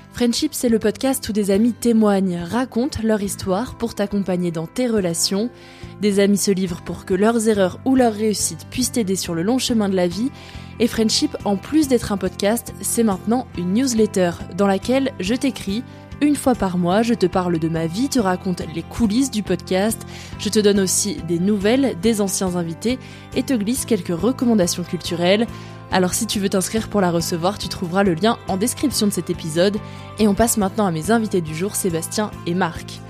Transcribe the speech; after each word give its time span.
Friendship, 0.13 0.53
c'est 0.53 0.69
le 0.69 0.77
podcast 0.77 1.27
où 1.29 1.31
des 1.31 1.51
amis 1.51 1.73
témoignent, 1.73 2.43
racontent 2.43 2.99
leur 3.01 3.21
histoire 3.21 3.75
pour 3.75 3.95
t'accompagner 3.95 4.51
dans 4.51 4.67
tes 4.67 4.87
relations. 4.87 5.49
Des 6.01 6.19
amis 6.19 6.37
se 6.37 6.51
livrent 6.51 6.81
pour 6.81 7.05
que 7.05 7.13
leurs 7.13 7.47
erreurs 7.47 7.79
ou 7.85 7.95
leurs 7.95 8.13
réussites 8.13 8.67
puissent 8.69 8.91
t'aider 8.91 9.15
sur 9.15 9.33
le 9.33 9.41
long 9.41 9.57
chemin 9.57 9.89
de 9.89 9.95
la 9.95 10.07
vie. 10.07 10.29
Et 10.79 10.87
Friendship, 10.87 11.35
en 11.45 11.55
plus 11.55 11.87
d'être 11.87 12.11
un 12.11 12.17
podcast, 12.17 12.73
c'est 12.81 13.03
maintenant 13.03 13.47
une 13.57 13.73
newsletter 13.73 14.31
dans 14.57 14.67
laquelle 14.67 15.11
je 15.19 15.33
t'écris 15.33 15.83
une 16.21 16.35
fois 16.35 16.53
par 16.53 16.77
mois, 16.77 17.01
je 17.01 17.15
te 17.15 17.25
parle 17.25 17.57
de 17.57 17.67
ma 17.67 17.87
vie, 17.87 18.07
te 18.07 18.19
raconte 18.19 18.61
les 18.75 18.83
coulisses 18.83 19.31
du 19.31 19.41
podcast, 19.41 20.05
je 20.37 20.49
te 20.49 20.59
donne 20.59 20.79
aussi 20.79 21.15
des 21.27 21.39
nouvelles 21.39 21.97
des 21.99 22.21
anciens 22.21 22.55
invités 22.57 22.99
et 23.35 23.41
te 23.41 23.53
glisse 23.53 23.85
quelques 23.85 24.15
recommandations 24.15 24.83
culturelles. 24.83 25.47
Alors 25.93 26.13
si 26.13 26.25
tu 26.25 26.39
veux 26.39 26.47
t'inscrire 26.47 26.87
pour 26.87 27.01
la 27.01 27.11
recevoir, 27.11 27.57
tu 27.57 27.67
trouveras 27.67 28.03
le 28.03 28.13
lien 28.13 28.37
en 28.47 28.55
description 28.55 29.07
de 29.07 29.11
cet 29.11 29.29
épisode. 29.29 29.77
Et 30.19 30.27
on 30.27 30.33
passe 30.33 30.55
maintenant 30.55 30.85
à 30.85 30.91
mes 30.91 31.11
invités 31.11 31.41
du 31.41 31.53
jour, 31.53 31.75
Sébastien 31.75 32.31
et 32.47 32.53
Marc. 32.53 33.01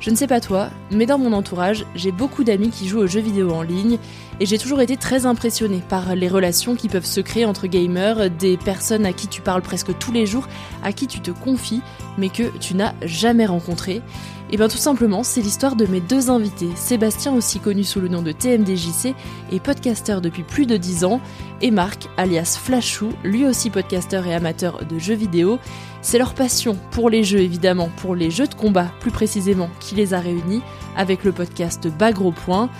Je 0.00 0.10
ne 0.10 0.16
sais 0.16 0.26
pas 0.26 0.40
toi, 0.40 0.68
mais 0.90 1.06
dans 1.06 1.18
mon 1.18 1.32
entourage, 1.32 1.86
j'ai 1.94 2.12
beaucoup 2.12 2.44
d'amis 2.44 2.68
qui 2.68 2.88
jouent 2.88 3.00
aux 3.00 3.06
jeux 3.06 3.20
vidéo 3.20 3.50
en 3.52 3.62
ligne 3.62 3.98
et 4.40 4.46
j'ai 4.46 4.58
toujours 4.58 4.80
été 4.80 4.96
très 4.96 5.26
impressionnée 5.26 5.82
par 5.88 6.14
les 6.14 6.28
relations 6.28 6.74
qui 6.74 6.88
peuvent 6.88 7.06
se 7.06 7.20
créer 7.20 7.44
entre 7.44 7.66
gamers, 7.66 8.30
des 8.30 8.56
personnes 8.56 9.06
à 9.06 9.12
qui 9.12 9.28
tu 9.28 9.40
parles 9.40 9.62
presque 9.62 9.96
tous 9.98 10.12
les 10.12 10.26
jours, 10.26 10.48
à 10.82 10.92
qui 10.92 11.06
tu 11.06 11.20
te 11.20 11.30
confies, 11.30 11.82
mais 12.18 12.28
que 12.28 12.56
tu 12.58 12.74
n'as 12.74 12.94
jamais 13.02 13.46
rencontré. 13.46 14.02
Et 14.50 14.56
bien 14.56 14.68
tout 14.68 14.76
simplement, 14.76 15.24
c'est 15.24 15.40
l'histoire 15.40 15.74
de 15.74 15.86
mes 15.86 16.00
deux 16.00 16.30
invités, 16.30 16.68
Sébastien 16.76 17.32
aussi 17.32 17.58
connu 17.58 17.82
sous 17.82 18.00
le 18.00 18.08
nom 18.08 18.22
de 18.22 18.30
TMDJC 18.30 19.14
et 19.50 19.58
podcasteur 19.58 20.20
depuis 20.20 20.44
plus 20.44 20.66
de 20.66 20.76
10 20.76 21.04
ans, 21.04 21.20
et 21.60 21.72
Marc, 21.72 22.08
alias 22.16 22.58
Flashou, 22.62 23.10
lui 23.24 23.44
aussi 23.44 23.70
podcasteur 23.70 24.26
et 24.26 24.34
amateur 24.34 24.84
de 24.84 24.98
jeux 24.98 25.14
vidéo. 25.14 25.58
C'est 26.00 26.18
leur 26.18 26.34
passion 26.34 26.76
pour 26.92 27.10
les 27.10 27.24
jeux 27.24 27.40
évidemment, 27.40 27.88
pour 27.96 28.14
les 28.14 28.30
jeux 28.30 28.46
de 28.46 28.54
combat 28.54 28.88
plus 29.00 29.10
précisément, 29.10 29.70
qui 29.80 29.96
les 29.96 30.14
a 30.14 30.20
réunis 30.20 30.62
avec 30.96 31.24
le 31.24 31.32
podcast 31.32 31.88
Bas 31.88 32.12
Gros 32.12 32.32
Point. 32.32 32.70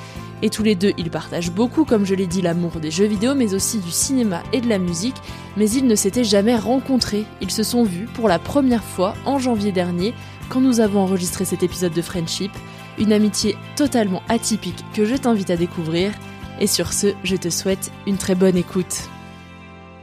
Et 0.42 0.50
tous 0.50 0.62
les 0.62 0.74
deux, 0.74 0.92
ils 0.98 1.10
partagent 1.10 1.50
beaucoup, 1.50 1.84
comme 1.84 2.04
je 2.04 2.14
l'ai 2.14 2.26
dit, 2.26 2.42
l'amour 2.42 2.72
des 2.72 2.90
jeux 2.90 3.06
vidéo, 3.06 3.34
mais 3.34 3.54
aussi 3.54 3.78
du 3.78 3.90
cinéma 3.90 4.42
et 4.52 4.60
de 4.60 4.68
la 4.68 4.78
musique. 4.78 5.16
Mais 5.56 5.70
ils 5.70 5.86
ne 5.86 5.94
s'étaient 5.94 6.24
jamais 6.24 6.56
rencontrés. 6.56 7.24
Ils 7.40 7.50
se 7.50 7.62
sont 7.62 7.84
vus 7.84 8.06
pour 8.14 8.28
la 8.28 8.38
première 8.38 8.84
fois 8.84 9.14
en 9.24 9.38
janvier 9.38 9.72
dernier, 9.72 10.14
quand 10.50 10.60
nous 10.60 10.80
avons 10.80 11.00
enregistré 11.00 11.44
cet 11.46 11.62
épisode 11.62 11.94
de 11.94 12.02
Friendship. 12.02 12.52
Une 12.98 13.12
amitié 13.12 13.56
totalement 13.76 14.22
atypique 14.28 14.84
que 14.94 15.04
je 15.04 15.16
t'invite 15.16 15.50
à 15.50 15.56
découvrir. 15.56 16.12
Et 16.60 16.66
sur 16.66 16.92
ce, 16.92 17.14
je 17.24 17.36
te 17.36 17.48
souhaite 17.50 17.90
une 18.06 18.18
très 18.18 18.34
bonne 18.34 18.56
écoute. 18.56 19.08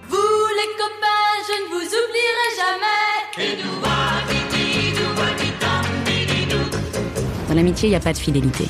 Vous 0.09 0.17
les 0.17 0.69
copains, 0.77 1.43
je 1.47 1.53
ne 1.63 1.67
vous 1.69 1.85
oublierai 1.85 2.49
jamais. 2.57 3.03
Dans 7.47 7.55
l'amitié, 7.55 7.87
il 7.87 7.91
n'y 7.91 7.95
a 7.95 7.99
pas 7.99 8.13
de 8.13 8.17
fidélité. 8.17 8.65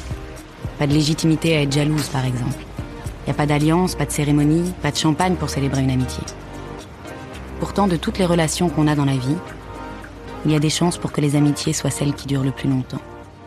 Pas 0.84 0.88
de 0.88 0.96
légitimité 0.96 1.56
à 1.56 1.62
être 1.62 1.72
jalouse, 1.72 2.10
par 2.10 2.26
exemple. 2.26 2.60
Il 2.60 3.28
n'y 3.28 3.32
a 3.32 3.34
pas 3.34 3.46
d'alliance, 3.46 3.96
pas 3.96 4.06
de 4.06 4.12
cérémonie, 4.12 4.74
pas 4.82 4.92
de 4.92 4.98
champagne 4.98 5.36
pour 5.36 5.50
célébrer 5.50 5.82
une 5.82 5.92
amitié. 5.92 6.22
Pourtant, 7.62 7.88
de 7.88 7.96
toutes 7.96 8.18
les 8.18 8.26
relations 8.26 8.68
qu'on 8.68 8.88
a 8.88 8.94
dans 8.94 9.06
la 9.06 9.16
vie, 9.16 9.38
il 10.44 10.52
y 10.52 10.56
a 10.56 10.60
des 10.60 10.70
chances 10.70 10.98
pour 10.98 11.14
que 11.14 11.22
les 11.22 11.38
amitiés 11.38 11.72
soient 11.72 11.90
celles 11.90 12.14
qui 12.14 12.28
durent 12.28 12.44
le 12.44 12.52
plus 12.52 12.68
longtemps. 12.68 13.00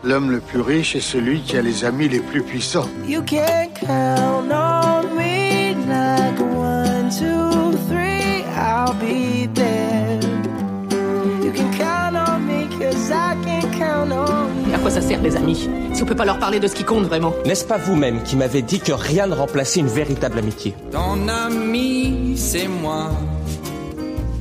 L'homme 0.03 0.31
le 0.31 0.39
plus 0.39 0.61
riche 0.61 0.95
est 0.95 0.99
celui 0.99 1.41
qui 1.41 1.55
a 1.57 1.61
les 1.61 1.85
amis 1.85 2.09
les 2.09 2.21
plus 2.21 2.41
puissants. 2.41 2.89
You 3.07 3.21
can 3.21 3.67
count 3.75 4.51
on 4.51 4.76
les 15.23 15.35
amis 15.35 15.69
Si 15.93 16.03
on 16.03 16.05
peut 16.05 16.15
pas 16.15 16.25
leur 16.25 16.39
parler 16.39 16.59
de 16.59 16.67
ce 16.67 16.75
qui 16.75 16.83
compte 16.83 17.05
vraiment 17.05 17.33
N'est-ce 17.45 17.65
pas 17.65 17.77
vous-même 17.77 18.23
qui 18.23 18.35
m'avez 18.35 18.61
dit 18.61 18.79
que 18.79 18.91
rien 18.91 19.27
ne 19.27 19.33
remplaçait 19.33 19.79
une 19.79 19.87
véritable 19.87 20.39
amitié 20.39 20.73
Ton 20.91 21.27
ami, 21.27 22.33
c'est 22.35 22.67
moi. 22.67 23.11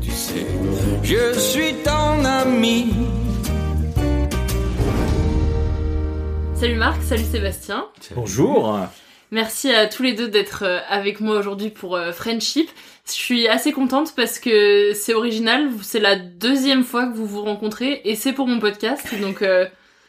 Tu 0.02 0.10
sais, 0.10 0.46
je 1.02 1.38
suis 1.38 1.74
ton 1.84 2.24
ami. 2.24 2.94
Salut 6.54 6.76
Marc, 6.76 7.02
salut 7.02 7.24
Sébastien. 7.24 7.86
Bonjour. 8.14 8.78
Merci 9.32 9.70
à 9.74 9.86
tous 9.86 10.02
les 10.02 10.14
deux 10.14 10.28
d'être 10.28 10.62
euh, 10.64 10.78
avec 10.88 11.20
moi 11.20 11.36
aujourd'hui 11.36 11.70
pour 11.70 11.96
euh, 11.96 12.12
Friendship. 12.12 12.70
Je 13.06 13.12
suis 13.12 13.48
assez 13.48 13.72
contente 13.72 14.14
parce 14.16 14.38
que 14.38 14.92
c'est 14.94 15.14
original, 15.14 15.68
c'est 15.82 16.00
la 16.00 16.16
deuxième 16.16 16.84
fois 16.84 17.06
que 17.06 17.16
vous 17.16 17.26
vous 17.26 17.42
rencontrez 17.42 18.02
et 18.04 18.14
c'est 18.14 18.32
pour 18.32 18.46
mon 18.46 18.60
podcast, 18.60 19.14
donc 19.20 19.42
euh, 19.42 19.66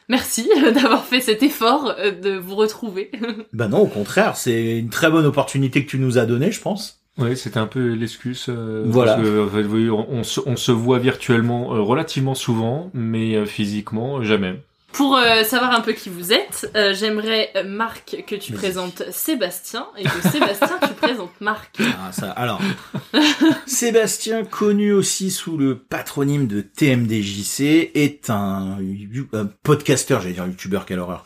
merci 0.10 0.50
d'avoir 0.74 1.04
fait 1.06 1.20
cet 1.22 1.44
effort 1.44 1.94
euh, 2.00 2.12
de 2.12 2.38
vous 2.38 2.56
retrouver. 2.56 3.12
Ben 3.54 3.68
non, 3.70 3.80
au 3.80 3.88
contraire, 3.88 4.36
c'est 4.38 4.78
une 4.78 4.90
très 4.90 5.10
bonne 5.10 5.26
opportunité 5.26 5.84
que 5.86 5.90
tu 5.90 6.00
nous 6.00 6.18
as 6.18 6.26
donnée, 6.26 6.52
je 6.52 6.62
pense. 6.62 7.02
Oui, 7.18 7.36
c'était 7.36 7.58
un 7.58 7.66
peu 7.68 7.94
l'excuse. 7.94 8.46
euh, 8.50 8.84
Voilà. 8.86 9.16
parce 9.16 9.28
que, 9.28 9.46
en 9.46 9.50
fait, 9.50 9.64
oui, 9.64 9.90
on, 9.90 10.08
on 10.12 10.24
se, 10.24 10.40
on 10.46 10.56
se 10.56 10.72
voit 10.72 11.00
virtuellement 11.00 11.74
euh, 11.76 11.82
relativement 11.82 12.36
souvent, 12.36 12.92
mais 12.94 13.36
euh, 13.36 13.46
physiquement 13.46 14.22
jamais. 14.22 14.62
Pour 14.98 15.16
euh, 15.16 15.44
savoir 15.44 15.74
un 15.74 15.82
peu 15.82 15.94
qui 15.94 16.10
vous 16.10 16.34
êtes, 16.34 16.72
euh, 16.76 16.92
j'aimerais 16.92 17.52
euh, 17.56 17.64
Marc 17.64 18.24
que 18.26 18.34
tu 18.36 18.54
présentes 18.54 19.04
Sébastien 19.12 19.86
et 19.96 20.04
que 20.04 20.28
Sébastien 20.28 20.80
tu 20.82 20.94
présentes 20.96 21.40
Marc. 21.40 21.78
Ah, 22.00 22.12
ça, 22.12 22.32
alors, 22.32 22.60
Sébastien, 23.68 24.44
connu 24.44 24.92
aussi 24.94 25.30
sous 25.30 25.56
le 25.56 25.78
patronyme 25.78 26.48
de 26.48 26.62
TMDJC, 26.62 27.92
est 27.94 28.32
un, 28.32 28.80
un 29.34 29.46
podcasteur, 29.62 30.22
j'allais 30.22 30.34
dire 30.34 30.48
youtubeur, 30.48 30.88
quelle 30.88 31.00
horreur. 31.00 31.26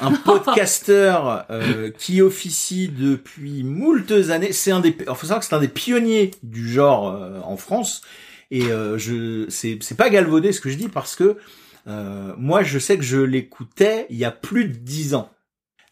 un 0.00 0.10
podcasteur 0.24 1.46
euh, 1.50 1.92
qui 1.96 2.20
officie 2.22 2.88
depuis 2.88 3.62
moultes 3.62 4.30
années. 4.30 4.50
C'est 4.50 4.72
un 4.72 4.80
des, 4.80 4.96
il 4.98 5.06
faut 5.06 5.26
savoir 5.26 5.38
que 5.38 5.46
c'est 5.46 5.54
un 5.54 5.60
des 5.60 5.68
pionniers 5.68 6.32
du 6.42 6.68
genre 6.68 7.08
euh, 7.08 7.38
en 7.44 7.56
France. 7.56 8.02
Et 8.50 8.66
euh, 8.66 8.98
je, 8.98 9.46
c'est, 9.48 9.78
c'est 9.80 9.96
pas 9.96 10.10
galvaudé 10.10 10.52
ce 10.52 10.60
que 10.60 10.70
je 10.70 10.76
dis 10.76 10.88
parce 10.88 11.14
que 11.16 11.36
euh, 11.86 12.34
moi, 12.36 12.62
je 12.62 12.78
sais 12.78 12.96
que 12.96 13.04
je 13.04 13.18
l'écoutais 13.18 14.06
il 14.10 14.16
y 14.16 14.24
a 14.24 14.30
plus 14.30 14.64
de 14.64 14.74
dix 14.74 15.14
ans. 15.14 15.30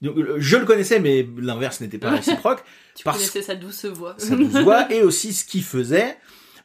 Donc, 0.03 0.17
euh, 0.19 0.37
je 0.39 0.57
le 0.57 0.65
connaissais, 0.65 1.01
mais 1.01 1.27
l'inverse 1.39 1.81
n'était 1.81 1.99
pas 1.99 2.11
réciproque. 2.11 2.63
Tu 2.95 3.03
parce 3.03 3.17
connaissais 3.17 3.43
sa 3.43 3.57
douce 3.57 3.87
voix. 3.87 4.15
sa 4.19 4.37
douce 4.37 4.57
voix 4.63 4.93
et 4.93 5.03
aussi 5.03 5.33
ce 5.33 5.45
qu'il 5.45 5.65
faisait 5.65 6.17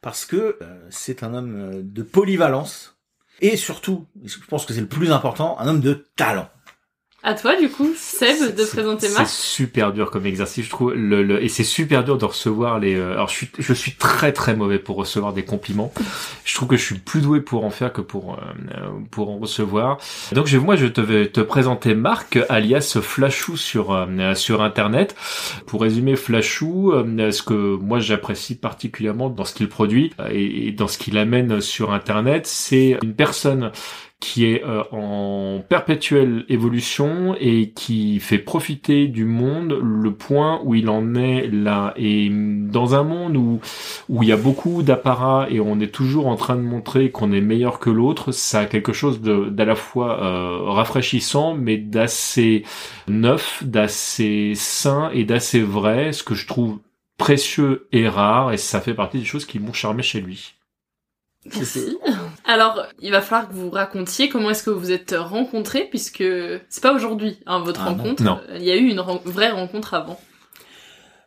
parce 0.01 0.25
que 0.25 0.57
euh, 0.61 0.87
c'est 0.91 1.23
un 1.23 1.33
homme 1.33 1.55
euh, 1.55 1.81
de 1.83 2.03
polyvalence 2.03 2.99
et 3.41 3.57
surtout, 3.57 4.05
je 4.23 4.37
pense 4.47 4.65
que 4.65 4.73
c'est 4.73 4.81
le 4.81 4.87
plus 4.87 5.11
important, 5.11 5.57
un 5.59 5.67
homme 5.67 5.81
de 5.81 6.05
talent. 6.15 6.49
À 7.21 7.33
toi, 7.33 7.57
du 7.59 7.67
coup, 7.69 7.89
Seb, 7.97 8.55
de 8.55 8.63
C'est- 8.63 8.71
présenter 8.71 9.07
C'est 9.09 9.17
Marc. 9.17 9.27
super 9.29 9.91
dur 9.91 10.09
comme 10.09 10.25
exercice, 10.25 10.63
je 10.65 10.69
trouve. 10.69 10.93
Le, 10.93 11.21
le- 11.21 11.43
et 11.43 11.49
c'est 11.49 11.65
super 11.65 12.05
dur 12.05 12.17
de 12.17 12.23
recevoir 12.23 12.79
les. 12.79 12.95
euh, 12.95 13.11
alors, 13.11 13.27
je 13.27 13.33
suis, 13.35 13.49
je 13.59 13.73
suis 13.73 13.91
très 13.91 14.31
très 14.31 14.55
mauvais 14.55 14.79
pour 14.79 14.95
recevoir 14.95 15.33
des 15.33 15.43
compliments. 15.43 15.91
Je 16.45 16.55
trouve 16.55 16.69
que 16.69 16.77
je 16.77 16.83
suis 16.83 16.95
plus 16.97 17.19
doué 17.19 17.41
pour 17.41 17.65
en 17.65 17.71
faire 17.71 17.91
que 17.91 17.99
pour 17.99 18.35
euh, 18.35 18.37
euh, 18.77 18.87
pour 19.11 19.29
en 19.31 19.37
recevoir. 19.37 19.97
Donc, 20.31 20.47
je, 20.47 20.57
moi, 20.57 20.77
je 20.77 20.85
te 20.87 21.01
vais 21.01 21.27
te 21.27 21.41
présenter 21.41 21.93
Marc, 21.93 22.39
alias 22.47 22.97
Flashou 23.01 23.57
sur 23.57 23.91
euh, 23.91 24.33
sur 24.33 24.61
Internet. 24.61 25.13
Pour 25.67 25.81
résumer, 25.81 26.15
Flashou, 26.15 26.93
euh, 26.93 27.31
ce 27.31 27.43
que 27.43 27.75
moi 27.75 27.99
j'apprécie 27.99 28.55
particulièrement 28.55 29.29
dans 29.29 29.43
ce 29.43 29.53
qu'il 29.53 29.67
produit 29.67 30.13
euh, 30.21 30.29
et, 30.31 30.67
et 30.67 30.71
dans 30.71 30.87
ce 30.87 30.97
qu'il 30.97 31.17
amène 31.17 31.59
sur 31.59 31.91
Internet, 31.91 32.47
c'est 32.47 32.97
une 33.03 33.13
personne 33.13 33.71
qui 34.19 34.45
est 34.45 34.63
euh, 34.65 34.83
en 34.91 35.63
perpétuelle 35.67 36.45
évolution 36.49 37.35
et 37.39 37.69
qui 37.69 38.19
fait 38.19 38.37
profiter 38.37 39.07
du 39.07 39.23
monde 39.23 39.79
le 39.81 40.13
point 40.13 40.59
où 40.63 40.75
il 40.75 40.89
en 40.89 41.15
est 41.15 41.47
là. 41.47 41.93
Et 41.95 42.29
dans 42.29 42.95
un 42.95 43.03
monde 43.03 43.37
où 43.37 43.61
où 44.09 44.23
il 44.23 44.29
y 44.29 44.31
a 44.31 44.37
beaucoup 44.37 44.83
d'apparats 44.83 45.47
et 45.49 45.59
on 45.59 45.79
est 45.79 45.93
toujours 45.93 46.27
en 46.27 46.35
train 46.35 46.55
de 46.55 46.61
montrer 46.61 47.11
qu'on 47.11 47.31
est 47.31 47.41
meilleur 47.41 47.79
que 47.79 47.89
l'autre, 47.89 48.31
ça 48.31 48.61
a 48.61 48.65
quelque 48.65 48.93
chose 48.93 49.21
d'à 49.21 49.65
la 49.65 49.75
fois 49.75 50.21
euh, 50.21 50.69
rafraîchissant 50.69 51.55
mais 51.55 51.77
d'assez 51.77 52.63
neuf, 53.07 53.63
d'assez 53.63 54.53
sain 54.55 55.11
et 55.13 55.23
d'assez 55.23 55.61
vrai, 55.61 56.11
ce 56.11 56.23
que 56.23 56.35
je 56.35 56.45
trouve 56.47 56.79
précieux 57.17 57.87
et 57.91 58.07
rare 58.09 58.51
et 58.51 58.57
ça 58.57 58.81
fait 58.81 58.93
partie 58.93 59.19
des 59.19 59.25
choses 59.25 59.45
qui 59.45 59.59
m'ont 59.59 59.73
charmé 59.73 60.03
chez 60.03 60.21
lui. 60.21 60.58
Merci. 61.55 61.97
Alors, 62.45 62.85
il 62.99 63.11
va 63.11 63.21
falloir 63.21 63.49
que 63.49 63.53
vous 63.53 63.69
racontiez 63.69 64.29
comment 64.29 64.49
est-ce 64.49 64.63
que 64.63 64.69
vous 64.69 64.79
vous 64.79 64.91
êtes 64.91 65.15
rencontrés, 65.17 65.85
puisque 65.89 66.23
c'est 66.69 66.81
pas 66.81 66.93
aujourd'hui, 66.93 67.39
hein, 67.45 67.59
votre 67.59 67.81
Ah 67.83 67.89
rencontre. 67.89 68.23
Non. 68.23 68.39
Il 68.55 68.63
y 68.63 68.71
a 68.71 68.75
eu 68.75 68.87
une 68.87 69.01
vraie 69.25 69.51
rencontre 69.51 69.93
avant. 69.93 70.19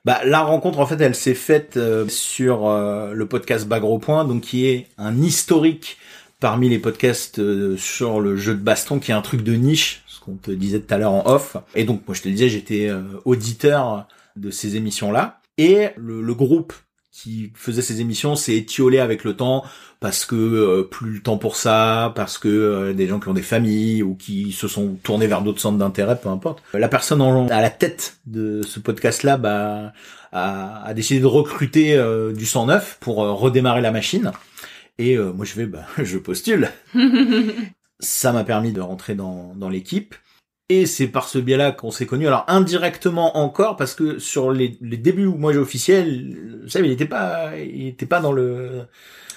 Bah, 0.05 0.21
la 0.25 0.41
rencontre, 0.41 0.81
en 0.81 0.87
fait, 0.87 1.01
elle 1.01 1.15
s'est 1.15 1.35
faite 1.35 1.77
euh, 1.77 2.09
sur 2.09 2.67
euh, 2.67 3.13
le 3.13 3.27
podcast 3.27 3.69
Bagro 3.69 3.99
Point, 3.99 4.25
donc 4.25 4.43
qui 4.43 4.67
est 4.67 4.89
un 4.99 5.23
historique 5.23 5.97
parmi 6.41 6.69
les 6.69 6.81
podcasts 6.81 7.39
euh, 7.39 7.77
sur 7.77 8.21
le 8.21 8.37
jeu 8.37 8.55
de 8.55 8.61
baston, 8.61 8.99
qui 8.99 9.13
est 9.13 9.15
un 9.15 9.23
truc 9.23 9.45
de 9.45 9.53
niche, 9.53 10.03
ce 10.09 10.19
qu'on 10.19 10.35
te 10.35 10.51
disait 10.51 10.81
tout 10.81 10.93
à 10.93 10.99
l'heure 10.99 11.13
en 11.13 11.25
off. 11.27 11.57
Et 11.77 11.85
donc, 11.85 12.03
moi, 12.09 12.17
je 12.17 12.23
te 12.23 12.29
disais, 12.29 12.49
j'étais 12.49 12.89
euh, 12.89 13.03
auditeur 13.25 14.09
de 14.35 14.51
ces 14.51 14.75
émissions-là. 14.75 15.41
Et 15.57 15.91
le, 15.97 16.21
le 16.21 16.35
groupe 16.35 16.73
qui 17.13 17.53
faisait 17.55 17.83
ces 17.83 18.01
émissions 18.01 18.35
s'est 18.35 18.57
étiolé 18.57 18.99
avec 18.99 19.23
le 19.23 19.37
temps 19.37 19.65
parce 20.01 20.25
que 20.25 20.35
euh, 20.35 20.83
plus 20.83 21.13
le 21.13 21.21
temps 21.21 21.39
pour 21.39 21.55
ça, 21.55 22.13
parce 22.17 22.39
que 22.39 22.49
euh, 22.49 22.93
des 22.93 23.07
gens 23.07 23.21
qui 23.21 23.29
ont 23.29 23.35
des 23.35 23.43
familles 23.43 24.03
ou 24.03 24.15
qui 24.15 24.51
se 24.51 24.67
sont 24.67 24.97
tournés 25.03 25.29
vers 25.29 25.43
d'autres 25.43 25.61
centres 25.61 25.79
d'intérêt, 25.79 26.19
peu 26.21 26.31
importe. 26.31 26.63
La 26.75 26.89
personne 26.89 27.21
en, 27.21 27.47
à 27.49 27.61
la 27.61 27.71
tête 27.71 28.17
de 28.27 28.63
ce 28.63 28.81
podcast-là 28.81 29.37
bah, 29.37 29.93
a, 30.33 30.85
a 30.85 30.95
décidé 30.95 31.21
de 31.21 31.27
recruter 31.27 31.95
euh, 31.95 32.33
du 32.33 32.47
sang 32.47 32.67
neuf 32.67 32.97
pour 33.01 33.23
euh, 33.23 33.33
redémarrer 33.33 33.83
la 33.83 33.93
machine. 33.93 34.33
Et 34.99 35.17
euh, 35.17 35.33
moi 35.33 35.45
je 35.45 35.55
vais, 35.55 35.67
bah, 35.67 35.87
je 36.03 36.19
postule. 36.19 36.71
Ça 38.01 38.33
m'a 38.33 38.43
permis 38.43 38.73
de 38.73 38.81
rentrer 38.81 39.15
dans, 39.15 39.55
dans 39.55 39.69
l'équipe. 39.69 40.15
Et 40.69 40.87
c'est 40.87 41.09
par 41.09 41.29
ce 41.29 41.39
biais-là 41.39 41.73
qu'on 41.73 41.91
s'est 41.91 42.07
connus. 42.07 42.27
Alors 42.27 42.45
indirectement 42.49 43.37
encore, 43.37 43.77
parce 43.77 43.95
que 43.95 44.19
sur 44.19 44.53
les, 44.53 44.79
les 44.81 44.97
débuts 44.97 45.27
où 45.27 45.37
moi 45.37 45.53
j'ai 45.53 45.59
officiel, 45.59 46.61
vous 46.63 46.69
savez, 46.69 46.87
il 46.89 46.93
était 46.93 47.05
pas, 47.07 47.57
il 47.59 47.89
était 47.89 48.07
pas 48.07 48.21
dans 48.21 48.33
le, 48.33 48.87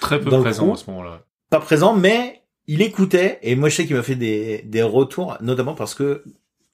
Très 0.00 0.20
peu 0.20 0.30
présent 0.30 0.72
à 0.72 0.76
ce 0.76 0.88
moment-là. 0.90 1.24
pas 1.50 1.60
présent, 1.60 1.94
mais 1.94 2.42
il 2.66 2.80
écoutait. 2.80 3.38
Et 3.42 3.54
moi 3.56 3.68
je 3.68 3.76
sais 3.76 3.86
qu'il 3.86 3.96
m'a 3.96 4.02
fait 4.02 4.14
des, 4.14 4.62
des 4.62 4.82
retours, 4.82 5.36
notamment 5.40 5.74
parce 5.74 5.94
que 5.94 6.22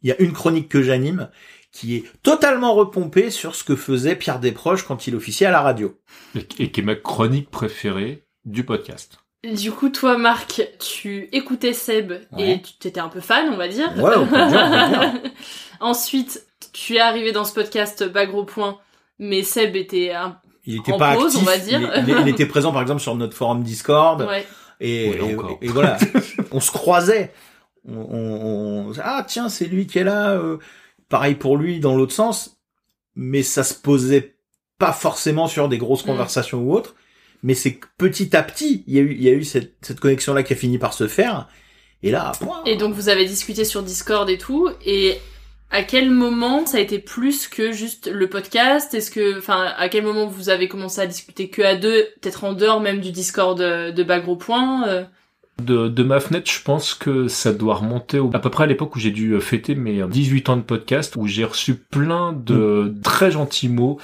il 0.02 0.08
y 0.08 0.12
a 0.12 0.20
une 0.20 0.32
chronique 0.32 0.69
que 0.69 0.82
j'anime 0.82 1.28
qui 1.70 1.96
est 1.96 2.04
totalement 2.22 2.75
repompée 2.75 3.31
sur 3.31 3.54
ce 3.54 3.64
que 3.64 3.76
faisait 3.76 4.16
Pierre 4.16 4.40
Desproges 4.40 4.84
quand 4.84 5.06
il 5.06 5.16
officiait 5.16 5.46
à 5.46 5.50
la 5.50 5.62
radio. 5.62 5.99
Et, 6.37 6.46
et 6.58 6.70
qui 6.70 6.81
est 6.81 6.84
ma 6.84 6.96
chronique 6.96 7.50
préférée 7.50 8.25
du 8.44 8.64
podcast. 8.64 9.19
Du 9.50 9.72
coup, 9.72 9.88
toi, 9.88 10.16
Marc, 10.18 10.62
tu 10.78 11.28
écoutais 11.32 11.72
Seb 11.72 12.12
Ouais. 12.32 12.52
et 12.52 12.62
tu 12.62 12.74
t'étais 12.74 13.00
un 13.00 13.08
peu 13.08 13.20
fan, 13.20 13.48
on 13.52 13.56
va 13.56 13.66
dire. 13.66 13.90
Ouais, 13.96 14.12
on 14.16 14.26
peut 14.26 14.36
le 14.38 14.48
dire, 14.48 14.60
on 14.64 14.70
peut 14.70 15.06
le 15.16 15.20
dire. 15.22 15.30
Ensuite, 15.80 16.46
tu 16.72 16.94
es 16.94 17.00
arrivé 17.00 17.32
dans 17.32 17.44
ce 17.44 17.52
podcast 17.52 18.04
Bagro 18.04 18.44
Point, 18.44 18.78
mais 19.18 19.42
Seb 19.42 19.74
était 19.74 20.12
un... 20.12 20.38
Il 20.64 20.76
était 20.78 20.92
En 20.92 20.96
pas 20.98 21.14
pause, 21.14 21.34
actif. 21.34 21.40
on 21.42 21.44
va 21.44 21.58
dire. 21.58 21.80
Il, 22.06 22.08
il- 22.08 22.20
il 22.20 22.28
était 22.28 22.46
présent 22.46 22.70
par 22.72 22.82
exemple 22.82 23.00
sur 23.00 23.16
notre 23.16 23.36
forum 23.36 23.64
Discord. 23.64 24.20
Ouais. 24.22 24.46
Et, 24.78 25.10
Oui, 25.20 25.30
et- 25.30 25.34
encore. 25.34 25.58
et 25.60 25.66
voilà, 25.68 25.98
on 26.52 26.60
se 26.60 26.70
croisait. 26.70 27.32
On, 27.88 27.94
on- 27.96 28.88
on- 28.90 28.92
ah 29.02 29.24
tiens, 29.26 29.48
c'est 29.48 29.64
lui 29.66 29.88
qui 29.88 29.98
est 29.98 30.04
là. 30.04 30.30
euh, 30.30 30.58
pareil 31.08 31.34
pour 31.34 31.56
lui 31.56 31.80
dans 31.80 31.96
l'autre 31.96 32.12
sens, 32.14 32.60
mais 33.16 33.42
ça 33.42 33.64
se 33.64 33.74
posait 33.74 34.36
pas 34.78 34.92
forcément 34.92 35.48
sur 35.48 35.68
des 35.68 35.78
grosses 35.78 36.04
Mm. 36.04 36.10
conversations 36.10 36.60
ou 36.60 36.72
autres. 36.72 36.94
Mais 37.42 37.54
c'est 37.54 37.74
que 37.74 37.86
petit 37.98 38.36
à 38.36 38.42
petit, 38.42 38.84
il 38.86 38.94
y 38.94 38.98
a 38.98 39.02
eu, 39.02 39.12
il 39.12 39.22
y 39.22 39.28
a 39.28 39.32
eu 39.32 39.44
cette, 39.44 39.74
cette 39.82 40.00
connexion 40.00 40.34
là 40.34 40.42
qui 40.42 40.52
a 40.52 40.56
fini 40.56 40.78
par 40.78 40.94
se 40.94 41.08
faire. 41.08 41.48
Et 42.02 42.10
là, 42.10 42.32
point. 42.40 42.62
Et 42.66 42.76
donc, 42.76 42.94
vous 42.94 43.08
avez 43.08 43.24
discuté 43.24 43.64
sur 43.64 43.82
Discord 43.82 44.28
et 44.28 44.38
tout, 44.38 44.70
et 44.84 45.18
à 45.70 45.82
quel 45.82 46.10
moment 46.10 46.66
ça 46.66 46.78
a 46.78 46.80
été 46.80 46.98
plus 46.98 47.48
que 47.48 47.72
juste 47.72 48.08
le 48.08 48.28
podcast? 48.28 48.92
Est-ce 48.92 49.10
que, 49.10 49.38
enfin, 49.38 49.72
à 49.76 49.88
quel 49.88 50.04
moment 50.04 50.26
vous 50.26 50.50
avez 50.50 50.68
commencé 50.68 51.00
à 51.00 51.06
discuter 51.06 51.48
que 51.48 51.62
à 51.62 51.76
deux, 51.76 52.08
peut-être 52.20 52.44
en 52.44 52.52
dehors 52.52 52.80
même 52.80 53.00
du 53.00 53.12
Discord 53.12 53.58
de, 53.58 53.90
de 53.90 54.02
Bagro 54.02 54.36
Point 54.36 54.86
euh, 54.88 55.04
De, 55.64 55.88
de 55.88 56.03
ma 56.03 56.20
fenêtre, 56.20 56.50
je 56.50 56.62
pense 56.62 56.94
que 56.94 57.29
ça 57.29 57.53
doit 57.53 57.76
remonter 57.76 58.19
au- 58.19 58.31
à 58.35 58.38
peu 58.38 58.50
près 58.50 58.64
à 58.64 58.67
l'époque 58.67 58.97
où 58.97 58.99
j'ai 58.99 59.11
dû 59.11 59.32
euh, 59.32 59.41
fêter 59.41 59.75
mes 59.75 60.03
euh, 60.03 60.06
18 60.06 60.49
ans 60.49 60.56
de 60.56 60.62
podcast, 60.62 61.17
où 61.17 61.26
j'ai 61.26 61.44
reçu 61.44 61.75
plein 61.75 62.32
de 62.32 62.94
très 63.03 63.31
gentils 63.31 63.69
mots 63.69 63.99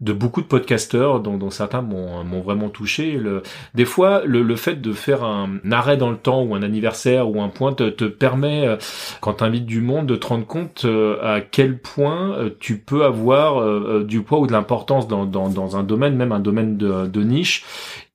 de 0.00 0.12
beaucoup 0.14 0.40
de 0.40 0.46
podcasteurs, 0.46 1.20
dont, 1.20 1.36
dont 1.36 1.50
certains 1.50 1.82
m'ont 1.82 2.24
m'ont 2.24 2.40
vraiment 2.40 2.70
touché. 2.70 3.12
Le, 3.18 3.42
des 3.74 3.84
fois, 3.84 4.22
le, 4.24 4.42
le 4.42 4.56
fait 4.56 4.80
de 4.80 4.92
faire 4.92 5.24
un 5.24 5.50
arrêt 5.70 5.96
dans 5.98 6.10
le 6.10 6.16
temps 6.16 6.42
ou 6.42 6.54
un 6.54 6.62
anniversaire 6.62 7.28
ou 7.30 7.42
un 7.42 7.48
point 7.48 7.72
te, 7.74 7.90
te 7.90 8.04
permet, 8.04 8.66
euh, 8.66 8.76
quand 9.20 9.34
tu 9.34 9.44
invites 9.44 9.66
du 9.66 9.80
monde, 9.82 10.06
de 10.06 10.16
te 10.16 10.26
rendre 10.26 10.46
compte 10.46 10.82
euh, 10.86 11.18
à 11.22 11.40
quel 11.42 11.78
point 11.78 12.32
euh, 12.38 12.50
tu 12.60 12.78
peux 12.78 13.04
avoir 13.04 13.58
euh, 13.60 14.00
euh, 14.00 14.04
du 14.04 14.22
poids 14.22 14.38
ou 14.40 14.46
de 14.46 14.52
l'importance 14.52 15.06
dans, 15.08 15.26
dans, 15.26 15.48
dans 15.50 15.76
un 15.76 15.82
domaine, 15.82 16.16
même 16.16 16.32
un 16.32 16.40
domaine 16.40 16.76
de, 16.78 17.06
de 17.06 17.22
niche. 17.22 17.64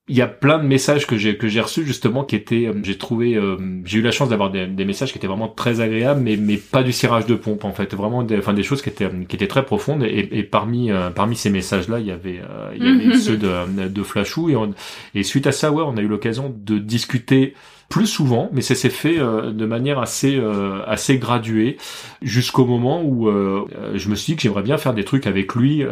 Il 0.08 0.16
y 0.16 0.22
a 0.22 0.28
plein 0.28 0.60
de 0.60 0.68
messages 0.68 1.08
que 1.08 1.18
j'ai 1.18 1.36
que 1.36 1.48
j'ai 1.48 1.62
reçus 1.62 1.84
justement 1.84 2.24
qui 2.24 2.36
étaient, 2.36 2.68
euh, 2.68 2.74
j'ai 2.84 2.96
trouvé, 2.96 3.34
euh, 3.36 3.58
j'ai 3.86 3.98
eu 3.98 4.02
la 4.04 4.12
chance 4.12 4.30
d'avoir 4.30 4.52
des, 4.52 4.68
des 4.68 4.86
messages 4.86 5.12
qui 5.12 5.18
étaient 5.18 5.26
vraiment 5.26 5.48
très 5.48 5.82
agréables, 5.82 6.22
mais 6.22 6.38
mais 6.38 6.58
pas 6.58 6.84
du 6.84 6.92
cirage 6.92 7.26
de 7.26 7.34
pompe 7.34 7.64
en 7.66 7.74
fait, 7.74 7.96
vraiment 7.96 8.22
des, 8.22 8.38
enfin 8.38 8.54
des 8.54 8.62
choses 8.62 8.84
qui 8.84 8.90
étaient 8.90 9.10
qui 9.28 9.36
étaient 9.36 9.48
très 9.48 9.66
profondes. 9.66 10.04
Et, 10.04 10.30
et 10.32 10.44
parmi 10.44 10.92
euh, 10.92 11.10
parmi 11.10 11.36
ces 11.36 11.50
messages 11.50 11.88
là, 11.90 12.00
il 12.00 12.06
y 12.06 12.12
avait 12.12 12.40
euh, 12.40 12.72
il 12.78 12.84
y 12.84 12.88
avait 12.88 13.10
ceux 13.16 13.36
de 13.38 13.88
de 13.88 14.04
Flashou. 14.04 14.50
Et 14.52 14.56
on- 14.56 14.76
et 15.16 15.24
suite 15.24 15.48
à 15.48 15.52
ça 15.52 15.72
ouais, 15.72 15.82
on 15.84 15.98
a 15.98 16.02
eu 16.02 16.08
l'occasion 16.08 16.54
de 16.56 16.78
discuter 16.78 17.56
plus 17.90 18.08
souvent, 18.08 18.50
mais 18.52 18.62
ça 18.62 18.76
s'est 18.76 18.90
fait 18.90 19.20
euh, 19.20 19.52
de 19.52 19.66
manière 19.66 20.00
assez 20.00 20.38
euh, 20.38 20.84
assez 20.88 21.18
graduée 21.18 21.78
jusqu'au 22.22 22.66
moment 22.66 23.04
où 23.04 23.30
euh, 23.30 23.66
je 23.94 24.10
me 24.10 24.16
suis 24.16 24.34
dit 24.34 24.36
que 24.36 24.42
j'aimerais 24.42 24.64
bien 24.64 24.78
faire 24.78 24.94
des 24.94 25.04
trucs 25.04 25.28
avec 25.28 25.54
lui 25.56 25.84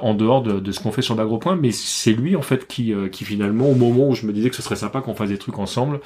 en 0.00 0.14
dehors 0.14 0.42
de, 0.42 0.60
de 0.60 0.72
ce 0.72 0.80
qu'on 0.80 0.92
fait 0.92 1.02
sur 1.02 1.14
l'Agropoint, 1.14 1.56
mais 1.56 1.72
c'est 1.72 2.12
lui 2.12 2.36
en 2.36 2.42
fait 2.42 2.66
qui 2.66 2.94
qui 3.10 3.24
finalement 3.24 3.68
au 3.68 3.74
moment 3.74 4.08
où 4.08 4.14
je 4.14 4.26
me 4.26 4.32
disais 4.32 4.50
que 4.50 4.56
ce 4.56 4.62
serait 4.62 4.76
sympa 4.76 5.00
qu'on 5.00 5.14
fasse 5.14 5.30
des 5.30 5.38
trucs 5.38 5.58
ensemble, 5.58 6.00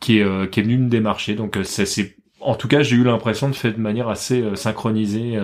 qui 0.00 0.18
est 0.18 0.50
qui 0.50 0.60
est 0.60 0.62
venu 0.62 0.78
me 0.78 0.88
démarcher. 0.88 1.34
Donc 1.34 1.58
ça 1.62 1.86
c'est 1.86 2.16
en 2.40 2.54
tout 2.54 2.68
cas 2.68 2.82
j'ai 2.82 2.96
eu 2.96 3.04
l'impression 3.04 3.48
de 3.48 3.54
faire 3.54 3.72
de 3.74 3.80
manière 3.80 4.08
assez 4.08 4.44
synchronisée. 4.54 5.38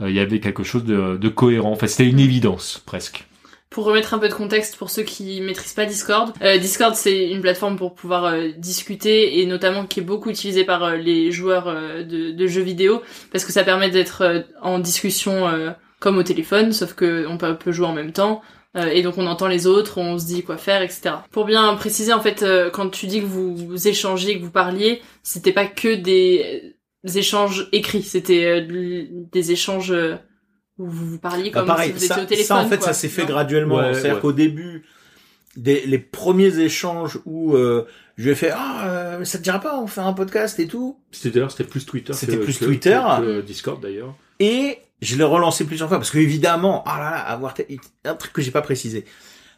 Il 0.00 0.12
y 0.12 0.20
avait 0.20 0.40
quelque 0.40 0.62
chose 0.64 0.84
de, 0.84 1.18
de 1.18 1.28
cohérent. 1.28 1.72
Enfin, 1.72 1.86
c'était 1.86 2.08
une 2.08 2.20
évidence 2.20 2.82
presque. 2.86 3.26
Pour 3.70 3.84
remettre 3.84 4.14
un 4.14 4.18
peu 4.18 4.28
de 4.28 4.34
contexte 4.34 4.74
pour 4.76 4.90
ceux 4.90 5.04
qui 5.04 5.40
maîtrisent 5.40 5.74
pas 5.74 5.86
Discord, 5.86 6.32
euh, 6.42 6.58
Discord 6.58 6.96
c'est 6.96 7.30
une 7.30 7.40
plateforme 7.40 7.76
pour 7.76 7.94
pouvoir 7.94 8.24
euh, 8.24 8.48
discuter 8.58 9.38
et 9.38 9.46
notamment 9.46 9.86
qui 9.86 10.00
est 10.00 10.02
beaucoup 10.02 10.28
utilisée 10.28 10.64
par 10.64 10.82
euh, 10.82 10.96
les 10.96 11.30
joueurs 11.30 11.68
euh, 11.68 12.02
de, 12.02 12.32
de 12.32 12.46
jeux 12.48 12.62
vidéo 12.62 13.00
parce 13.30 13.44
que 13.44 13.52
ça 13.52 13.62
permet 13.62 13.88
d'être 13.88 14.22
euh, 14.22 14.40
en 14.60 14.80
discussion 14.80 15.48
comme 16.00 16.18
au 16.18 16.24
téléphone, 16.24 16.72
sauf 16.72 16.94
que 16.94 17.28
on 17.28 17.38
peut, 17.38 17.56
peut 17.56 17.70
jouer 17.70 17.86
en 17.86 17.92
même 17.92 18.12
temps. 18.12 18.42
et 18.74 19.02
donc 19.02 19.18
on 19.18 19.28
entend 19.28 19.46
les 19.46 19.68
autres, 19.68 19.98
on 19.98 20.18
se 20.18 20.26
dit 20.26 20.42
quoi 20.42 20.56
faire, 20.56 20.82
etc. 20.82 21.10
Pour 21.30 21.44
bien 21.44 21.72
préciser, 21.76 22.12
en 22.12 22.20
fait, 22.20 22.44
quand 22.72 22.88
tu 22.88 23.06
dis 23.06 23.20
que 23.20 23.26
vous, 23.26 23.54
vous 23.54 23.86
échangez, 23.86 24.36
que 24.38 24.42
vous 24.42 24.50
parliez, 24.50 25.00
c'était 25.22 25.52
pas 25.52 25.66
que 25.66 25.94
des 25.94 26.74
échanges 27.14 27.68
écrits. 27.72 28.02
C'était 28.02 28.66
des 28.66 29.52
échanges 29.52 29.94
où 30.80 30.86
vous 30.90 31.06
vous 31.10 31.18
parliez 31.18 31.50
Bah, 31.50 31.60
comme 31.60 31.66
pareil, 31.68 31.88
si 31.88 31.92
vous 31.92 32.04
étiez 32.04 32.08
ça, 32.16 32.22
au 32.22 32.26
téléphone. 32.26 32.46
ça, 32.46 32.56
en 32.64 32.68
fait, 32.68 32.78
quoi. 32.78 32.86
ça 32.88 32.92
s'est 32.94 33.08
fait 33.08 33.22
Non 33.22 33.28
graduellement. 33.28 33.76
Ouais, 33.76 33.92
C'est-à-dire 33.94 34.14
ouais. 34.16 34.20
qu'au 34.20 34.32
début, 34.32 34.84
des, 35.56 35.84
les 35.86 35.98
premiers 35.98 36.58
échanges 36.60 37.18
où 37.26 37.54
euh, 37.56 37.86
je 38.16 38.24
lui 38.24 38.30
ai 38.30 38.34
fait 38.36 38.50
ah 38.54 38.84
euh, 38.86 39.24
ça 39.24 39.38
te 39.38 39.42
dirait 39.42 39.58
pas 39.60 39.80
on 39.80 39.86
fait 39.88 40.00
un 40.00 40.12
podcast 40.12 40.60
et 40.60 40.68
tout 40.68 40.96
C'était 41.10 41.30
d'ailleurs 41.30 41.50
c'était 41.50 41.64
plus 41.64 41.84
Twitter. 41.84 42.12
C'était 42.12 42.36
que- 42.36 42.44
plus 42.44 42.58
que- 42.58 42.64
Twitter. 42.66 43.00
que- 43.18 43.40
que 43.40 43.46
Discord 43.46 43.82
d'ailleurs. 43.82 44.14
et 44.38 44.78
je 45.02 45.16
l'ai 45.16 45.24
relancé 45.24 45.64
plusieurs 45.64 45.88
fois 45.88 45.98
parce 45.98 46.10
que 46.10 46.18
évidemment 46.18 46.84
ah 46.86 46.98
là 47.00 47.10
là 47.10 47.16
avoir 47.18 47.54
un 48.04 48.14
truc 48.14 48.32
que 48.32 48.42
j'ai 48.42 48.52
pas 48.52 48.62
précisé 48.62 49.04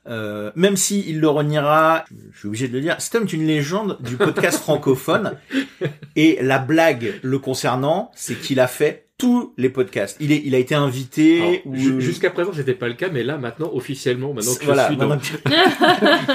euh, 0.08 0.50
même 0.56 0.76
si 0.76 1.04
il 1.08 1.20
le 1.20 1.28
reniera, 1.28 2.04
je 2.32 2.38
suis 2.38 2.48
obligé 2.48 2.66
de 2.68 2.72
le 2.72 2.80
dire, 2.80 2.96
homme 3.14 3.22
est 3.24 3.32
une 3.34 3.46
légende 3.46 3.98
du 4.00 4.16
podcast 4.16 4.58
francophone. 4.58 5.36
Et 6.16 6.38
la 6.42 6.58
blague 6.58 7.20
le 7.22 7.38
concernant, 7.38 8.10
c'est 8.16 8.34
qu'il 8.34 8.58
a 8.58 8.66
fait 8.66 9.06
tous 9.22 9.54
les 9.56 9.68
podcasts. 9.68 10.16
Il 10.20 10.32
est, 10.32 10.42
il 10.44 10.52
a 10.54 10.58
été 10.58 10.74
invité. 10.74 11.62
Ou- 11.64 11.76
ju- 11.76 12.00
Jusqu'à 12.00 12.30
présent, 12.30 12.50
c'était 12.52 12.74
pas 12.74 12.88
le 12.88 12.94
cas, 12.94 13.08
mais 13.08 13.22
là, 13.22 13.38
maintenant, 13.38 13.70
officiellement, 13.72 14.34
maintenant 14.34 14.54
que 14.56 14.64
Voilà, 14.64 14.88
je 14.88 14.94
suis 14.94 14.96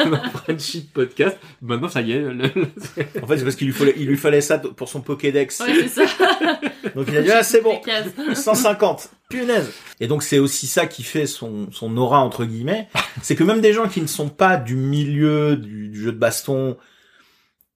dans, 0.10 0.30
Friendship 0.34 0.94
Podcast, 0.94 1.38
maintenant, 1.62 1.90
ça 1.90 2.02
y 2.02 2.14
est. 2.14 2.20
le- 2.22 2.46
En 3.22 3.28
fait, 3.28 3.38
c'est 3.38 3.44
parce 3.44 3.56
qu'il 3.56 3.68
lui 3.68 3.74
fallait, 3.74 3.94
il 3.98 4.08
lui 4.08 4.16
fallait 4.18 4.42
ça 4.42 4.58
pour 4.60 4.88
son 4.88 5.02
Pokédex. 5.02 5.60
Ouais, 5.60 5.88
c'est 5.88 6.08
ça. 6.08 6.60
Donc 6.96 7.08
il 7.10 7.18
a 7.18 7.22
dit 7.22 7.32
ah 7.32 7.44
c'est 7.44 7.62
bon, 7.62 7.74
Les 7.74 7.82
cases. 7.82 8.44
150, 8.44 9.10
punaise. 9.30 9.70
Et 10.00 10.08
donc 10.08 10.24
c'est 10.24 10.40
aussi 10.40 10.68
ça 10.68 10.86
qui 10.88 11.04
fait 11.04 11.26
son 11.28 11.68
son 11.72 11.96
aura 11.98 12.20
entre 12.20 12.46
guillemets, 12.46 12.88
c'est 13.22 13.36
que 13.36 13.44
même 13.44 13.62
des 13.62 13.74
gens 13.74 13.88
qui 13.90 14.02
ne 14.02 14.08
sont 14.08 14.30
pas 14.30 14.56
du 14.58 14.76
milieu 14.76 15.58
du, 15.58 15.90
du 15.90 16.02
jeu 16.02 16.12
de 16.14 16.18
baston 16.18 16.78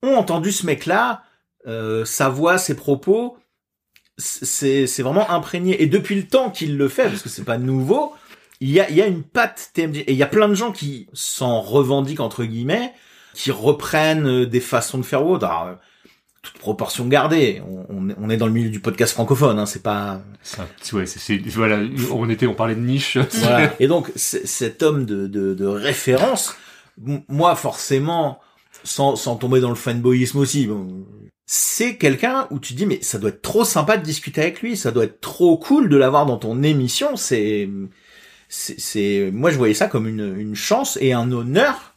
ont 0.04 0.16
entendu 0.16 0.52
ce 0.52 0.66
mec-là, 0.66 1.24
euh, 1.68 2.06
sa 2.06 2.30
voix, 2.30 2.58
ses 2.58 2.76
propos, 2.76 3.38
c'est 4.22 4.88
c'est 4.88 5.04
vraiment 5.04 5.30
imprégné. 5.32 5.82
Et 5.82 5.88
depuis 5.88 6.16
le 6.16 6.28
temps 6.28 6.50
qu'il 6.50 6.78
le 6.78 6.88
fait, 6.88 7.06
parce 7.10 7.22
que 7.22 7.30
c'est 7.30 7.44
pas 7.44 7.58
nouveau, 7.58 8.14
il 8.60 8.70
y 8.70 8.80
a 8.80 8.90
il 8.90 8.96
y 8.96 9.02
a 9.02 9.08
une 9.08 9.24
patte 9.24 9.72
TMJ 9.74 9.98
et 10.00 10.12
il 10.12 10.18
y 10.18 10.24
a 10.24 10.28
plein 10.28 10.48
de 10.48 10.54
gens 10.54 10.72
qui 10.72 11.08
s'en 11.14 11.62
revendiquent 11.62 12.20
entre 12.20 12.44
guillemets, 12.46 12.94
qui 13.34 13.52
reprennent 13.52 14.28
euh, 14.28 14.46
des 14.46 14.60
façons 14.60 14.98
de 14.98 15.04
faire 15.04 15.26
ou 15.26 15.34
autre. 15.34 15.46
Alors, 15.46 15.68
euh, 15.68 15.74
toute 16.44 16.58
proportion 16.58 17.06
gardée. 17.08 17.62
On, 17.90 18.08
on 18.20 18.30
est- 18.32 18.38
dans 18.38 18.48
le 18.48 18.52
milieu 18.52 18.70
du 18.72 18.80
podcast 18.80 19.14
francophone, 19.14 19.60
hein, 19.60 19.66
c'est 19.68 19.84
pas. 19.84 20.22
Ça, 20.42 20.68
ouais, 20.94 21.06
c'est, 21.06 21.20
c'est- 21.20 21.38
voilà, 21.50 21.80
on 22.12 22.28
était, 22.32 22.48
on 22.48 22.56
parlait 22.56 22.74
de 22.76 22.80
niche. 22.82 23.18
Voilà. 23.34 23.74
Et 23.80 23.88
donc 23.88 24.12
cet 24.16 24.82
homme 24.82 25.06
de, 25.06 25.28
de, 25.28 25.54
de 25.54 25.66
référence, 25.68 26.56
moi 27.28 27.56
forcément, 27.56 28.40
sans, 28.84 29.16
sans 29.16 29.36
tomber 29.36 29.60
dans 29.60 29.70
le 29.70 29.76
fanboyisme 29.76 30.40
aussi, 30.40 30.66
bon, 30.66 31.06
c'est 31.46 31.98
quelqu'un 31.98 32.48
où 32.52 32.60
tu 32.60 32.74
dis 32.74 32.86
mais 32.86 33.02
ça 33.02 33.18
doit 33.20 33.30
être 33.30 33.42
trop 33.42 33.66
sympa 33.66 33.98
de 33.98 34.04
discuter 34.04 34.42
avec 34.42 34.62
lui, 34.62 34.78
ça 34.78 34.92
doit 34.92 35.06
être 35.06 35.22
trop 35.22 35.58
cool 35.58 35.90
de 35.90 35.98
l'avoir 35.98 36.26
dans 36.26 36.38
ton 36.38 36.64
émission. 36.64 37.16
C'est, 37.18 37.70
c'est, 38.50 39.32
moi 39.34 39.52
je 39.52 39.58
voyais 39.58 39.74
ça 39.74 39.88
comme 39.88 40.08
une 40.08 40.56
chance 40.56 40.98
et 41.02 41.14
un 41.14 41.32
honneur. 41.32 41.91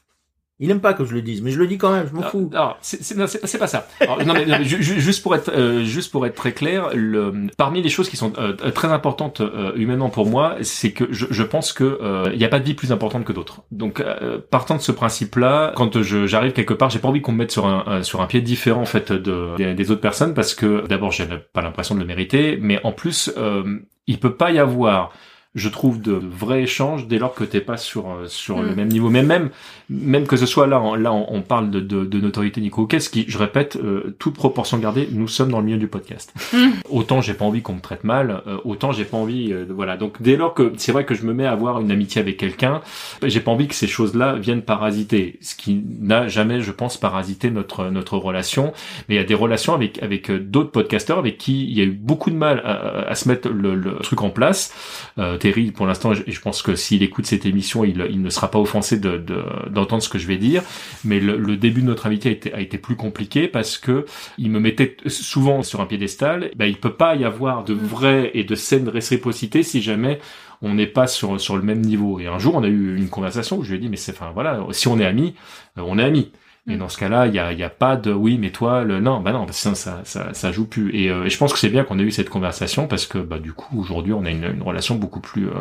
Il 0.65 0.71
aime 0.71 0.81
pas 0.81 0.95
que 0.95 1.05
je 1.05 1.13
le 1.15 1.21
dise, 1.23 1.43
mais 1.43 1.51
je 1.51 1.59
le 1.59 1.67
dis 1.67 1.77
quand 1.79 1.93
même, 1.93 2.07
je 2.09 2.15
m'en 2.15 2.23
fous. 2.23 2.51
Non, 2.53 2.75
c'est, 2.81 3.59
pas 3.59 3.67
ça. 3.67 3.87
Alors, 4.01 4.19
non, 4.25 4.33
mais, 4.35 4.47
non, 4.47 4.57
mais 4.59 4.65
ju- 4.65 4.83
ju- 4.83 5.01
juste 5.01 5.23
pour 5.23 5.35
être, 5.35 5.51
euh, 5.55 5.85
juste 5.85 6.11
pour 6.11 6.25
être 6.27 6.35
très 6.35 6.53
clair, 6.53 6.89
le, 6.95 7.33
parmi 7.57 7.83
les 7.83 7.89
choses 7.91 8.09
qui 8.09 8.17
sont 8.17 8.33
euh, 8.39 8.55
très 8.71 8.89
importantes 8.89 9.41
euh, 9.43 9.73
humainement 9.77 10.09
pour 10.11 10.27
moi, 10.27 10.57
c'est 10.63 10.93
que 10.93 11.05
je, 11.11 11.27
je 11.31 11.43
pense 11.43 11.73
que 11.73 11.85
euh, 11.85 12.31
il 12.33 12.39
n'y 12.39 12.45
a 12.45 12.49
pas 12.49 12.61
de 12.61 12.65
vie 12.65 12.75
plus 12.75 12.93
importante 12.93 13.25
que 13.25 13.33
d'autres. 13.33 13.63
Donc, 13.71 14.01
euh, 14.01 14.39
partant 14.51 14.77
de 14.77 14.81
ce 14.81 14.93
principe-là, 14.93 15.73
quand 15.77 16.01
j'arrive 16.03 16.53
quelque 16.53 16.75
part, 16.75 16.89
j'ai 16.91 16.99
pas 16.99 17.09
envie 17.09 17.21
qu'on 17.21 17.33
me 17.33 17.39
mette 17.39 17.53
sur 17.53 17.67
un, 17.67 17.85
un- 17.87 18.03
sur 18.03 18.21
un 18.23 18.27
pied 18.27 18.41
différent 18.41 18.81
en 18.83 18.87
fait 18.87 19.13
de, 19.13 19.55
des, 19.57 19.75
des 19.75 19.91
autres 19.91 20.01
personnes 20.01 20.35
parce 20.35 20.55
que 20.55 20.87
d'abord, 20.87 21.13
j'ai 21.13 21.27
pas 21.53 21.61
l'impression 21.63 21.95
de 21.95 22.01
le 22.01 22.07
mériter, 22.07 22.59
mais 22.61 22.81
en 22.85 22.93
plus, 22.93 23.31
euh, 23.37 23.63
il 24.07 24.19
peut 24.19 24.35
pas 24.35 24.51
y 24.51 24.59
avoir 24.59 25.13
je 25.55 25.69
trouve 25.69 26.01
de 26.01 26.13
vrais 26.13 26.63
échanges 26.63 27.07
dès 27.07 27.19
lors 27.19 27.35
que 27.35 27.45
t'es 27.45 27.61
pas 27.61 27.77
sur 27.77 28.11
euh, 28.11 28.27
sur 28.27 28.59
Mm. 28.59 28.67
le 28.69 28.75
même 28.75 28.89
niveau. 28.89 29.11
Mais 29.11 29.23
même 29.23 29.51
même 29.91 30.27
que 30.27 30.37
ce 30.37 30.47
soit 30.47 30.67
là 30.67 30.81
on- 30.81 30.95
là 30.95 31.13
on, 31.13 31.27
on 31.33 31.43
parle 31.43 31.71
de, 31.71 31.81
de, 31.81 32.05
de 32.05 32.21
notoriété 32.21 32.61
Nico 32.61 32.87
qu'est-ce 32.87 33.09
qui 33.11 33.25
je 33.29 33.39
répète 33.39 33.77
euh, 33.77 34.17
toute 34.19 34.35
proportion 34.35 34.79
gardée 34.79 35.09
nous 35.13 35.29
sommes 35.29 35.51
dans 35.51 35.59
le 35.61 35.67
milieu 35.67 35.79
du 35.79 35.87
podcast. 35.89 36.33
Mm. 36.53 36.71
autant 36.91 37.21
j'ai 37.21 37.35
pas 37.35 37.45
envie 37.45 37.63
qu'on 37.63 37.75
me 37.75 37.81
traite 37.81 38.03
mal 38.05 38.43
euh, 38.47 38.57
autant 38.65 38.93
j'ai 38.93 39.05
pas 39.05 39.17
envie 39.17 39.53
euh, 39.53 39.65
voilà. 39.71 39.97
Donc 39.97 40.21
dès 40.21 40.37
lors 40.37 40.55
que 40.55 40.73
c'est 40.77 40.93
vrai 40.93 41.05
que 41.05 41.15
je 41.15 41.25
me 41.25 41.33
mets 41.35 41.47
à 41.47 41.53
avoir 41.53 41.81
une 41.81 41.91
amitié 41.93 42.21
avec 42.21 42.37
quelqu'un 42.37 42.81
j'ai 43.23 43.41
pas 43.41 43.51
envie 43.53 43.69
que 43.69 43.75
ces 43.75 43.87
choses 43.87 44.15
là 44.15 44.35
viennent 44.37 44.63
parasiter. 44.63 45.39
Ce 45.41 45.55
qui 45.55 45.83
n'a 46.01 46.27
jamais 46.29 46.61
je 46.63 46.73
pense 46.73 46.97
parasité 46.97 47.51
notre 47.51 47.91
notre 47.91 48.17
relation. 48.19 48.73
Mais 49.09 49.15
il 49.15 49.19
y 49.19 49.21
a 49.21 49.25
des 49.25 49.35
relations 49.35 49.75
avec 49.75 50.03
avec 50.03 50.31
euh, 50.31 50.39
d'autres 50.41 50.71
podcasteurs 50.71 51.19
avec 51.19 51.39
qui 51.39 51.65
il 51.65 51.79
y 51.79 51.81
a 51.81 51.85
eu 51.85 51.91
beaucoup 51.93 52.31
de 52.31 52.37
mal 52.37 52.61
à, 52.65 53.09
à 53.09 53.15
se 53.15 53.29
mettre 53.29 53.49
le, 53.49 53.75
le 53.75 53.93
truc 53.97 54.23
en 54.23 54.31
place. 54.31 54.73
Euh, 55.19 55.37
Terry, 55.45 55.71
pour 55.73 55.87
l'instant, 55.87 56.15
je, 56.15 56.23
je 56.27 56.41
pense 56.41 56.63
que 56.63 56.75
s'il 56.75 57.03
écoute 57.03 57.27
cette 57.27 57.45
émission, 57.45 57.85
il, 57.85 58.05
il 58.11 58.23
ne 58.23 58.31
sera 58.31 58.51
pas 58.51 58.59
offensé 58.59 58.99
de, 58.99 59.19
de- 59.19 59.45
d'entendre 59.71 60.03
ce 60.03 60.09
que 60.09 60.19
je 60.19 60.27
vais 60.27 60.39
dire. 60.39 60.63
Mais 61.05 61.21
le, 61.21 61.37
le 61.37 61.57
début 61.57 61.83
de 61.83 61.87
notre 61.87 62.07
amitié 62.07 62.31
a 62.31 62.35
été, 62.35 62.55
a 62.55 62.61
été 62.61 62.79
plus 62.79 62.97
compliqué 62.97 63.47
parce 63.47 63.77
que 63.77 64.07
il 64.39 64.51
me 64.51 64.59
mettait 64.61 64.97
souvent 65.07 65.63
sur 65.63 65.81
un 65.83 65.87
piédestal. 65.87 66.51
Ben, 66.57 66.67
il 66.67 66.79
peut 66.79 66.95
pas 66.95 67.15
y 67.17 67.25
avoir 67.25 67.65
de 67.65 67.75
vraie 67.75 68.31
et 68.35 68.45
de 68.45 68.55
saine 68.55 68.89
réciprocité 68.89 69.63
si 69.63 69.83
jamais 69.83 70.19
on 70.63 70.75
n'est 70.75 70.87
pas 70.87 71.07
sur 71.07 71.41
sur 71.41 71.57
le 71.57 71.63
même 71.63 71.81
niveau. 71.83 72.21
Et 72.21 72.27
un 72.27 72.39
jour, 72.39 72.55
on 72.55 72.63
a 72.63 72.69
eu 72.69 72.97
une 72.97 73.09
conversation 73.11 73.59
où 73.59 73.63
je 73.65 73.71
lui 73.71 73.77
ai 73.77 73.81
dit, 73.81 73.89
mais 73.89 73.97
c'est, 73.99 74.13
enfin 74.13 74.31
voilà, 74.33 74.65
si 74.71 74.89
on 74.89 74.99
est 74.99 75.05
amis, 75.05 75.35
euh, 75.79 75.83
on 75.87 75.99
est 75.99 76.03
amis. 76.05 76.31
Et 76.67 76.77
dans 76.77 76.89
ce 76.89 76.97
cas-là, 76.99 77.27
il 77.27 77.35
y 77.35 77.39
a, 77.39 77.53
il 77.53 77.59
y 77.59 77.63
a 77.63 77.71
pas 77.71 77.97
de 77.97 78.13
oui, 78.13 78.39
mais 78.39 78.51
toi, 78.51 78.85
le 78.85 78.99
non, 79.01 79.21
bah 79.21 79.33
non, 79.33 79.45
parce 79.45 79.63
que 79.63 79.75
ça, 79.75 80.01
ça, 80.05 80.33
ça 80.33 80.53
joue 80.53 80.67
plus. 80.67 80.95
Et, 80.97 81.11
euh, 81.11 81.25
et 81.25 81.31
je 81.31 81.37
pense 81.37 81.53
que 81.53 81.59
c'est 81.59 81.69
bien 81.69 81.85
qu'on 81.85 81.99
ait 81.99 82.03
eu 82.03 82.11
cette 82.11 82.31
conversation 82.31 82.87
parce 82.89 83.07
que 83.07 83.19
bah 83.19 83.39
du 83.39 83.53
coup 83.53 83.79
aujourd'hui 83.81 84.15
on 84.15 84.25
a 84.25 84.31
une, 84.31 84.45
une 84.45 84.63
relation 84.63 84.95
beaucoup 84.95 85.21
plus, 85.21 85.49
euh, 85.49 85.53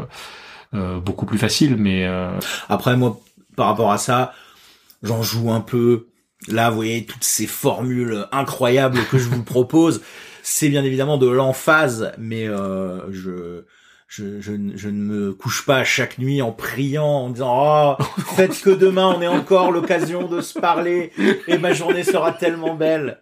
euh, 0.74 1.00
beaucoup 1.00 1.26
plus 1.26 1.38
facile. 1.38 1.76
Mais 1.78 2.06
euh, 2.08 2.32
Après, 2.70 2.96
moi, 2.98 3.20
par 3.56 3.68
rapport 3.68 3.92
à 3.92 3.98
ça, 3.98 4.34
j'en 5.04 5.22
joue 5.22 5.52
un 5.52 5.62
peu. 5.62 6.08
Là, 6.48 6.70
vous 6.70 6.76
voyez, 6.76 7.06
toutes 7.06 7.24
ces 7.24 7.48
formules 7.48 8.26
incroyables 8.32 9.00
que 9.12 9.18
je 9.18 9.30
vous 9.30 9.44
propose, 9.44 10.02
c'est 10.44 10.70
bien 10.70 10.84
évidemment 10.84 11.18
de 11.18 11.28
l'emphase, 11.28 12.12
mais 12.18 12.48
euh, 12.48 13.12
je, 13.12 13.66
je, 14.16 14.42
je, 14.42 14.52
ne- 14.52 14.78
je 14.78 14.90
ne 14.90 15.02
me 15.02 15.34
couche 15.34 15.66
pas 15.66 15.84
chaque 15.84 16.20
nuit 16.20 16.42
en 16.44 16.52
priant, 16.52 17.04
en 17.04 17.30
disant 17.32 17.98
«Oh, 18.00 18.04
faites 18.36 18.62
que 18.62 18.70
demain, 18.70 19.08
on 19.18 19.22
ait 19.22 19.28
encore 19.28 19.72
l'occasion 19.72 20.28
de 20.28 20.40
se 20.40 20.60
parler, 20.60 21.12
et 21.48 21.58
ma 21.58 21.74
journée 21.74 22.04
sera 22.04 22.32
tellement 22.32 22.76
belle.» 22.76 23.22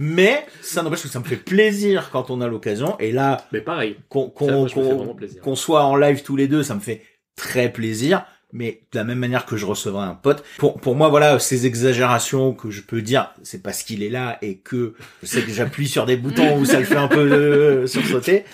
Mais 0.00 0.44
ça 0.60 0.82
n'empêche 0.82 1.02
que 1.02 1.08
ça 1.08 1.20
me 1.20 1.24
fait 1.24 1.36
plaisir 1.36 2.10
quand 2.10 2.30
on 2.30 2.40
a 2.40 2.48
l'occasion, 2.48 2.96
et 2.98 3.12
là, 3.12 3.46
mais 3.52 3.60
pareil, 3.60 3.96
qu'on 4.08 5.54
soit 5.54 5.84
en 5.84 5.94
live 5.94 6.22
tous 6.24 6.34
les 6.34 6.48
deux, 6.48 6.64
ça 6.64 6.74
me 6.74 6.80
fait 6.80 7.02
très 7.36 7.72
plaisir. 7.72 8.24
Mais 8.56 8.82
de 8.92 8.98
la 8.98 9.04
même 9.04 9.18
manière 9.18 9.46
que 9.46 9.56
je 9.56 9.66
recevrai 9.66 10.04
un 10.06 10.14
pote, 10.14 10.44
pour, 10.58 10.80
pour 10.80 10.94
moi, 10.94 11.08
voilà, 11.08 11.40
ces 11.40 11.66
exagérations 11.66 12.54
que 12.54 12.70
je 12.70 12.82
peux 12.82 13.02
dire, 13.02 13.32
c'est 13.42 13.60
parce 13.62 13.82
qu'il 13.82 14.00
est 14.04 14.08
là 14.08 14.38
et 14.42 14.58
que 14.58 14.94
je 15.22 15.26
sais 15.26 15.42
que 15.42 15.50
j'appuie 15.52 15.88
sur 15.88 16.06
des 16.06 16.16
boutons 16.16 16.56
où 16.58 16.64
ça 16.64 16.78
le 16.78 16.86
fait 16.86 16.94
un 16.94 17.08
peu 17.08 17.18
euh, 17.18 17.86
sursauter. 17.88 18.44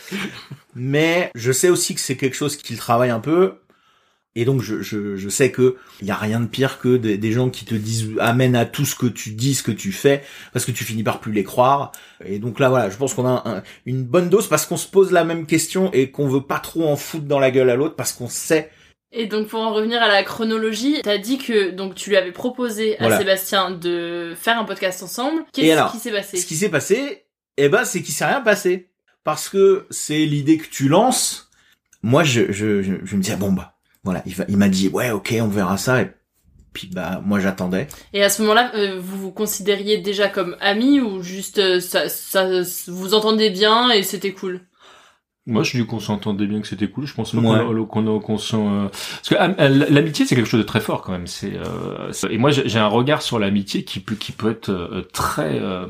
Mais 0.75 1.30
je 1.35 1.52
sais 1.52 1.69
aussi 1.69 1.95
que 1.95 2.00
c'est 2.00 2.16
quelque 2.16 2.35
chose 2.37 2.57
qu'il 2.57 2.78
travaille 2.78 3.11
un 3.11 3.21
peu. 3.21 3.54
Et 4.37 4.45
donc, 4.45 4.62
je, 4.62 4.80
je, 4.80 5.16
je 5.16 5.28
sais 5.28 5.50
que 5.50 5.76
il 6.00 6.07
y 6.07 6.11
a 6.12 6.16
rien 6.16 6.40
de 6.40 6.47
pire 6.47 6.78
que 6.78 6.97
des, 6.97 7.33
gens 7.33 7.50
qui 7.50 7.64
te 7.64 7.75
disent, 7.75 8.11
amènent 8.21 8.54
à 8.57 8.64
tout 8.64 8.85
ce 8.87 8.95
que 8.95 9.07
tu 9.07 9.33
dis, 9.33 9.54
ce 9.54 9.62
que 9.64 9.73
tu 9.73 9.90
fais, 9.92 10.23
parce 10.52 10.64
que 10.64 10.71
tu 10.71 10.85
finis 10.85 11.02
par 11.02 11.19
plus 11.21 11.33
les 11.33 11.45
croire. 11.45 11.90
Et 12.25 12.38
donc 12.38 12.59
là, 12.61 12.69
voilà, 12.69 12.88
je 12.88 12.97
pense 12.97 13.12
qu'on 13.12 13.26
a 13.26 13.42
un- 13.45 13.62
une 13.87 14.04
bonne 14.04 14.30
dose 14.30 14.47
parce 14.47 14.64
qu'on 14.66 14.76
se 14.76 14.87
pose 14.88 15.11
la 15.11 15.25
même 15.25 15.47
question 15.47 15.90
et 15.92 16.11
qu'on 16.11 16.28
veut 16.28 16.42
pas 16.42 16.61
trop 16.61 16.88
en 16.88 16.97
foutre 16.97 17.26
dans 17.26 17.40
la 17.40 17.50
gueule 17.50 17.69
à 17.69 17.76
l'autre 17.76 17.97
parce 17.97 18.12
qu'on 18.12 18.28
sait. 18.28 18.71
Et 19.12 19.26
donc 19.26 19.48
pour 19.48 19.60
en 19.60 19.72
revenir 19.72 20.00
à 20.02 20.08
la 20.08 20.22
chronologie, 20.22 21.00
t'as 21.02 21.18
dit 21.18 21.38
que 21.38 21.70
donc 21.70 21.94
tu 21.96 22.10
lui 22.10 22.16
avais 22.16 22.30
proposé 22.32 22.96
à 22.98 23.02
Voilà. 23.02 23.18
Sébastien 23.18 23.70
de 23.72 24.34
faire 24.36 24.58
un 24.58 24.64
podcast 24.64 25.02
ensemble. 25.02 25.42
Qu'est-ce 25.52 25.92
qui 25.92 25.98
s'est 25.98 26.12
passé? 26.12 26.36
Ce 26.36 26.46
qui 26.46 26.54
s'est 26.56 26.68
passé, 26.68 27.24
eh 27.56 27.68
ben, 27.68 27.84
c'est 27.84 28.02
qu'il 28.02 28.14
s'est 28.14 28.24
rien 28.26 28.40
passé. 28.40 28.88
Parce 29.24 29.48
que 29.48 29.86
c'est 29.90 30.24
l'idée 30.24 30.56
que 30.58 30.68
tu 30.68 30.88
lances. 30.88 31.50
Moi, 32.02 32.24
je, 32.24 32.52
je, 32.52 32.82
je, 32.82 32.94
je 33.04 33.16
me 33.16 33.20
disais, 33.22 33.36
bon, 33.36 33.52
bah, 33.52 33.74
voilà, 34.02 34.22
il, 34.24 34.34
va- 34.34 34.46
il 34.48 34.56
m'a 34.56 34.68
dit, 34.68 34.88
ouais, 34.88 35.10
ok, 35.10 35.34
on 35.42 35.48
verra 35.48 35.76
ça. 35.76 36.00
Et 36.00 36.10
puis, 36.72 36.88
bah, 36.90 37.20
moi, 37.22 37.38
j'attendais. 37.38 37.86
Et 38.14 38.22
à 38.24 38.30
ce 38.30 38.40
moment-là, 38.42 38.72
euh, 38.76 38.98
vous 38.98 39.18
vous 39.18 39.30
considériez 39.32 39.98
déjà 39.98 40.28
comme 40.28 40.56
amis 40.60 41.00
ou 41.00 41.22
juste 41.22 41.58
euh, 41.58 41.80
ça, 41.80 42.08
ça, 42.08 42.48
vous 42.86 43.12
entendez 43.12 43.50
bien 43.50 43.90
et 43.90 44.02
c'était 44.04 44.32
cool? 44.32 44.60
Moi 45.50 45.62
je 45.62 45.76
dis 45.76 45.87
qu'on 45.87 46.00
s'entendait 46.00 46.47
bien, 46.47 46.61
que 46.61 46.66
c'était 46.66 46.88
cool. 46.88 47.07
Je 47.07 47.14
pense 47.14 47.35
Ouais. 47.35 47.42
qu'on 47.87 47.87
qu'on 47.87 48.07
euh, 48.07 48.88
parce 48.88 49.28
que 49.28 49.35
euh, 49.35 49.69
l'amitié 49.90 50.26
c'est 50.26 50.35
quelque 50.37 50.49
chose 50.49 50.61
de 50.61 50.66
très 50.66 50.80
fort 50.80 51.02
quand 51.02 51.12
même. 51.12 51.26
C'est 51.26 51.52
euh, 51.57 52.12
et 52.30 52.38
moi 52.38 52.50
j'ai 52.50 52.78
un 52.78 52.87
regard 52.88 53.23
sur 53.23 53.38
l'amitié 53.38 53.85
qui 53.85 54.00
peut 54.00 54.14
qui 54.14 54.33
peut 54.33 54.50
être 54.50 54.71
euh, 54.71 55.02
très 55.12 55.59
euh, 55.61 55.87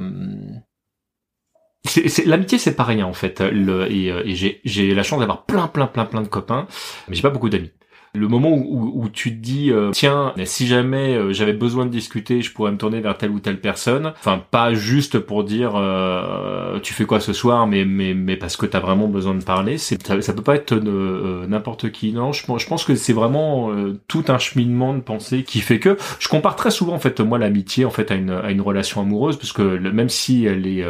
l'amitié 2.27 2.59
c'est 2.59 2.77
pas 2.77 2.85
rien 2.85 3.07
en 3.07 3.13
fait 3.15 3.41
le, 3.41 3.91
et, 3.91 4.09
et 4.09 4.35
j'ai 4.35 4.61
j'ai 4.65 4.95
la 4.95 5.03
chance 5.03 5.21
d'avoir 5.21 5.45
plein 5.45 5.67
plein 5.67 5.87
plein 5.87 6.05
plein 6.05 6.21
de 6.23 6.29
copains 6.29 6.67
mais 7.09 7.17
j'ai 7.17 7.23
pas 7.23 7.31
beaucoup 7.31 7.49
d'amis 7.49 7.71
le 8.15 8.27
moment 8.27 8.51
où, 8.51 8.93
où, 8.95 9.09
tu 9.09 9.31
te 9.31 9.41
dis 9.41 9.71
euh, 9.71 9.91
tiens 9.93 10.33
si 10.45 10.67
jamais 10.67 11.15
euh, 11.15 11.33
j'avais 11.33 11.53
besoin 11.53 11.87
de 11.87 11.91
discuter 11.91 12.43
je 12.43 12.53
pourrais 12.53 12.73
me 12.73 12.77
tourner 12.77 13.01
vers 13.01 13.17
telle 13.17 13.31
ou 13.31 13.39
telle 13.39 13.61
personne. 13.61 14.13
Enfin 14.19 14.43
pas 14.51 14.75
juste 14.75 15.21
pour 15.21 15.45
dire 15.45 15.73
euh, 15.77 16.81
tu 16.81 16.93
fais 16.93 17.05
quoi 17.05 17.21
ce 17.21 17.33
soir 17.33 17.69
mais 17.69 17.85
mais 17.85 18.15
mais 18.15 18.37
parce 18.37 18.57
que 18.57 18.67
t'as 18.67 18.81
vraiment 18.81 19.07
besoin 19.07 19.35
de 19.35 19.45
parler. 19.45 19.79
C'est 19.79 20.05
ça, 20.05 20.21
ça 20.21 20.33
peut 20.33 20.43
pas 20.43 20.57
être 20.57 20.75
n'importe 20.75 21.93
qui. 21.93 22.13
Non 22.13 22.33
je, 22.33 22.43
je 22.43 22.67
pense 22.67 22.85
que 22.85 22.97
c'est 22.97 23.13
vraiment 23.13 23.71
tout 24.09 24.25
un 24.29 24.39
cheminement 24.39 24.93
de 24.95 25.01
pensée 25.01 25.45
qui 25.45 25.61
fait 25.61 25.79
que 25.79 25.97
je 26.19 26.29
compare 26.29 26.57
très 26.57 26.71
souvent 26.71 26.95
en 26.95 26.99
fait 26.99 27.21
moi 27.21 27.39
l'amitié 27.39 27.85
en 27.85 27.91
fait 27.91 28.11
à 28.11 28.17
une 28.17 28.31
à 28.31 28.51
une 28.51 28.61
relation 28.61 29.01
amoureuse 29.01 29.37
parce 29.37 29.53
que 29.53 29.63
même 29.79 30.09
si 30.09 30.47
elle 30.47 30.67
est 30.67 30.85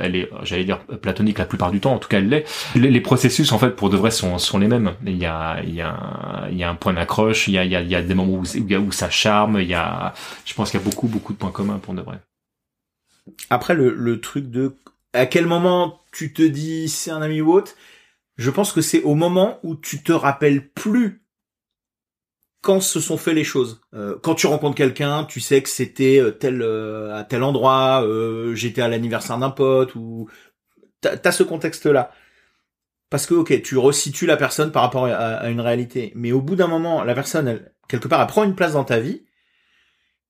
elle 0.00 0.16
est 0.16 0.28
j'allais 0.42 0.64
dire 0.64 0.80
platonique 0.80 1.38
la 1.38 1.44
plupart 1.44 1.70
du 1.70 1.78
temps 1.78 1.94
en 1.94 1.98
tout 1.98 2.08
cas 2.08 2.18
elle 2.18 2.28
l'est 2.28 2.44
les, 2.74 2.90
les 2.90 3.00
processus 3.00 3.52
en 3.52 3.58
fait 3.58 3.70
pour 3.70 3.90
de 3.90 3.96
vrai 3.96 4.10
sont 4.10 4.38
sont 4.38 4.58
les 4.58 4.68
mêmes. 4.68 4.92
Il 5.06 5.16
y 5.16 5.26
a 5.26 5.58
il 5.62 5.74
y 5.74 5.80
a 5.80 5.96
il 6.50 6.58
y 6.58 6.63
a 6.63 6.63
un 6.64 6.74
point 6.74 6.92
d'accroche, 6.92 7.48
il 7.48 7.54
y 7.54 7.58
a, 7.58 7.64
il 7.64 7.70
y, 7.70 7.76
a, 7.76 7.80
il 7.80 7.90
y 7.90 7.94
a 7.94 8.02
des 8.02 8.14
moments 8.14 8.40
où, 8.40 8.92
ça 8.92 9.10
charme, 9.10 9.60
il 9.60 9.68
y 9.68 9.74
a, 9.74 10.14
je 10.44 10.54
pense 10.54 10.70
qu'il 10.70 10.80
y 10.80 10.82
a 10.82 10.84
beaucoup, 10.84 11.08
beaucoup 11.08 11.32
de 11.32 11.38
points 11.38 11.50
communs 11.50 11.78
pour 11.78 11.94
de 11.94 12.02
vrai. 12.02 12.18
Après, 13.50 13.74
le, 13.74 14.20
truc 14.20 14.50
de 14.50 14.76
à 15.12 15.26
quel 15.26 15.46
moment 15.46 16.00
tu 16.12 16.32
te 16.32 16.42
dis 16.42 16.88
c'est 16.88 17.10
un 17.10 17.22
ami 17.22 17.40
ou 17.40 17.52
autre, 17.52 17.74
je 18.36 18.50
pense 18.50 18.72
que 18.72 18.80
c'est 18.80 19.02
au 19.02 19.14
moment 19.14 19.58
où 19.62 19.76
tu 19.76 20.02
te 20.02 20.12
rappelles 20.12 20.68
plus 20.68 21.22
quand 22.60 22.80
se 22.80 22.98
sont 22.98 23.18
fait 23.18 23.34
les 23.34 23.44
choses. 23.44 23.80
Euh, 23.94 24.16
quand 24.22 24.34
tu 24.34 24.46
rencontres 24.46 24.74
quelqu'un, 24.74 25.24
tu 25.24 25.38
sais 25.40 25.62
que 25.62 25.68
c'était 25.68 26.18
euh, 26.18 26.30
tel 26.30 26.62
euh, 26.62 27.14
à 27.14 27.22
tel 27.22 27.42
endroit, 27.42 28.04
j'étais 28.54 28.82
à 28.82 28.88
l'anniversaire 28.88 29.38
d'un 29.38 29.50
pote 29.50 29.94
ou 29.94 30.28
t'as 31.00 31.16
as 31.22 31.32
ce 31.32 31.42
contexte-là 31.42 32.10
parce 33.14 33.26
que 33.26 33.34
ok, 33.34 33.62
tu 33.62 33.78
resitues 33.78 34.26
la 34.26 34.36
personne 34.36 34.72
par 34.72 34.82
rapport 34.82 35.04
à, 35.04 35.48
une 35.48 35.60
réalité, 35.60 36.10
mais 36.16 36.32
au 36.32 36.40
bout 36.40 36.56
d'un 36.56 36.66
moment, 36.66 37.04
la 37.04 37.14
personne, 37.14 37.46
elle, 37.46 37.72
quelque 37.86 38.08
part, 38.08 38.20
elle 38.20 38.26
prend 38.26 38.42
une 38.42 38.56
place 38.56 38.72
dans 38.72 38.82
ta 38.82 38.98
vie, 38.98 39.22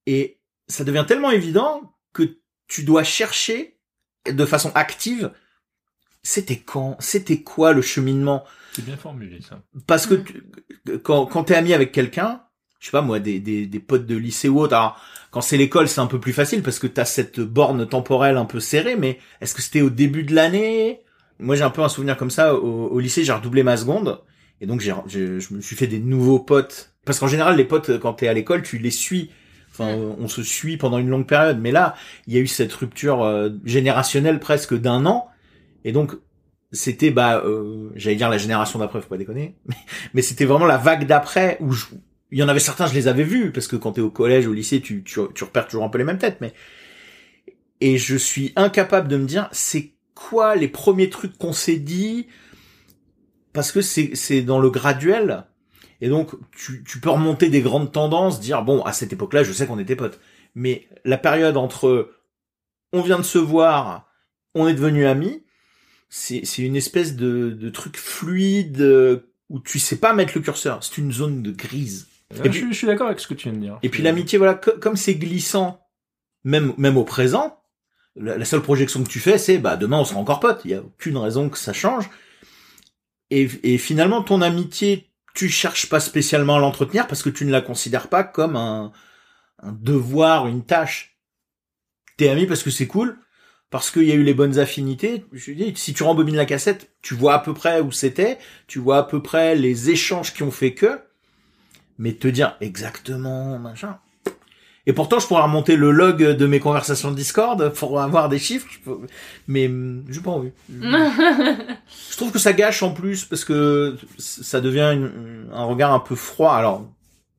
et 0.04 0.38
ça 0.68 0.84
devient 0.84 1.06
tellement 1.08 1.30
évident 1.30 1.96
que 2.12 2.36
tu 2.68 2.84
dois 2.84 3.02
chercher 3.02 3.78
de 4.30 4.44
façon 4.44 4.70
active. 4.74 5.32
C'était 6.22 6.58
quand 6.58 6.98
C'était 6.98 7.40
quoi 7.40 7.72
le 7.72 7.80
cheminement? 7.80 8.44
C'est 8.74 8.84
bien 8.84 8.98
formulé 8.98 9.40
ça. 9.40 9.62
Parce 9.86 10.06
que 10.06 10.16
tu, 10.16 10.44
quand 11.02 11.24
quand 11.24 11.44
t'es 11.44 11.54
ami 11.54 11.72
avec 11.72 11.90
quelqu'un, 11.90 12.42
je 12.80 12.88
sais 12.88 12.92
pas 12.92 13.00
moi, 13.00 13.18
des, 13.18 13.40
des, 13.40 13.64
des 13.64 13.80
potes 13.80 14.04
de 14.04 14.14
lycée 14.14 14.50
ou 14.50 14.60
autre. 14.60 14.74
Alors, 14.74 15.02
quand 15.30 15.40
c'est 15.40 15.56
l'école, 15.56 15.88
c'est 15.88 16.02
un 16.02 16.06
peu 16.06 16.20
plus 16.20 16.34
facile 16.34 16.62
parce 16.62 16.78
que 16.78 16.86
t'as 16.86 17.06
cette 17.06 17.40
borne 17.40 17.88
temporelle 17.88 18.36
un 18.36 18.44
peu 18.44 18.60
serrée. 18.60 18.96
Mais 18.96 19.20
est-ce 19.40 19.54
que 19.54 19.62
c'était 19.62 19.80
au 19.80 19.88
début 19.88 20.24
de 20.24 20.34
l'année? 20.34 21.00
Moi, 21.38 21.56
j'ai 21.56 21.62
un 21.62 21.70
peu 21.70 21.82
un 21.82 21.88
souvenir 21.88 22.16
comme 22.16 22.30
ça. 22.30 22.54
Au, 22.54 22.88
au 22.88 23.00
lycée, 23.00 23.24
j'ai 23.24 23.32
redoublé 23.32 23.62
ma 23.62 23.76
seconde. 23.76 24.20
Et 24.60 24.66
donc, 24.66 24.80
j'ai, 24.80 24.94
je 25.06 25.54
me 25.54 25.60
suis 25.60 25.76
fait 25.76 25.86
des 25.86 25.98
nouveaux 25.98 26.38
potes. 26.38 26.94
Parce 27.04 27.18
qu'en 27.18 27.26
général, 27.26 27.56
les 27.56 27.64
potes, 27.64 27.98
quand 27.98 28.14
t'es 28.14 28.28
à 28.28 28.32
l'école, 28.32 28.62
tu 28.62 28.78
les 28.78 28.90
suis. 28.90 29.30
Enfin, 29.70 29.88
on 29.94 30.28
se 30.28 30.42
suit 30.42 30.76
pendant 30.76 30.98
une 30.98 31.08
longue 31.08 31.26
période. 31.26 31.58
Mais 31.60 31.72
là, 31.72 31.94
il 32.26 32.34
y 32.34 32.36
a 32.36 32.40
eu 32.40 32.46
cette 32.46 32.72
rupture 32.72 33.22
euh, 33.24 33.50
générationnelle 33.64 34.38
presque 34.38 34.78
d'un 34.78 35.04
an. 35.06 35.28
Et 35.84 35.92
donc, 35.92 36.12
c'était, 36.70 37.10
bah, 37.10 37.42
euh, 37.44 37.90
j'allais 37.96 38.16
dire 38.16 38.30
la 38.30 38.38
génération 38.38 38.78
d'après, 38.78 39.00
faut 39.00 39.08
pas 39.08 39.16
déconner. 39.16 39.56
Mais, 40.14 40.22
c'était 40.22 40.44
vraiment 40.44 40.66
la 40.66 40.78
vague 40.78 41.06
d'après 41.06 41.58
où 41.60 41.74
il 42.30 42.38
y 42.38 42.42
en 42.42 42.48
avait 42.48 42.60
certains, 42.60 42.86
je 42.86 42.94
les 42.94 43.08
avais 43.08 43.24
vus. 43.24 43.50
Parce 43.50 43.66
que 43.66 43.76
quand 43.76 43.92
t'es 43.92 44.00
au 44.00 44.10
collège, 44.10 44.46
au 44.46 44.52
lycée, 44.52 44.80
tu, 44.80 45.02
tu, 45.02 45.20
tu 45.34 45.44
repères 45.44 45.66
toujours 45.66 45.84
un 45.84 45.88
peu 45.88 45.98
les 45.98 46.04
mêmes 46.04 46.18
têtes. 46.18 46.38
Mais, 46.40 46.52
et 47.80 47.98
je 47.98 48.16
suis 48.16 48.52
incapable 48.54 49.08
de 49.08 49.16
me 49.16 49.26
dire, 49.26 49.48
c'est 49.50 49.93
quoi 50.14 50.56
les 50.56 50.68
premiers 50.68 51.10
trucs 51.10 51.36
qu'on 51.38 51.52
s'est 51.52 51.76
dit 51.76 52.26
parce 53.52 53.72
que 53.72 53.80
c'est 53.80 54.14
c'est 54.14 54.42
dans 54.42 54.58
le 54.58 54.70
graduel. 54.70 55.44
Et 56.00 56.08
donc 56.08 56.32
tu 56.56 56.84
tu 56.84 57.00
peux 57.00 57.10
remonter 57.10 57.48
des 57.48 57.62
grandes 57.62 57.92
tendances 57.92 58.40
dire 58.40 58.62
bon 58.62 58.82
à 58.82 58.92
cette 58.92 59.12
époque-là 59.12 59.42
je 59.42 59.52
sais 59.52 59.66
qu'on 59.66 59.78
était 59.78 59.96
potes. 59.96 60.20
Mais 60.54 60.88
la 61.04 61.18
période 61.18 61.56
entre 61.56 62.12
on 62.92 63.02
vient 63.02 63.18
de 63.18 63.24
se 63.24 63.38
voir 63.38 64.08
on 64.54 64.68
est 64.68 64.74
devenus 64.74 65.06
amis 65.06 65.44
c'est 66.08 66.44
c'est 66.44 66.62
une 66.62 66.76
espèce 66.76 67.16
de 67.16 67.50
de 67.50 67.70
truc 67.70 67.96
fluide 67.96 69.22
où 69.50 69.60
tu 69.60 69.78
sais 69.78 69.96
pas 69.96 70.12
mettre 70.14 70.32
le 70.34 70.40
curseur. 70.42 70.82
C'est 70.82 70.98
une 70.98 71.12
zone 71.12 71.42
de 71.42 71.52
grise. 71.52 72.08
Et 72.42 72.48
puis, 72.48 72.66
je, 72.68 72.72
suis 72.72 72.86
d'accord 72.86 73.06
avec 73.06 73.20
ce 73.20 73.28
que 73.28 73.34
tu 73.34 73.48
viens 73.48 73.56
de 73.56 73.62
dire. 73.62 73.78
et 73.82 73.88
puis 73.88 74.02
l'amitié 74.02 74.38
voilà 74.38 74.54
comme 74.54 74.96
c'est 74.96 75.14
glissant 75.14 75.86
même 76.42 76.72
même 76.78 76.96
au 76.96 77.04
présent 77.04 77.60
la, 78.16 78.44
seule 78.44 78.62
projection 78.62 79.02
que 79.02 79.08
tu 79.08 79.20
fais, 79.20 79.38
c'est 79.38 79.58
bah 79.58 79.76
demain 79.76 79.98
on 79.98 80.04
sera 80.04 80.20
encore 80.20 80.40
potes. 80.40 80.62
Il 80.64 80.70
y 80.70 80.74
a 80.74 80.80
aucune 80.80 81.16
raison 81.16 81.48
que 81.48 81.58
ça 81.58 81.72
change. 81.72 82.08
Et, 83.30 83.48
et 83.62 83.78
finalement, 83.78 84.22
ton 84.22 84.42
amitié, 84.42 85.10
tu 85.34 85.48
cherches 85.48 85.88
pas 85.88 86.00
spécialement 86.00 86.56
à 86.56 86.60
l'entretenir 86.60 87.06
parce 87.06 87.22
que 87.22 87.30
tu 87.30 87.44
ne 87.44 87.50
la 87.50 87.60
considères 87.60 88.08
pas 88.08 88.22
comme 88.22 88.56
un, 88.56 88.92
un 89.62 89.72
devoir, 89.72 90.46
une 90.46 90.64
tâche. 90.64 91.18
T'es 92.16 92.28
ami 92.28 92.46
parce 92.46 92.62
que 92.62 92.70
c'est 92.70 92.86
cool, 92.86 93.18
parce 93.70 93.90
qu'il 93.90 94.04
y 94.04 94.12
a 94.12 94.14
eu 94.14 94.22
les 94.22 94.34
bonnes 94.34 94.58
affinités. 94.58 95.24
Je 95.32 95.52
dis, 95.52 95.72
si 95.76 95.94
tu 95.94 96.04
rembobines 96.04 96.36
la 96.36 96.46
cassette, 96.46 96.94
tu 97.02 97.14
vois 97.14 97.34
à 97.34 97.38
peu 97.40 97.54
près 97.54 97.80
où 97.80 97.90
c'était, 97.90 98.38
tu 98.68 98.78
vois 98.78 98.98
à 98.98 99.02
peu 99.02 99.22
près 99.22 99.56
les 99.56 99.90
échanges 99.90 100.32
qui 100.32 100.42
ont 100.42 100.52
fait 100.52 100.74
que, 100.74 101.00
mais 101.98 102.12
te 102.12 102.28
dire 102.28 102.56
exactement 102.60 103.58
machin, 103.58 103.98
et 104.86 104.92
pourtant, 104.92 105.18
je 105.18 105.26
pourrais 105.26 105.42
remonter 105.42 105.76
le 105.76 105.90
log 105.90 106.22
de 106.22 106.46
mes 106.46 106.60
conversations 106.60 107.10
de 107.10 107.16
Discord 107.16 107.72
pour 107.72 108.00
avoir 108.00 108.28
des 108.28 108.38
chiffres, 108.38 108.68
mais 109.48 109.66
hum, 109.66 110.04
j'ai 110.10 110.20
pas 110.20 110.30
envie. 110.30 110.50
je 110.68 112.16
trouve 112.16 112.32
que 112.32 112.38
ça 112.38 112.52
gâche 112.52 112.82
en 112.82 112.92
plus 112.92 113.24
parce 113.24 113.46
que 113.46 113.96
ça 114.18 114.60
devient 114.60 114.98
un 115.52 115.64
regard 115.64 115.92
un 115.92 116.00
peu 116.00 116.14
froid. 116.14 116.52
Alors, 116.52 116.86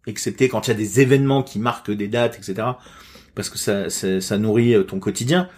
excepté 0.07 0.49
quand 0.49 0.67
il 0.67 0.71
y 0.71 0.73
a 0.73 0.77
des 0.77 1.01
événements 1.01 1.43
qui 1.43 1.59
marquent 1.59 1.91
des 1.91 2.07
dates, 2.07 2.35
etc. 2.35 2.67
Parce 3.35 3.49
que 3.49 3.59
ça, 3.59 3.89
ça, 3.89 4.37
nourrit 4.37 4.73
euh, 4.73 4.83
ton 4.83 4.99
quotidien. 4.99 5.49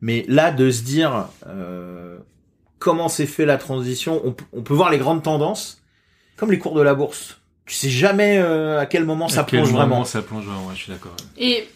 Mais 0.00 0.24
là, 0.28 0.50
de 0.50 0.70
se 0.70 0.82
dire 0.82 1.28
euh, 1.46 2.18
comment 2.80 3.08
s'est 3.08 3.26
fait 3.26 3.46
la 3.46 3.58
transition, 3.58 4.20
on, 4.24 4.34
on 4.52 4.62
peut 4.62 4.74
voir 4.74 4.90
les 4.90 4.98
grandes 4.98 5.22
tendances, 5.22 5.82
comme 6.36 6.50
les 6.50 6.58
cours 6.58 6.74
de 6.74 6.82
la 6.82 6.94
bourse 6.94 7.38
tu 7.66 7.74
sais 7.74 7.88
jamais 7.88 8.38
euh, 8.38 8.78
à 8.78 8.86
quel 8.86 9.04
moment 9.04 9.28
ça 9.28 9.44
plonge 9.44 9.70
vraiment. 9.70 10.04
ça 10.04 10.22
plonge 10.22 10.44
vraiment, 10.44 10.70
je 10.74 10.82
suis 10.82 10.92
d'accord. 10.92 11.16
Et 11.38 11.68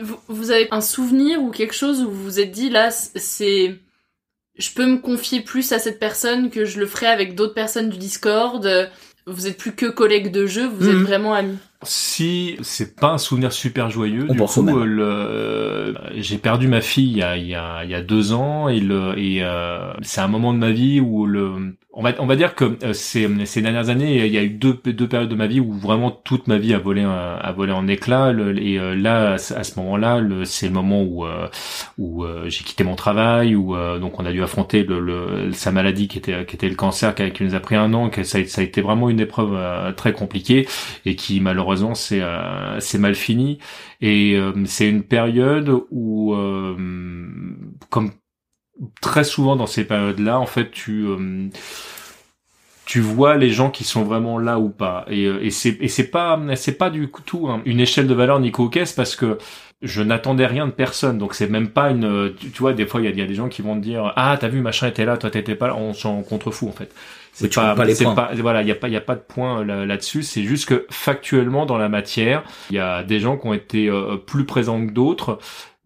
vous, 0.00 0.18
vous, 0.28 0.50
avez 0.50 0.68
un 0.70 0.80
souvenir 0.80 1.42
ou 1.42 1.50
quelque 1.50 1.74
chose 1.74 2.02
où 2.02 2.10
vous 2.10 2.24
vous 2.24 2.40
êtes 2.40 2.50
dit 2.50 2.70
là, 2.70 2.90
c'est, 2.90 3.78
je 4.58 4.70
peux 4.72 4.86
me 4.86 4.98
confier 4.98 5.40
plus 5.40 5.72
à 5.72 5.78
cette 5.78 5.98
personne 5.98 6.50
que 6.50 6.64
je 6.64 6.78
le 6.78 6.86
ferais 6.86 7.06
avec 7.06 7.34
d'autres 7.34 7.54
personnes 7.54 7.88
du 7.88 7.98
Discord. 7.98 8.90
Vous 9.26 9.46
êtes 9.46 9.56
plus 9.56 9.72
que 9.72 9.86
collègues 9.86 10.30
de 10.30 10.46
jeu, 10.46 10.66
vous 10.66 10.88
êtes 10.88 10.94
mhm. 10.94 11.04
vraiment 11.04 11.34
amis. 11.34 11.58
Si 11.82 12.58
c'est 12.60 12.94
pas 12.94 13.12
un 13.12 13.18
souvenir 13.18 13.54
super 13.54 13.88
joyeux, 13.88 14.28
du 14.28 14.36
coup, 14.38 14.68
euh, 14.68 14.84
le... 14.84 15.94
j'ai 16.20 16.36
perdu 16.36 16.68
ma 16.68 16.82
fille 16.82 17.10
il 17.10 17.16
y 17.16 17.22
a, 17.22 17.38
il 17.38 17.46
y 17.46 17.54
a, 17.54 17.84
il 17.84 17.90
y 17.90 17.94
a 17.94 18.02
deux 18.02 18.34
ans 18.34 18.68
et, 18.68 18.80
le, 18.80 19.18
et 19.18 19.42
euh, 19.42 19.94
c'est 20.02 20.20
un 20.20 20.28
moment 20.28 20.52
de 20.52 20.58
ma 20.58 20.72
vie 20.72 21.00
où 21.00 21.24
le, 21.24 21.74
on 21.94 22.02
va, 22.02 22.12
on 22.18 22.26
va 22.26 22.36
dire 22.36 22.54
que 22.54 22.76
euh, 22.82 22.92
ces, 22.92 23.30
ces 23.46 23.62
dernières 23.62 23.88
années, 23.88 24.26
il 24.26 24.32
y 24.32 24.36
a 24.36 24.42
eu 24.42 24.50
deux, 24.50 24.74
deux 24.74 25.08
périodes 25.08 25.30
de 25.30 25.34
ma 25.34 25.46
vie 25.46 25.58
où 25.58 25.72
vraiment 25.72 26.10
toute 26.10 26.48
ma 26.48 26.58
vie 26.58 26.74
a 26.74 26.78
volé, 26.78 27.02
a 27.02 27.50
volé 27.52 27.72
en 27.72 27.88
éclats. 27.88 28.30
et 28.30 28.78
là, 28.96 29.32
à 29.32 29.38
ce 29.38 29.80
moment-là, 29.80 30.20
c'est 30.44 30.66
le 30.66 30.74
moment 30.74 31.02
où, 31.02 31.24
où 31.96 32.26
j'ai 32.44 32.62
quitté 32.62 32.84
mon 32.84 32.94
travail, 32.94 33.56
où 33.56 33.74
donc 33.98 34.20
on 34.20 34.26
a 34.26 34.32
dû 34.32 34.42
affronter 34.42 34.82
le, 34.82 35.00
le, 35.00 35.52
sa 35.52 35.72
maladie 35.72 36.08
qui 36.08 36.18
était, 36.18 36.44
qui 36.44 36.56
était 36.56 36.68
le 36.68 36.74
cancer, 36.74 37.14
qui, 37.14 37.30
qui 37.32 37.42
nous 37.42 37.54
a 37.54 37.60
pris 37.60 37.76
un 37.76 37.94
an, 37.94 38.10
que 38.10 38.22
ça, 38.22 38.44
ça 38.44 38.60
a 38.60 38.64
été 38.64 38.82
vraiment 38.82 39.08
une 39.08 39.20
épreuve 39.20 39.94
très 39.94 40.12
compliquée 40.12 40.68
et 41.06 41.16
qui 41.16 41.40
malheureusement 41.40 41.69
c'est 41.94 42.20
euh, 42.20 42.80
c'est 42.80 42.98
mal 42.98 43.14
fini. 43.14 43.58
Et 44.00 44.36
euh, 44.36 44.52
c'est 44.66 44.88
une 44.88 45.02
période 45.02 45.70
où 45.90 46.34
euh, 46.34 46.76
comme 47.90 48.12
très 49.00 49.24
souvent 49.24 49.56
dans 49.56 49.66
ces 49.66 49.84
périodes-là 49.84 50.40
en 50.40 50.46
fait 50.46 50.70
tu 50.70 51.06
tu 52.86 53.00
vois 53.00 53.36
les 53.36 53.50
gens 53.50 53.70
qui 53.70 53.84
sont 53.84 54.04
vraiment 54.04 54.38
là 54.38 54.58
ou 54.58 54.70
pas. 54.70 55.04
Et, 55.08 55.24
et 55.24 55.50
c'est 55.50 56.10
pas 56.10 56.40
c'est 56.56 56.78
pas 56.78 56.90
du 56.90 57.10
tout 57.26 57.48
hein, 57.48 57.62
une 57.64 57.80
échelle 57.80 58.06
de 58.06 58.14
valeur 58.14 58.40
ni 58.40 58.52
caisse 58.70 58.92
parce 58.92 59.16
que 59.16 59.38
je 59.82 60.02
n'attendais 60.02 60.46
rien 60.46 60.66
de 60.66 60.72
personne. 60.72 61.18
Donc 61.18 61.34
c'est 61.34 61.48
même 61.48 61.68
pas 61.68 61.90
une 61.90 62.34
tu, 62.38 62.50
vois 62.58 62.72
des 62.72 62.86
fois 62.86 63.00
il 63.00 63.04
y 63.04 63.12
a, 63.12 63.16
y 63.16 63.22
a, 63.22 63.26
des 63.26 63.34
gens 63.34 63.48
qui 63.48 63.62
vont 63.62 63.76
te 63.76 63.80
dire 63.80 64.12
ah 64.16 64.36
t'as 64.38 64.48
vu 64.48 64.60
machin 64.60 64.88
était 64.88 65.04
là 65.04 65.16
toi 65.16 65.30
t'étais 65.30 65.54
pas 65.54 65.68
là 65.68 65.76
on 65.76 65.92
s'en 65.92 66.22
contrefou 66.22 66.68
en 66.68 66.72
fait. 66.72 66.92
C'est 67.32 67.54
pas, 67.54 67.84
les 67.84 67.94
Pas, 67.94 68.30
voilà, 68.38 68.62
il 68.62 68.68
y 68.68 68.72
a 68.72 68.74
pas, 68.74 68.88
il 68.88 68.94
y 68.94 68.96
a 68.96 69.00
pas 69.00 69.14
de 69.14 69.20
point 69.20 69.60
euh, 69.60 69.86
là-dessus. 69.86 70.22
c'est 70.22 70.42
juste 70.42 70.68
que 70.68 70.86
factuellement 70.90 71.64
dans 71.64 71.78
la 71.78 71.88
matière, 71.88 72.42
il 72.70 72.76
y 72.76 72.80
a 72.80 73.02
des 73.02 73.20
gens 73.20 73.36
qui 73.36 73.46
ont 73.46 73.54
été 73.54 73.88
euh, 73.88 74.16
plus 74.16 74.44
présents 74.44 74.84
que 74.84 74.90
d'autres, 74.90 75.38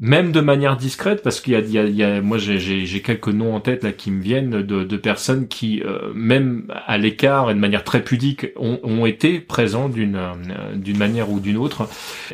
même 0.05 0.33
de 0.33 0.41
manière 0.41 0.77
discrète, 0.77 1.23
parce 1.23 1.41
qu'il 1.41 1.55
y 1.55 1.57
a, 1.57 1.61
il 1.61 1.97
y 1.97 2.21
moi 2.21 2.37
j'ai 2.37 3.01
quelques 3.01 3.29
noms 3.29 3.55
en 3.55 3.61
tête 3.61 3.83
là 3.85 3.91
qui 3.91 4.11
me 4.11 4.23
viennent 4.23 4.61
de, 4.61 4.97
personnes 4.99 5.49
qui, 5.49 5.83
euh, 5.83 6.13
même 6.15 6.71
à 6.87 6.99
l'écart 6.99 7.51
et 7.51 7.55
de 7.55 7.59
manière 7.59 7.85
très 7.85 8.05
pudique, 8.05 8.49
ont, 8.57 8.81
ont 8.83 9.07
été 9.07 9.41
présents 9.41 9.89
d'une 9.89 10.21
d'une 10.75 10.99
manière 10.99 11.31
ou 11.31 11.41
d'une 11.41 11.57
autre. 11.57 11.89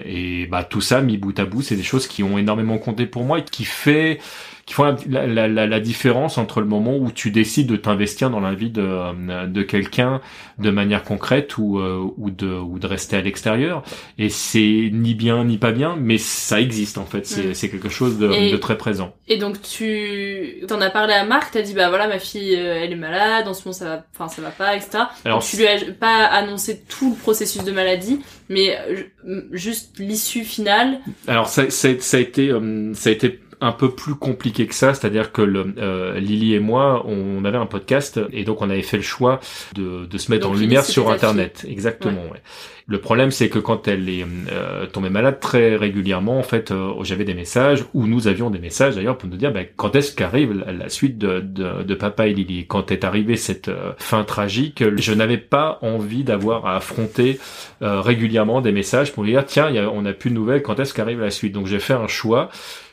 Et 0.04 0.46
bah 0.46 0.64
tout 0.64 0.80
ça 0.80 1.00
mis 1.00 1.16
bout 1.16 1.38
à 1.38 1.44
bout, 1.44 1.62
c'est 1.62 1.76
des 1.76 1.84
choses 1.84 2.08
qui 2.08 2.24
ont 2.24 2.38
énormément 2.38 2.76
compté 2.78 3.06
pour 3.06 3.22
moi 3.22 3.38
et 3.38 3.44
qui 3.44 3.64
fait 3.64 4.18
qui 4.70 4.74
font 4.74 4.84
la, 5.08 5.26
la, 5.26 5.48
la, 5.48 5.66
la, 5.66 5.80
différence 5.80 6.38
entre 6.38 6.60
le 6.60 6.66
moment 6.68 6.96
où 6.96 7.10
tu 7.10 7.32
décides 7.32 7.66
de 7.66 7.74
t'investir 7.74 8.30
dans 8.30 8.38
la 8.38 8.54
vie 8.54 8.70
de, 8.70 9.46
de 9.46 9.62
quelqu'un 9.62 10.20
de 10.60 10.70
manière 10.70 11.02
concrète 11.02 11.58
ou, 11.58 11.80
euh, 11.80 12.08
ou, 12.16 12.30
de, 12.30 12.46
ou 12.46 12.78
de 12.78 12.86
rester 12.86 13.16
à 13.16 13.20
l'extérieur. 13.20 13.82
Et 14.16 14.28
c'est 14.28 14.90
ni 14.92 15.16
bien 15.16 15.44
ni 15.44 15.58
pas 15.58 15.72
bien, 15.72 15.96
mais 15.98 16.18
ça 16.18 16.60
existe 16.60 16.98
en 16.98 17.04
fait. 17.04 17.26
C'est, 17.26 17.52
c'est 17.54 17.68
quelque 17.68 17.88
chose 17.88 18.16
de, 18.16 18.52
de, 18.52 18.56
très 18.58 18.78
présent. 18.78 19.12
Et 19.26 19.38
donc 19.38 19.60
tu 19.60 20.64
t'en 20.68 20.80
as 20.80 20.90
parlé 20.90 21.14
à 21.14 21.24
Marc, 21.24 21.50
t'as 21.52 21.62
dit 21.62 21.74
bah 21.74 21.88
voilà 21.88 22.06
ma 22.06 22.20
fille 22.20 22.54
euh, 22.54 22.80
elle 22.80 22.92
est 22.92 22.96
malade, 22.96 23.48
en 23.48 23.54
ce 23.54 23.62
moment 23.64 23.72
ça 23.72 23.84
va, 23.86 24.06
enfin 24.14 24.28
ça 24.28 24.40
va 24.40 24.50
pas, 24.50 24.76
etc. 24.76 25.02
Alors 25.24 25.42
tu 25.42 25.56
lui 25.56 25.66
as 25.66 25.80
pas 25.98 26.26
annoncé 26.26 26.80
tout 26.88 27.10
le 27.10 27.16
processus 27.16 27.64
de 27.64 27.72
maladie, 27.72 28.20
mais 28.48 28.78
euh, 29.26 29.40
juste 29.50 29.98
l'issue 29.98 30.44
finale. 30.44 31.00
Alors 31.26 31.48
ça, 31.48 31.70
ça, 31.70 31.88
ça 31.98 32.18
a 32.18 32.20
été 32.20 32.52
ça 32.94 33.10
a 33.10 33.12
été 33.12 33.40
un 33.60 33.72
peu 33.72 33.90
plus 33.90 34.14
compliqué 34.14 34.66
que 34.66 34.74
ça, 34.74 34.94
c'est-à-dire 34.94 35.32
que 35.32 35.42
le, 35.42 35.74
euh, 35.78 36.18
Lily 36.18 36.54
et 36.54 36.60
moi, 36.60 37.04
on 37.06 37.44
avait 37.44 37.58
un 37.58 37.66
podcast 37.66 38.20
et 38.32 38.44
donc 38.44 38.62
on 38.62 38.70
avait 38.70 38.82
fait 38.82 38.96
le 38.96 39.02
choix 39.02 39.40
de, 39.74 40.06
de 40.06 40.18
se 40.18 40.30
mettre 40.30 40.48
en 40.48 40.54
lumière 40.54 40.84
sur 40.84 41.10
Internet. 41.10 41.64
Exactement. 41.68 42.22
Ouais. 42.30 42.40
Le 42.90 42.98
problème, 42.98 43.30
c'est 43.30 43.48
que 43.48 43.60
quand 43.60 43.86
elle 43.86 44.08
est 44.08 44.26
euh, 44.50 44.84
tombée 44.86 45.10
malade 45.10 45.38
très 45.38 45.76
régulièrement, 45.76 46.40
en 46.40 46.42
fait, 46.42 46.72
euh, 46.72 46.92
j'avais 47.04 47.22
des 47.22 47.34
messages 47.34 47.84
ou 47.94 48.08
nous 48.08 48.26
avions 48.26 48.50
des 48.50 48.58
messages 48.58 48.96
d'ailleurs 48.96 49.16
pour 49.16 49.28
nous 49.28 49.36
dire 49.36 49.52
ben, 49.52 49.64
quand 49.76 49.94
est-ce 49.94 50.12
qu'arrive 50.12 50.64
la, 50.66 50.88
suite 50.88 51.16
de, 51.16 51.38
de, 51.38 51.84
de, 51.84 51.94
Papa 51.94 52.26
et 52.26 52.34
Lily? 52.34 52.66
Quand 52.66 52.90
est 52.90 53.04
arrivée 53.04 53.36
cette 53.36 53.68
euh, 53.68 53.92
fin 53.98 54.24
tragique, 54.24 54.82
je 54.96 55.14
n'avais 55.14 55.38
pas 55.38 55.78
envie 55.82 56.24
d'avoir 56.24 56.66
à 56.66 56.74
affronter 56.76 57.38
régulièrement 57.80 58.60
des 58.60 58.72
messages 58.72 59.12
pour 59.12 59.22
lui 59.22 59.32
dire 59.32 59.46
tiens, 59.46 59.70
y 59.70 59.78
a, 59.78 59.88
on 59.88 60.02
n'a 60.02 60.12
plus 60.12 60.30
de 60.30 60.34
nouvelles. 60.34 60.62
Quand 60.62 60.80
est-ce 60.80 60.92
qu'arrive 60.92 61.20
la 61.20 61.30
suite? 61.30 61.52
Donc 61.52 61.66
j'ai 61.66 61.78
fait 61.78 61.94
un 61.94 62.08
choix 62.08 62.50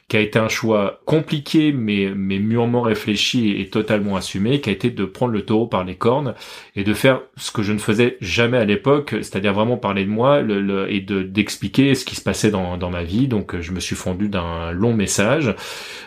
qui 0.09 0.15
a 0.15 0.21
été 0.21 0.39
un 0.39 0.47
choix 0.47 1.01
compliqué 1.05 1.73
mais 1.73 2.13
mais 2.15 2.39
mûrement 2.39 2.81
réfléchi 2.81 3.59
et, 3.59 3.69
totalement 3.69 4.15
assumé, 4.15 4.61
qui 4.61 4.69
a 4.69 4.73
été 4.73 4.89
de 4.89 5.03
prendre 5.03 5.33
le 5.33 5.41
taureau 5.43 5.67
par 5.67 5.83
les 5.83 5.95
cornes 5.95 6.33
et 6.77 6.85
de 6.85 6.93
faire 6.93 7.21
ce 7.35 7.51
que 7.51 7.61
je 7.61 7.73
ne 7.73 7.77
faisais 7.77 8.17
jamais 8.21 8.57
à 8.57 8.63
l'époque, 8.63 9.15
c'est-à-dire 9.17 9.53
vraiment 9.53 9.75
parler 9.75 10.05
de 10.05 10.09
moi 10.09 10.41
le, 10.41 10.89
et 10.89 11.01
de 11.01 11.23
d'expliquer 11.23 11.93
ce 11.93 12.05
qui 12.05 12.15
se 12.15 12.21
passait 12.21 12.51
dans 12.51 12.77
dans 12.77 12.89
ma 12.89 13.03
vie. 13.03 13.27
Donc 13.27 13.59
je 13.59 13.71
me 13.73 13.81
suis 13.81 13.97
fondu 13.97 14.29
d'un 14.29 14.71
long 14.71 14.93
message 14.93 15.53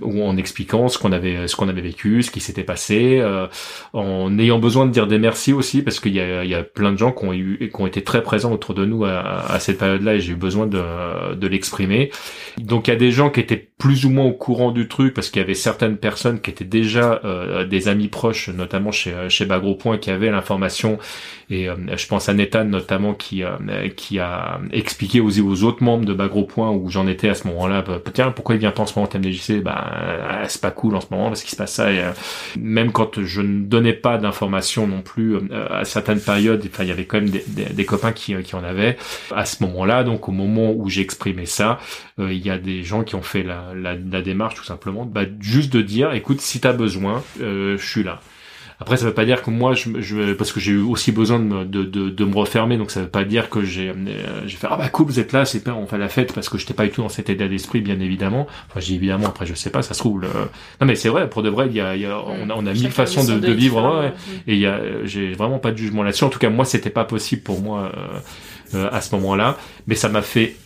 où 0.01 0.23
en 0.23 0.39
expliquant 0.39 0.89
ce 0.89 0.99
qu'on 0.99 1.13
avait 1.13 1.47
ce 1.47 1.55
qu'on 1.55 1.69
avait 1.69 1.83
vécu, 1.83 2.23
ce 2.23 2.31
qui 2.31 2.41
s'était 2.41 2.65
passé, 2.65 3.19
euh, 3.21 3.49
en 3.93 4.39
ayant 4.39 4.59
besoin 4.59 4.87
de 4.87 4.93
dire 4.93 5.07
des 5.07 5.19
merci 5.19 5.53
aussi 5.53 5.83
parce 5.83 6.01
qu'il 6.01 6.15
y 6.15 6.21
a 6.21 6.43
il 6.43 6.51
y 6.51 6.55
a 6.55 6.63
plein 6.63 6.93
de 6.93 6.99
gens 6.99 7.13
qui 7.13 7.25
ont 7.27 7.35
eu 7.35 7.71
qui 7.75 7.83
ont 7.83 7.87
été 7.87 8.03
très 8.03 8.23
présents 8.23 8.53
autour 8.53 8.75
de 8.75 8.87
nous 8.87 9.05
à, 9.05 9.53
à 9.53 9.61
cette 9.61 9.79
période-là 9.79 10.15
et 10.15 10.21
j'ai 10.21 10.33
eu 10.33 10.37
besoin 10.37 10.67
de 10.67 11.35
de 11.35 11.47
l'exprimer. 11.47 12.11
Donc 12.57 12.89
il 12.89 12.93
y 12.93 12.95
a 12.95 12.97
des 12.97 13.11
gens 13.11 13.29
qui 13.29 13.41
étaient 13.41 13.69
plus 13.77 13.90
plus 13.91 14.07
ou 14.07 14.11
moins 14.11 14.27
au 14.27 14.33
courant 14.33 14.71
du 14.71 14.87
truc 14.87 15.15
parce 15.15 15.31
qu'il 15.31 15.43
y 15.43 15.45
avait 15.45 15.55
certaines 15.55 15.97
personnes 15.97 16.41
qui 16.41 16.49
étaient 16.49 16.65
déjà 16.65 17.21
euh, 17.25 17.67
des 17.67 17.89
amis 17.89 18.07
proches, 18.07 18.49
notamment 18.49 18.93
chez 18.93 19.13
euh, 19.13 19.29
chez 19.29 19.47
Bagro 19.47 19.75
Point, 19.75 19.99
qui 19.99 20.13
avaient 20.13 20.31
l'information. 20.31 21.01
Et 21.51 21.69
euh, 21.69 21.75
je 21.97 22.07
pense 22.07 22.29
à 22.29 22.35
Nathan 22.35 22.65
notamment 22.65 23.15
qui 23.15 23.43
qui 23.97 24.21
a 24.21 24.61
expliqué 24.71 25.19
aux, 25.19 25.41
aux 25.41 25.65
autres 25.65 25.83
membres 25.83 26.05
de 26.05 26.15
Bagro 26.15 26.45
Point 26.45 26.71
où 26.71 26.89
j'en 26.89 27.09
étais 27.09 27.29
à 27.29 27.35
ce 27.35 27.49
moment-là. 27.49 27.83
Bah, 27.83 28.01
tiens, 28.15 28.31
pourquoi 28.31 28.55
il 28.55 28.59
vient 28.59 28.71
pas 28.71 28.83
en 28.83 28.87
ce 28.87 28.97
moment 28.97 29.09
TMDJC 29.09 29.61
Bah 29.61 30.45
c'est 30.47 30.63
pas 30.63 30.71
cool 30.71 30.95
en 30.95 31.01
ce 31.01 31.09
moment 31.11 31.27
parce 31.27 31.43
qu'il 31.43 31.51
se 31.51 31.57
passe 31.57 31.73
ça. 31.73 31.91
Et, 31.91 32.01
même 32.61 32.93
quand 32.93 33.21
je 33.21 33.41
ne 33.41 33.65
donnais 33.65 33.93
pas 33.93 34.19
d'informations 34.19 34.87
non 34.87 35.03
plus 35.03 35.37
à 35.69 35.85
certaines 35.85 36.21
périodes, 36.21 36.65
enfin 36.73 36.85
il 36.85 36.91
y 36.91 36.93
avait 36.93 37.07
quand 37.07 37.21
même 37.21 37.31
des, 37.31 37.43
des, 37.49 37.85
copains 37.85 38.13
qui 38.13 38.41
qui 38.45 38.55
en 38.55 38.63
avaient 38.63 38.97
à 39.35 39.45
ce 39.47 39.65
moment-là. 39.65 40.05
Donc 40.05 40.29
au 40.29 40.33
moment 40.33 40.71
où 40.71 40.89
j'exprimais 40.89 41.47
ça, 41.47 41.81
il 42.19 42.39
y 42.39 42.51
a 42.51 42.59
des 42.59 42.85
gens 42.85 43.03
qui 43.03 43.17
ont 43.17 43.23
fait 43.23 43.43
la 43.43 43.73
la, 43.81 44.23
démarche 44.23 44.55
tout 44.55 44.65
simplement, 44.65 45.05
bah, 45.05 45.23
juste 45.41 45.73
de 45.73 45.83
dire, 45.83 46.13
écoute, 46.13 46.41
si 46.41 46.61
t'as 46.61 46.73
besoin, 46.73 47.23
euh, 47.41 47.77
je 47.79 47.87
suis 47.87 48.03
là. 48.03 48.21
Après, 48.81 48.97
ça 48.97 49.05
veut 49.05 49.15
pas 49.15 49.27
dire 49.27 49.43
que 49.43 49.51
moi, 49.51 49.75
je, 49.75 50.01
je 50.01 50.33
parce 50.33 50.53
que 50.53 50.59
j'ai 50.59 50.73
eu 50.73 50.81
aussi 50.81 51.13
besoin 51.13 51.39
de 51.39 51.45
me, 51.45 51.65
de, 51.67 51.85
de, 51.85 52.25
me 52.25 52.35
refermer, 52.35 52.79
donc 52.79 52.91
ça 52.91 53.03
veut 53.03 53.09
pas 53.09 53.25
dire 53.25 53.51
que 53.51 53.63
j'ai, 53.63 53.91
euh, 53.91 53.95
j'ai 54.47 54.57
fait 54.57 54.69
ah 54.71 54.77
bah 54.79 54.89
cool, 54.89 55.07
vous 55.07 55.21
êtes 55.21 55.33
là, 55.33 55.45
c'est 55.45 55.63
pas, 55.63 55.75
on 55.75 55.87
fait 55.87 55.99
la 55.99 56.09
fête 56.09 56.33
parce 56.33 56.49
que 56.49 56.57
j'étais 56.57 56.73
pas 56.73 56.87
du 56.87 56.91
tout 56.91 57.03
dans 57.03 57.11
cet 57.11 57.29
état 57.29 57.47
d'esprit, 57.47 57.83
bien 57.83 58.01
évidemment. 58.01 58.47
Enfin, 58.71 58.81
j'ai 58.81 58.95
évidemment, 58.95 59.27
après, 59.27 59.45
je 59.45 59.53
sais 59.53 59.69
pas, 59.69 59.83
ça 59.83 59.93
se 59.93 59.99
trouve. 59.99 60.23
Le... 60.23 60.29
Non, 60.81 60.87
mais 60.87 60.95
c'est 60.95 61.11
vrai, 61.11 61.29
pour 61.29 61.43
de 61.43 61.51
vrai, 61.51 61.67
il 61.69 61.75
y 61.75 61.81
a, 61.83 61.95
y 61.95 62.07
a 62.07 62.19
on 62.19 62.49
a, 62.49 62.55
on 62.55 62.67
a 62.67 62.73
mille 62.73 62.91
façons 62.91 63.23
de, 63.23 63.39
de 63.39 63.53
vivre, 63.53 64.01
ouais, 64.01 64.15
et 64.47 64.55
il 64.55 64.61
y 64.61 64.67
a, 64.67 64.81
j'ai 65.05 65.35
vraiment 65.35 65.59
pas 65.59 65.73
de 65.73 65.77
jugement 65.77 66.03
là-dessus. 66.03 66.25
En 66.25 66.31
tout 66.31 66.39
cas, 66.39 66.49
moi, 66.49 66.65
c'était 66.65 66.89
pas 66.89 67.05
possible 67.05 67.43
pour 67.43 67.61
moi 67.61 67.93
euh, 67.95 68.19
euh 68.77 68.89
à 68.91 69.03
ce 69.03 69.15
moment-là, 69.17 69.59
mais 69.89 69.95
ça 69.95 70.09
m'a 70.09 70.23
fait 70.23 70.57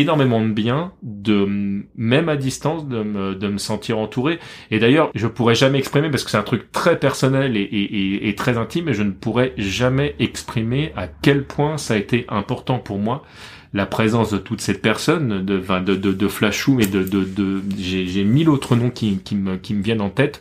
énormément 0.00 0.40
de 0.40 0.48
bien 0.48 0.92
de 1.02 1.84
même 1.96 2.28
à 2.28 2.36
distance 2.36 2.86
de 2.88 3.02
me, 3.02 3.34
de 3.34 3.48
me 3.48 3.58
sentir 3.58 3.98
entouré. 3.98 4.38
Et 4.70 4.78
d'ailleurs 4.78 5.10
je 5.14 5.26
pourrais 5.26 5.54
jamais 5.54 5.78
exprimer 5.78 6.10
parce 6.10 6.24
que 6.24 6.30
c'est 6.30 6.36
un 6.36 6.42
truc 6.42 6.72
très 6.72 6.98
personnel 6.98 7.56
et, 7.56 7.60
et, 7.60 8.28
et, 8.28 8.34
très 8.34 8.58
intime 8.58 8.88
et 8.88 8.94
je 8.94 9.02
ne 9.02 9.12
pourrais 9.12 9.52
jamais 9.56 10.14
exprimer 10.18 10.92
à 10.96 11.06
quel 11.06 11.44
point 11.44 11.78
ça 11.78 11.94
a 11.94 11.96
été 11.96 12.26
important 12.28 12.78
pour 12.78 12.98
moi 12.98 13.24
la 13.72 13.86
présence 13.86 14.30
de 14.30 14.38
toutes 14.38 14.60
ces 14.60 14.74
personnes 14.74 15.44
de 15.44 15.58
de 15.58 15.94
de, 15.94 16.12
de 16.12 16.28
Flashou 16.28 16.80
et 16.80 16.86
de 16.86 17.02
de, 17.02 17.24
de 17.24 17.62
j'ai 17.78 18.24
mille 18.24 18.48
autres 18.48 18.76
noms 18.76 18.90
qui 18.90 19.18
qui 19.18 19.34
me 19.36 19.56
qui 19.56 19.74
me 19.74 19.82
viennent 19.82 20.00
en 20.00 20.10
tête 20.10 20.40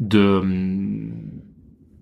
de 0.00 0.42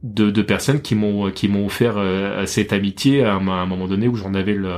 de, 0.02 0.30
de 0.30 0.42
personnes 0.42 0.80
qui 0.80 0.94
m'ont 0.94 1.30
qui 1.30 1.48
m'ont 1.48 1.66
offert 1.66 1.94
euh, 1.96 2.46
cette 2.46 2.72
amitié 2.72 3.24
à, 3.24 3.34
à, 3.34 3.36
un 3.36 3.66
moment 3.66 3.88
donné 3.88 4.06
où 4.06 4.14
j'en 4.14 4.34
avais 4.34 4.54
le 4.54 4.70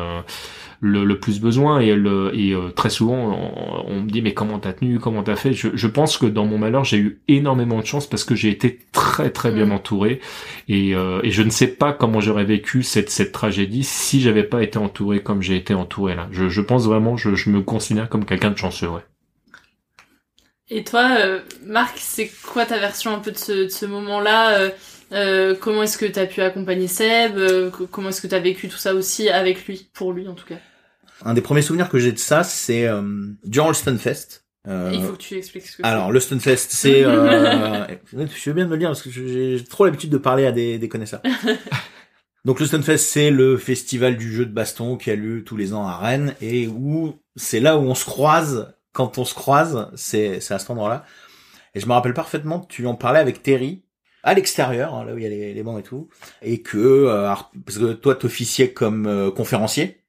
le, 0.81 1.05
le 1.05 1.21
plus 1.21 1.41
besoin 1.41 1.81
et, 1.81 1.95
le, 1.95 2.33
et 2.35 2.53
euh, 2.53 2.71
très 2.71 2.89
souvent 2.89 3.85
on, 3.87 4.01
me 4.01 4.09
dit 4.09 4.23
mais 4.23 4.33
comment 4.33 4.59
t'as 4.59 4.73
tenu, 4.73 4.99
comment 4.99 5.23
t'as 5.23 5.37
fait? 5.37 5.53
Je, 5.53 5.69
je, 5.75 5.87
pense 5.87 6.17
que 6.17 6.25
dans 6.25 6.47
mon 6.47 6.57
malheur 6.57 6.85
j'ai 6.85 6.97
eu 6.97 7.21
énormément 7.29 7.81
de 7.81 7.87
chance 7.87 8.07
parce 8.07 8.25
que 8.25 8.35
j'ai 8.35 8.49
été 8.49 8.79
très 8.93 9.31
très 9.31 9.53
bien 9.53 9.67
mm. 9.67 9.73
entouré 9.73 10.21
et, 10.69 10.95
euh, 10.95 11.21
et 11.23 11.31
je 11.31 11.43
ne 11.43 11.51
sais 11.51 11.67
pas 11.67 11.93
comment 11.93 12.21
j'aurais 12.21 12.45
vécu 12.45 12.83
cette, 12.83 13.11
cette 13.11 13.33
tragédie 13.33 13.85
si 13.85 14.23
j'avais 14.23 14.43
pas 14.43 14.63
été 14.63 14.79
entouré 14.79 15.23
comme 15.23 15.43
j'ai 15.43 15.57
été 15.57 15.75
entouré 15.75 16.15
là. 16.15 16.29
Je, 16.33 16.49
je 16.49 16.61
pense 16.63 16.87
vraiment, 16.87 17.17
je, 17.19 17.35
je 17.35 17.51
me 17.51 17.61
considère 17.61 18.09
comme 18.09 18.25
quelqu'un 18.25 18.51
de 18.51 18.59
chanceux. 18.59 18.89
Ouais. 18.89 19.03
Et 20.71 20.83
toi, 20.83 21.11
euh, 21.19 21.41
Marc, 21.67 21.99
c'est 21.99 22.31
quoi 22.47 22.65
ta 22.65 22.79
version 22.79 23.13
un 23.13 23.19
peu 23.19 23.33
de 23.33 23.39
ce, 23.39 23.65
de 23.65 23.69
ce 23.69 23.85
moment-là? 23.85 24.71
Euh, 25.13 25.57
comment 25.61 25.83
est-ce 25.83 25.99
que 25.99 26.07
tu 26.07 26.19
as 26.19 26.27
pu 26.27 26.41
accompagner 26.41 26.87
Seb? 26.87 27.39
Comment 27.91 28.11
est-ce 28.11 28.23
que 28.23 28.29
tu 28.29 28.35
as 28.35 28.41
vécu 28.41 28.69
tout 28.69 28.79
ça 28.79 28.95
aussi 28.95 29.29
avec 29.29 29.67
lui, 29.67 29.91
pour 29.93 30.13
lui 30.13 30.29
en 30.29 30.35
tout 30.35 30.47
cas? 30.47 30.55
Un 31.25 31.35
des 31.35 31.41
premiers 31.41 31.63
souvenirs 31.63 31.89
que 31.89 31.99
j'ai 31.99 32.13
de 32.13 32.19
ça, 32.19 32.45
c'est 32.45 32.87
euh, 32.87 33.03
durant 33.45 33.69
le 33.69 33.75
Stunfest. 33.75 34.45
Euh, 34.69 34.91
Il 34.93 35.03
faut 35.03 35.13
que 35.13 35.19
tu 35.19 35.37
expliques 35.37 35.67
ce 35.67 35.77
que 35.79 35.87
Alors, 35.87 36.13
le 36.13 36.21
Stunfest, 36.21 36.69
c'est... 36.69 37.05
Euh, 37.05 37.87
je 38.13 38.51
veux 38.51 38.55
bien 38.55 38.65
de 38.65 38.71
me 38.71 38.75
le 38.75 38.79
dire, 38.79 38.89
parce 38.89 39.03
que 39.03 39.11
j'ai 39.11 39.63
trop 39.65 39.85
l'habitude 39.85 40.11
de 40.11 40.19
parler 40.19 40.47
à 40.47 40.53
des, 40.53 40.79
des 40.79 40.89
connaisseurs. 40.89 41.23
Donc 42.45 42.59
le 42.61 42.67
Stunfest, 42.67 42.99
c'est 42.99 43.31
le 43.31 43.57
festival 43.59 44.17
du 44.17 44.33
jeu 44.33 44.47
de 44.47 44.53
baston 44.53 44.97
qui 44.97 45.11
a 45.11 45.17
lieu 45.17 45.45
tous 45.45 45.57
les 45.57 45.75
ans 45.75 45.87
à 45.87 45.97
Rennes, 45.97 46.35
et 46.41 46.69
où 46.69 47.15
c'est 47.37 47.61
là 47.61 47.77
où 47.77 47.83
on 47.83 47.95
se 47.95 48.05
croise. 48.05 48.75
Quand 48.93 49.19
on 49.19 49.25
se 49.25 49.35
croise, 49.35 49.91
c'est 49.95 50.37
à 50.51 50.59
cet 50.59 50.71
endroit-là. 50.71 51.05
Et 51.75 51.81
je 51.81 51.87
me 51.87 51.93
rappelle 51.93 52.15
parfaitement 52.15 52.61
tu 52.61 52.87
en 52.87 52.95
parlais 52.95 53.21
avec 53.21 53.43
Terry, 53.43 53.85
à 54.23 54.35
l'extérieur, 54.35 54.95
hein, 54.95 55.05
là 55.05 55.15
où 55.15 55.19
il 55.19 55.23
y 55.23 55.27
a 55.27 55.31
les, 55.31 55.55
les, 55.55 55.63
bancs 55.63 55.79
et 55.79 55.83
tout, 55.83 56.09
et 56.43 56.61
que 56.63 56.79
euh, 56.79 57.33
parce 57.65 57.79
que 57.79 57.93
toi 57.93 58.15
t'officiais 58.15 58.73
comme 58.73 59.07
euh, 59.07 59.31
conférencier, 59.31 60.00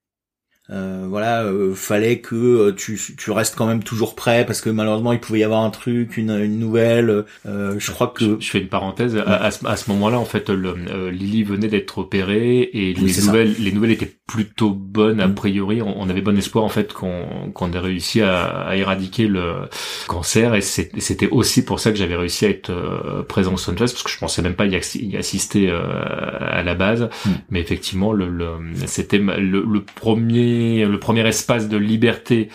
euh, 0.72 1.06
voilà, 1.10 1.44
euh, 1.44 1.74
fallait 1.76 2.20
que 2.20 2.36
euh, 2.36 2.72
tu, 2.72 3.00
tu 3.18 3.32
restes 3.32 3.56
quand 3.56 3.68
même 3.68 3.84
toujours 3.84 4.16
prêt 4.16 4.46
parce 4.46 4.62
que 4.62 4.70
malheureusement 4.70 5.12
il 5.12 5.20
pouvait 5.20 5.40
y 5.40 5.44
avoir 5.44 5.64
un 5.64 5.70
truc, 5.70 6.16
une, 6.16 6.32
une 6.32 6.60
nouvelle. 6.60 7.26
je 7.46 7.92
crois 7.92 8.08
que 8.08 8.38
je, 8.40 8.50
fais 8.50 8.60
une 8.60 8.70
parenthèse. 8.70 9.18
À, 9.18 9.52
ce, 9.52 9.90
moment-là, 9.92 10.18
en 10.18 10.26
fait, 10.26 10.50
le, 10.50 11.10
Lily 11.10 11.44
venait 11.44 11.68
d'être 11.68 11.98
opérée 11.98 12.70
et 12.74 12.94
les 12.94 13.22
nouvelles, 13.22 13.56
les 13.60 13.72
nouvelles 13.72 13.92
étaient 13.92 14.16
plutôt 14.32 14.70
bonnes 14.72 15.20
a 15.20 15.28
mm. 15.28 15.36
priori. 15.36 15.82
On, 15.82 16.10
avait 16.10 16.22
bon 16.22 16.38
espoir 16.38 16.64
en 16.64 16.70
fait 16.70 16.94
qu'on 16.94 17.52
qu'on 17.54 17.74
ait 17.74 17.80
réussi 17.80 18.22
à, 18.22 18.46
à, 18.46 18.78
éradiquer 18.78 19.28
le 19.28 19.68
cancer 20.08 20.56
et 20.56 20.62
c'était 20.62 21.28
aussi 21.28 21.66
pour 21.66 21.82
ça 21.82 21.92
que 21.92 21.98
j'avais 21.98 22.16
réussi 22.16 22.46
à 22.46 22.50
être 22.50 22.72
présent 23.28 23.56
au 23.56 23.58
Sunfest 23.58 23.92
parce 23.92 24.04
que 24.04 24.10
je 24.10 24.18
pensais 24.18 24.42
même 24.42 24.56
pas 24.56 24.66
y, 24.66 25.18
assister 25.18 25.70
à 25.70 26.64
la 26.64 26.76
base. 26.76 27.10
Mm. 27.26 27.30
Mais 27.50 27.60
effectivement, 27.60 28.14
le, 28.14 28.30
le 28.30 28.52
c'était 28.86 29.18
le, 29.18 29.66
le 29.66 29.82
premier 29.82 30.86
le 30.86 30.98
premier 30.98 31.28
espace 31.28 31.68
de 31.68 31.76
liberté 31.76 32.48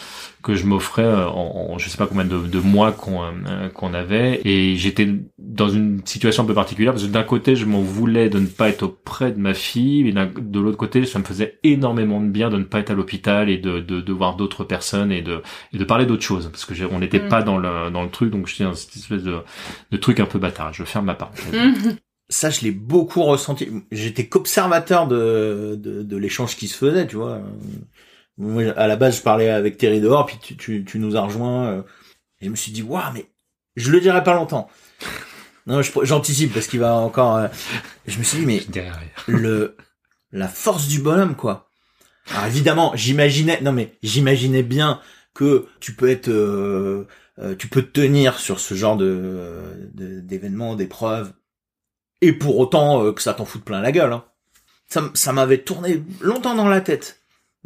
que 0.46 0.54
je 0.54 0.64
m'offrais 0.64 1.02
euh, 1.02 1.26
en, 1.26 1.76
je 1.76 1.88
sais 1.88 1.98
pas 1.98 2.06
combien 2.06 2.24
de, 2.24 2.58
mois 2.60 2.92
qu'on 2.92 3.24
euh, 3.24 3.68
qu'on 3.68 3.94
avait. 3.94 4.40
Et 4.44 4.76
j'étais 4.76 5.08
dans 5.38 5.68
une 5.68 6.06
situation 6.06 6.44
un 6.44 6.46
peu 6.46 6.54
particulière 6.54 6.92
parce 6.92 7.04
que 7.04 7.10
d'un 7.10 7.24
côté 7.24 7.56
je 7.56 7.64
m'en 7.64 7.80
voulais 7.80 8.28
de 8.28 8.38
ne 8.38 8.46
pas 8.46 8.68
être 8.68 8.84
auprès 8.84 9.32
de 9.32 9.40
ma 9.40 9.54
fille 9.54 10.06
et 10.06 10.12
de 10.12 10.60
l'autre 10.60 10.76
côté 10.76 11.04
ça 11.04 11.18
me 11.18 11.24
faisait 11.24 11.58
énormément 11.64 12.20
de 12.20 12.28
bien 12.28 12.48
de 12.48 12.58
ne 12.58 12.62
pas 12.62 12.78
être 12.78 12.90
à 12.90 12.94
l'hôpital 12.94 13.50
et 13.50 13.58
de, 13.58 13.80
de, 13.80 14.12
voir 14.12 14.36
d'autres 14.36 14.62
personnes 14.62 15.10
et 15.10 15.20
de 15.20 15.42
et 15.72 15.78
de 15.78 15.84
parler 15.84 16.06
d'autres 16.06 16.22
choses 16.22 16.48
parce 16.48 16.64
que 16.64 16.74
on 16.92 17.00
n'était 17.00 17.18
mm. 17.18 17.28
pas 17.28 17.42
dans 17.42 17.58
le 17.58 17.90
dans 17.90 18.04
le 18.04 18.10
truc. 18.10 18.30
Donc 18.30 18.46
j'étais 18.46 18.64
dans 18.64 18.74
cette 18.74 18.94
espèce 18.94 19.24
de, 19.24 19.38
de 19.90 19.96
truc 19.96 20.20
un 20.20 20.26
peu 20.26 20.38
bâtard. 20.38 20.72
Je 20.72 20.84
ferme 20.84 21.06
ma 21.06 21.16
parenthèse 21.16 21.42
ça 22.28 22.50
je 22.50 22.60
l'ai 22.60 22.70
beaucoup 22.70 23.22
ressenti. 23.24 23.68
J'étais 23.90 24.26
qu'observateur 24.26 25.08
de, 25.08 25.76
de, 25.76 26.02
de 26.02 26.16
l'échange 26.16 26.56
qui 26.56 26.68
se 26.68 26.76
faisait 26.76 27.06
tu 27.08 27.16
vois 27.16 27.40
moi 28.38 28.62
à 28.76 28.86
la 28.86 28.96
base 28.96 29.16
je 29.18 29.22
parlais 29.22 29.48
avec 29.50 29.78
Terry 29.78 30.00
dehors 30.00 30.26
puis 30.26 30.38
tu, 30.40 30.56
tu, 30.56 30.84
tu 30.84 30.98
nous 30.98 31.16
as 31.16 31.22
rejoint 31.22 31.66
euh, 31.68 31.82
et 32.40 32.46
je 32.46 32.50
me 32.50 32.56
suis 32.56 32.72
dit 32.72 32.82
waouh 32.82 33.12
mais 33.14 33.26
je 33.76 33.90
le 33.90 34.00
dirai 34.00 34.22
pas 34.24 34.34
longtemps. 34.34 34.68
Non, 35.68 35.82
je- 35.82 35.90
j'anticipe 36.04 36.54
parce 36.54 36.68
qu'il 36.68 36.78
va 36.78 36.94
encore. 36.94 37.36
euh, 37.38 37.48
Je 38.06 38.18
me 38.18 38.22
suis 38.22 38.38
dit 38.38 38.46
mais 38.46 38.62
le 39.26 39.76
la 40.30 40.46
force 40.46 40.86
du 40.86 41.00
bonhomme 41.00 41.34
quoi. 41.34 41.70
Alors 42.30 42.44
évidemment, 42.46 42.92
j'imaginais 42.94 43.60
non 43.62 43.72
mais 43.72 43.92
j'imaginais 44.02 44.62
bien 44.62 45.00
que 45.34 45.66
tu 45.80 45.94
peux 45.96 46.08
être 46.08 46.28
euh, 46.28 47.08
euh, 47.40 47.56
tu 47.56 47.66
peux 47.66 47.82
te 47.82 47.90
tenir 48.00 48.38
sur 48.38 48.60
ce 48.60 48.74
genre 48.74 48.96
de 48.96 49.90
de- 49.92 50.20
d'événements, 50.20 50.76
d'épreuves 50.76 51.32
et 52.20 52.32
pour 52.32 52.58
autant 52.60 53.02
euh, 53.04 53.12
que 53.12 53.20
ça 53.20 53.34
t'en 53.34 53.44
foute 53.44 53.64
plein 53.64 53.80
la 53.80 53.90
gueule 53.90 54.12
hein. 54.12 54.24
Ça 55.14 55.32
m'avait 55.32 55.58
tourné 55.64 56.00
longtemps 56.20 56.54
dans 56.54 56.68
la 56.68 56.80
tête. 56.80 57.15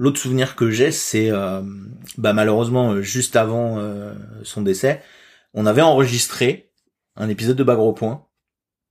L'autre 0.01 0.19
souvenir 0.19 0.57
que 0.57 0.71
j'ai 0.71 0.93
c'est 0.93 1.31
euh, 1.31 1.61
bah 2.17 2.33
malheureusement 2.33 2.93
euh, 2.93 3.03
juste 3.03 3.37
avant 3.37 3.79
euh, 3.79 4.15
son 4.45 4.63
décès, 4.63 5.03
on 5.53 5.67
avait 5.67 5.83
enregistré 5.83 6.71
un 7.17 7.29
épisode 7.29 7.57
de 7.57 7.65
Bagro 7.65 7.93
Point 7.93 8.27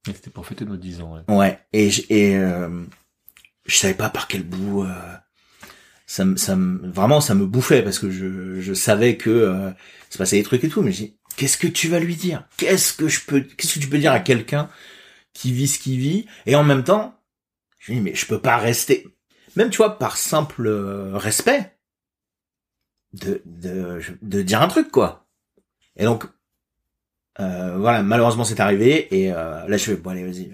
C'était 0.06 0.30
pour 0.30 0.46
fêter 0.46 0.66
nos 0.66 0.78
10 0.78 1.02
ans. 1.02 1.16
ouais. 1.28 1.36
Ouais, 1.36 1.60
et 1.74 1.90
je, 1.90 2.04
et 2.10 2.36
euh, 2.38 2.84
je 3.66 3.76
savais 3.76 3.96
pas 3.96 4.12
par 4.12 4.28
quel 4.28 4.44
bout 4.44 4.84
euh, 4.84 4.94
ça 6.06 6.26
me 6.26 6.36
ça 6.38 6.56
me 6.56 6.88
vraiment 6.92 7.22
ça 7.22 7.34
me 7.34 7.48
bouffait 7.48 7.82
parce 7.82 7.98
que 7.98 8.12
je 8.12 8.62
je 8.62 8.74
savais 8.76 9.18
que 9.18 9.32
euh, 9.32 9.72
se 10.12 10.20
passait 10.20 10.38
des 10.38 10.44
trucs 10.44 10.64
et 10.64 10.70
tout 10.70 10.84
mais 10.84 10.92
j'ai 10.92 11.18
qu'est-ce 11.38 11.58
que 11.58 11.66
tu 11.68 11.88
vas 11.88 12.00
lui 12.00 12.16
dire? 12.16 12.48
Qu'est-ce 12.58 12.94
que 12.94 13.08
je 13.08 13.22
peux 13.26 13.42
qu'est-ce 13.42 13.74
que 13.74 13.80
tu 13.80 13.90
peux 13.90 13.98
dire 13.98 14.12
à 14.12 14.20
quelqu'un 14.20 14.70
qui 15.34 15.54
vit 15.54 15.68
ce 15.68 15.80
qu'il 15.80 15.98
vit? 15.98 16.28
Et 16.46 16.56
en 16.56 16.64
même 16.64 16.84
temps 16.84 17.16
je 17.80 17.94
me 17.94 17.98
dis 17.98 18.04
mais 18.04 18.14
je 18.14 18.28
peux 18.28 18.40
pas 18.40 18.58
rester 18.58 19.08
même 19.60 19.70
tu 19.70 19.78
vois 19.78 20.00
par 20.00 20.18
simple 20.18 20.66
euh, 20.68 21.12
respect 21.18 21.76
de 23.14 23.42
de 23.46 24.02
de 24.22 24.42
dire 24.42 24.62
un 24.62 24.68
truc 24.68 24.90
quoi. 24.90 25.28
Et 25.98 26.06
donc 26.06 26.26
euh, 27.40 27.78
voilà, 27.78 28.02
malheureusement 28.02 28.46
c'est 28.46 28.60
arrivé 28.60 29.08
et 29.16 29.32
euh, 29.32 29.68
là 29.68 29.78
je 29.78 29.84
fais 29.84 29.96
bon 29.96 30.12
allez 30.12 30.24
vas-y. 30.24 30.52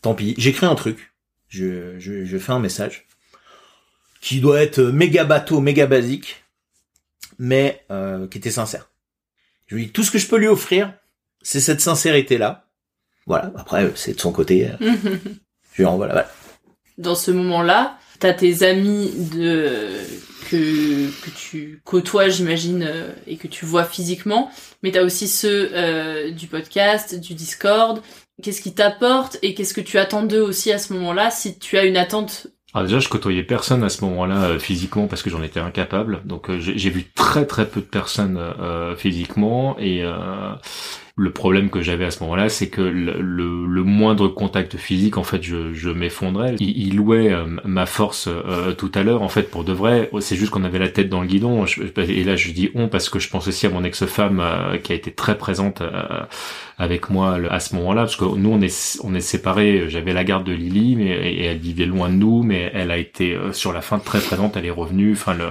Tant 0.00 0.14
pis, 0.14 0.34
j'écris 0.38 0.66
un 0.66 0.74
truc, 0.74 1.12
je, 1.48 1.98
je 1.98 2.24
je 2.24 2.38
fais 2.38 2.52
un 2.52 2.58
message 2.58 3.06
qui 4.20 4.40
doit 4.40 4.62
être 4.62 4.80
méga 4.82 5.24
bateau, 5.24 5.60
méga 5.60 5.86
basique, 5.86 6.44
mais 7.38 7.84
euh, 7.90 8.28
qui 8.28 8.38
était 8.38 8.50
sincère. 8.52 8.90
Je 9.66 9.74
lui 9.74 9.86
dis 9.86 9.92
tout 9.92 10.04
ce 10.04 10.10
que 10.12 10.18
je 10.18 10.28
peux 10.28 10.38
lui 10.38 10.48
offrir, 10.48 10.94
c'est 11.42 11.60
cette 11.60 11.80
sincérité 11.80 12.38
là. 12.38 12.68
Voilà, 13.26 13.52
après 13.56 13.92
c'est 13.96 14.14
de 14.14 14.20
son 14.20 14.32
côté. 14.32 14.68
euh, 14.70 14.76
je 15.72 15.82
lui 15.82 15.84
envoie 15.84 16.06
la 16.06 16.14
balle. 16.14 16.28
Dans 16.98 17.14
ce 17.14 17.30
moment-là, 17.30 17.98
t'as 18.18 18.32
tes 18.32 18.62
amis 18.62 19.10
de 19.34 19.88
que 20.50 21.08
que 21.24 21.30
tu 21.30 21.80
côtoies, 21.84 22.28
j'imagine, 22.28 22.84
euh, 22.86 23.10
et 23.26 23.36
que 23.36 23.48
tu 23.48 23.64
vois 23.64 23.84
physiquement, 23.84 24.50
mais 24.82 24.92
t'as 24.92 25.02
aussi 25.02 25.28
ceux 25.28 25.70
euh, 25.72 26.30
du 26.30 26.46
podcast, 26.46 27.18
du 27.18 27.34
Discord. 27.34 28.02
Qu'est-ce 28.42 28.60
qui 28.60 28.74
t'apporte 28.74 29.38
et 29.42 29.54
qu'est-ce 29.54 29.74
que 29.74 29.80
tu 29.80 29.98
attends 29.98 30.22
d'eux 30.22 30.40
aussi 30.40 30.72
à 30.72 30.78
ce 30.78 30.92
moment-là 30.94 31.30
si 31.30 31.58
tu 31.58 31.78
as 31.78 31.84
une 31.84 31.96
attente? 31.96 32.48
Alors 32.74 32.86
déjà, 32.86 33.00
je 33.00 33.08
côtoyais 33.08 33.42
personne 33.42 33.84
à 33.84 33.90
ce 33.90 34.02
moment-là 34.04 34.44
euh, 34.44 34.58
physiquement 34.58 35.06
parce 35.06 35.22
que 35.22 35.28
j'en 35.28 35.42
étais 35.42 35.60
incapable. 35.60 36.22
Donc 36.24 36.48
euh, 36.48 36.58
j'ai 36.58 36.78
j'ai 36.78 36.90
vu 36.90 37.04
très 37.14 37.46
très 37.46 37.66
peu 37.66 37.80
de 37.80 37.86
personnes 37.86 38.38
euh, 38.38 38.96
physiquement 38.96 39.76
et 39.78 40.02
euh, 40.02 40.54
le 41.16 41.30
problème 41.30 41.68
que 41.70 41.82
j'avais 41.82 42.04
à 42.06 42.10
ce 42.10 42.22
moment-là, 42.22 42.48
c'est 42.48 42.68
que 42.70 42.80
le, 42.80 43.20
le- 43.20 43.66
le 43.66 43.82
moindre 43.84 44.28
contact 44.28 44.76
physique, 44.78 45.18
en 45.18 45.24
fait, 45.24 45.42
je, 45.42 45.74
je 45.74 45.90
m'effondrais. 45.90 46.54
Il, 46.58 46.70
il 46.88 46.96
louait 46.96 47.32
euh, 47.32 47.44
ma 47.64 47.84
force 47.86 48.28
euh, 48.28 48.72
tout 48.72 48.90
à 48.94 49.02
l'heure, 49.02 49.22
en 49.22 49.28
fait, 49.28 49.50
pour 49.50 49.64
de 49.64 49.72
vrai. 49.72 50.10
C'est 50.20 50.36
juste 50.36 50.50
qu'on 50.50 50.64
avait 50.64 50.78
la 50.78 50.88
tête 50.88 51.08
dans 51.10 51.20
le 51.20 51.26
guidon. 51.26 51.64
Et 51.98 52.24
là, 52.24 52.36
je 52.36 52.50
dis 52.52 52.70
on 52.74 52.88
parce 52.88 53.10
que 53.10 53.18
je 53.18 53.28
pense 53.28 53.46
aussi 53.46 53.66
à 53.66 53.70
mon 53.70 53.84
ex-femme 53.84 54.40
euh, 54.40 54.78
qui 54.78 54.92
a 54.92 54.94
été 54.94 55.12
très 55.12 55.36
présente 55.36 55.82
euh, 55.82 55.90
avec 56.78 57.10
moi 57.10 57.38
à 57.50 57.60
ce 57.60 57.74
moment-là, 57.76 58.02
parce 58.02 58.16
que 58.16 58.24
nous, 58.24 58.50
on 58.50 58.60
est 58.62 58.98
on 59.04 59.14
est 59.14 59.20
séparés. 59.20 59.84
J'avais 59.88 60.12
la 60.12 60.24
garde 60.24 60.44
de 60.44 60.52
Lily, 60.52 60.96
mais 60.96 61.10
et 61.10 61.44
elle 61.44 61.58
vivait 61.58 61.86
loin 61.86 62.08
de 62.08 62.14
nous, 62.14 62.42
mais 62.42 62.70
elle 62.74 62.90
a 62.90 62.96
été 62.96 63.34
euh, 63.34 63.52
sur 63.52 63.72
la 63.72 63.82
fin 63.82 63.98
très 63.98 64.20
présente. 64.20 64.56
Elle 64.56 64.66
est 64.66 64.70
revenue. 64.70 65.12
Enfin, 65.12 65.34
le 65.34 65.46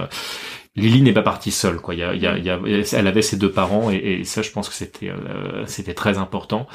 Lily 0.74 1.02
n'est 1.02 1.12
pas 1.12 1.22
partie 1.22 1.50
seule, 1.50 1.76
quoi. 1.80 1.94
Il 1.94 2.00
y 2.00 2.02
a, 2.02 2.14
il 2.14 2.22
y 2.22 2.26
a, 2.26 2.38
il 2.38 2.44
y 2.46 2.50
a- 2.50 2.58
elle 2.98 3.06
avait 3.06 3.20
ses 3.20 3.36
deux 3.36 3.52
parents 3.52 3.90
et, 3.90 3.96
et 3.96 4.24
ça, 4.24 4.40
je 4.40 4.50
pense 4.50 4.70
que 4.70 4.74
c'était, 4.74 5.10
euh, 5.10 5.66
c'était 5.66 5.92
très 5.92 6.16
important. 6.16 6.66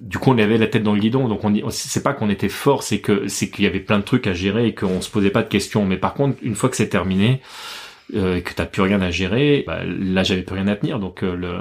Du 0.00 0.18
coup, 0.18 0.30
on 0.32 0.38
avait 0.38 0.56
la 0.58 0.66
tête 0.68 0.82
dans 0.82 0.94
le 0.94 1.00
guidon, 1.00 1.28
donc 1.28 1.44
on, 1.44 1.54
y- 1.54 1.62
c'est 1.70 2.02
pas 2.02 2.14
qu'on 2.14 2.30
était 2.30 2.48
fort, 2.48 2.82
c'est 2.82 3.00
que, 3.00 3.28
c'est 3.28 3.50
qu'il 3.50 3.64
y 3.64 3.66
avait 3.66 3.80
plein 3.80 3.98
de 3.98 4.04
trucs 4.04 4.26
à 4.26 4.32
gérer 4.34 4.66
et 4.68 4.74
qu'on 4.74 5.02
se 5.02 5.10
posait 5.10 5.30
pas 5.30 5.42
de 5.42 5.48
questions. 5.48 5.84
Mais 5.84 5.98
par 5.98 6.14
contre, 6.14 6.38
une 6.42 6.54
fois 6.54 6.70
que 6.70 6.76
c'est 6.76 6.88
terminé, 6.88 7.42
euh, 8.14 8.36
et 8.38 8.42
que 8.42 8.54
t'as 8.54 8.66
plus 8.66 8.82
rien 8.82 9.00
à 9.02 9.10
gérer, 9.10 9.64
bah, 9.66 9.80
là, 9.84 10.22
j'avais 10.24 10.42
plus 10.42 10.56
rien 10.56 10.68
à 10.68 10.76
tenir. 10.76 10.98
Donc 11.00 11.22
euh, 11.24 11.36
le, 11.36 11.52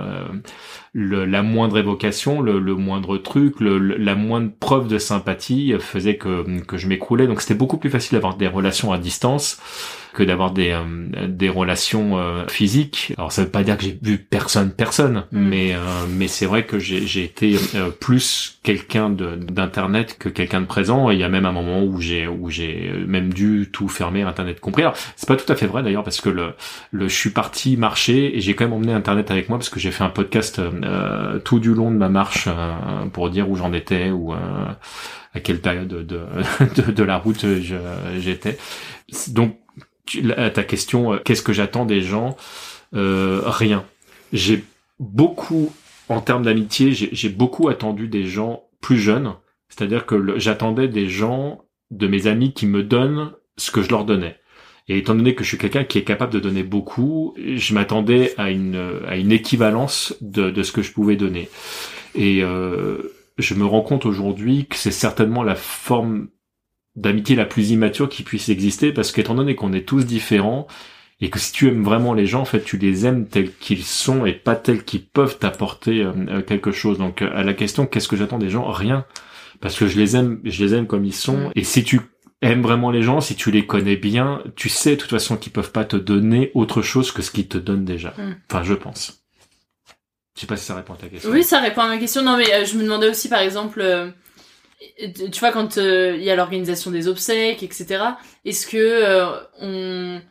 le, 0.93 1.25
la 1.25 1.41
moindre 1.41 1.77
évocation, 1.77 2.41
le, 2.41 2.59
le 2.59 2.75
moindre 2.75 3.17
truc, 3.17 3.59
le, 3.59 3.77
le- 3.77 3.97
la 3.97 4.15
moindre 4.15 4.51
preuve 4.59 4.87
de 4.87 4.97
sympathie 4.97 5.73
faisait 5.79 6.17
que, 6.17 6.59
que 6.61 6.77
je 6.77 6.87
m'écroulais. 6.87 7.27
Donc 7.27 7.41
c'était 7.41 7.53
beaucoup 7.55 7.77
plus 7.77 7.89
facile 7.89 8.13
d'avoir 8.13 8.35
des 8.35 8.47
relations 8.47 8.91
à 8.91 8.97
distance 8.97 9.61
que 10.13 10.23
d'avoir 10.23 10.51
des, 10.51 10.71
euh, 10.71 11.27
des 11.29 11.47
relations 11.47 12.17
euh, 12.19 12.45
physiques. 12.49 13.13
Alors 13.17 13.31
ça 13.31 13.43
veut 13.45 13.49
pas 13.49 13.63
dire 13.63 13.77
que 13.77 13.83
j'ai 13.85 13.97
vu 14.01 14.17
personne, 14.17 14.71
personne, 14.71 15.23
mais, 15.31 15.73
euh, 15.73 15.77
mais 16.09 16.27
c'est 16.27 16.45
vrai 16.45 16.65
que 16.65 16.79
j'ai 16.79 17.07
j'ai 17.07 17.23
été 17.23 17.55
euh, 17.75 17.89
plus 17.91 18.59
quelqu'un 18.61 19.09
de- 19.09 19.37
d'internet 19.37 20.17
que 20.19 20.27
quelqu'un 20.27 20.59
de 20.59 20.65
présent. 20.65 21.09
Et 21.09 21.13
il 21.13 21.19
y 21.21 21.23
a 21.23 21.29
même 21.29 21.45
un 21.45 21.53
moment 21.53 21.81
où 21.83 22.01
j'ai 22.01 22.27
où 22.27 22.49
j'ai 22.49 22.91
même 23.07 23.31
dû 23.33 23.69
tout 23.71 23.87
fermer, 23.87 24.23
internet 24.23 24.59
compris. 24.59 24.81
Alors 24.81 24.95
c'est 25.15 25.29
pas 25.29 25.37
tout 25.37 25.49
à 25.49 25.55
fait 25.55 25.65
vrai 25.67 25.81
d'ailleurs 25.81 26.03
parce 26.03 26.19
que 26.19 26.27
le, 26.29 26.55
le 26.91 27.07
je 27.07 27.15
suis 27.15 27.29
parti 27.29 27.77
marcher 27.77 28.35
et 28.37 28.41
j'ai 28.41 28.53
quand 28.53 28.65
même 28.65 28.73
emmené 28.73 28.91
internet 28.91 29.31
avec 29.31 29.47
moi 29.47 29.57
parce 29.59 29.69
que 29.69 29.79
j'ai 29.79 29.91
fait 29.91 30.03
un 30.03 30.09
podcast 30.09 30.59
euh, 30.83 31.39
tout 31.39 31.59
du 31.59 31.73
long 31.73 31.91
de 31.91 31.97
ma 31.97 32.09
marche 32.09 32.47
euh, 32.47 33.05
pour 33.13 33.29
dire 33.29 33.49
où 33.49 33.55
j'en 33.55 33.73
étais 33.73 34.11
ou 34.11 34.33
euh, 34.33 34.37
à 35.33 35.39
quelle 35.39 35.61
période 35.61 35.87
de, 35.87 36.03
de, 36.75 36.91
de, 36.91 37.03
la 37.03 37.17
route 37.17 37.45
j'étais. 38.17 38.57
Donc 39.29 39.57
à 40.37 40.49
ta 40.49 40.63
question, 40.63 41.13
euh, 41.13 41.17
qu'est-ce 41.23 41.43
que 41.43 41.53
j'attends 41.53 41.85
des 41.85 42.01
gens 42.01 42.35
Euh, 42.93 43.41
Rien. 43.45 43.85
J'ai 44.33 44.63
beaucoup, 44.99 45.73
en 46.09 46.21
termes 46.21 46.43
d'amitié, 46.43 46.91
j'ai 46.93 47.29
beaucoup 47.29 47.69
attendu 47.69 48.07
des 48.07 48.25
gens 48.25 48.63
plus 48.81 48.97
jeunes. 48.97 49.33
C'est-à-dire 49.69 50.05
que 50.05 50.37
j'attendais 50.37 50.87
des 50.87 51.07
gens, 51.07 51.63
de 51.91 52.07
mes 52.07 52.27
amis, 52.27 52.53
qui 52.53 52.65
me 52.65 52.83
donnent 52.83 53.31
ce 53.57 53.71
que 53.71 53.81
je 53.81 53.89
leur 53.89 54.05
donnais. 54.05 54.37
Et 54.87 54.97
étant 54.97 55.15
donné 55.15 55.35
que 55.35 55.43
je 55.43 55.49
suis 55.49 55.57
quelqu'un 55.57 55.83
qui 55.83 55.97
est 55.97 56.03
capable 56.03 56.33
de 56.33 56.39
donner 56.39 56.63
beaucoup, 56.63 57.35
je 57.37 57.73
m'attendais 57.73 58.33
à 58.37 58.49
une, 58.49 58.99
à 59.07 59.15
une 59.15 59.31
équivalence 59.31 60.15
de, 60.21 60.49
de 60.49 60.63
ce 60.63 60.71
que 60.71 60.81
je 60.81 60.91
pouvais 60.91 61.15
donner. 61.15 61.49
Et 62.15 62.43
euh, 62.43 63.13
je 63.37 63.53
me 63.53 63.65
rends 63.65 63.81
compte 63.81 64.05
aujourd'hui 64.05 64.65
que 64.65 64.75
c'est 64.75 64.91
certainement 64.91 65.43
la 65.43 65.55
forme 65.55 66.27
d'amitié 66.95 67.35
la 67.35 67.45
plus 67.45 67.71
immature 67.71 68.09
qui 68.09 68.23
puisse 68.23 68.49
exister 68.49 68.91
parce 68.91 69.11
qu'étant 69.11 69.35
donné 69.35 69.55
qu'on 69.55 69.71
est 69.71 69.87
tous 69.87 70.05
différents 70.05 70.67
et 71.21 71.29
que 71.29 71.39
si 71.39 71.51
tu 71.51 71.67
aimes 71.67 71.83
vraiment 71.83 72.13
les 72.13 72.25
gens, 72.25 72.41
en 72.41 72.45
fait, 72.45 72.63
tu 72.63 72.77
les 72.77 73.05
aimes 73.05 73.27
tels 73.27 73.53
qu'ils 73.53 73.83
sont 73.83 74.25
et 74.25 74.33
pas 74.33 74.55
tels 74.55 74.83
qu'ils 74.83 75.05
peuvent 75.05 75.37
t'apporter 75.37 76.01
euh, 76.01 76.11
euh, 76.29 76.41
quelque 76.41 76.71
chose. 76.71 76.97
Donc, 76.97 77.21
euh, 77.21 77.29
à 77.33 77.43
la 77.43 77.53
question, 77.53 77.85
qu'est-ce 77.85 78.07
que 78.07 78.15
j'attends 78.15 78.39
des 78.39 78.49
gens? 78.49 78.69
Rien. 78.71 79.05
Parce 79.61 79.77
que 79.77 79.87
je 79.87 79.99
les 79.99 80.15
aime, 80.15 80.41
je 80.43 80.63
les 80.63 80.73
aime 80.73 80.87
comme 80.87 81.05
ils 81.05 81.13
sont. 81.13 81.51
Et 81.55 81.63
si 81.63 81.83
tu 81.83 82.01
aimes 82.41 82.61
vraiment 82.61 82.91
les 82.91 83.03
gens, 83.03 83.21
si 83.21 83.35
tu 83.35 83.51
les 83.51 83.65
connais 83.65 83.95
bien, 83.95 84.43
tu 84.55 84.69
sais 84.69 84.91
de 84.91 85.01
toute 85.01 85.09
façon 85.09 85.37
qu'ils 85.37 85.51
peuvent 85.51 85.71
pas 85.71 85.85
te 85.85 85.95
donner 85.95 86.51
autre 86.53 86.81
chose 86.81 87.11
que 87.11 87.21
ce 87.21 87.31
qu'ils 87.31 87.47
te 87.47 87.57
donnent 87.57 87.85
déjà. 87.85 88.13
Mm. 88.17 88.35
Enfin, 88.49 88.63
je 88.63 88.73
pense. 88.73 89.23
Je 90.35 90.41
sais 90.41 90.47
pas 90.47 90.57
si 90.57 90.65
ça 90.65 90.75
répond 90.75 90.93
à 90.93 90.97
ta 90.97 91.07
question. 91.07 91.29
Oui, 91.29 91.43
ça 91.43 91.59
répond 91.59 91.81
à 91.81 91.87
ma 91.87 91.97
question. 91.97 92.23
Non, 92.23 92.37
mais 92.37 92.51
euh, 92.53 92.65
je 92.65 92.75
me 92.77 92.83
demandais 92.83 93.09
aussi, 93.09 93.29
par 93.29 93.41
exemple, 93.41 93.81
euh, 93.81 94.09
tu 95.31 95.39
vois, 95.39 95.51
quand 95.51 95.77
euh, 95.77 96.15
il 96.17 96.23
y 96.23 96.31
a 96.31 96.35
l'organisation 96.35 96.91
des 96.91 97.07
obsèques, 97.07 97.63
etc., 97.63 98.03
est-ce 98.45 98.67
que 98.67 98.77
euh, 98.77 99.29
on, 99.59 100.21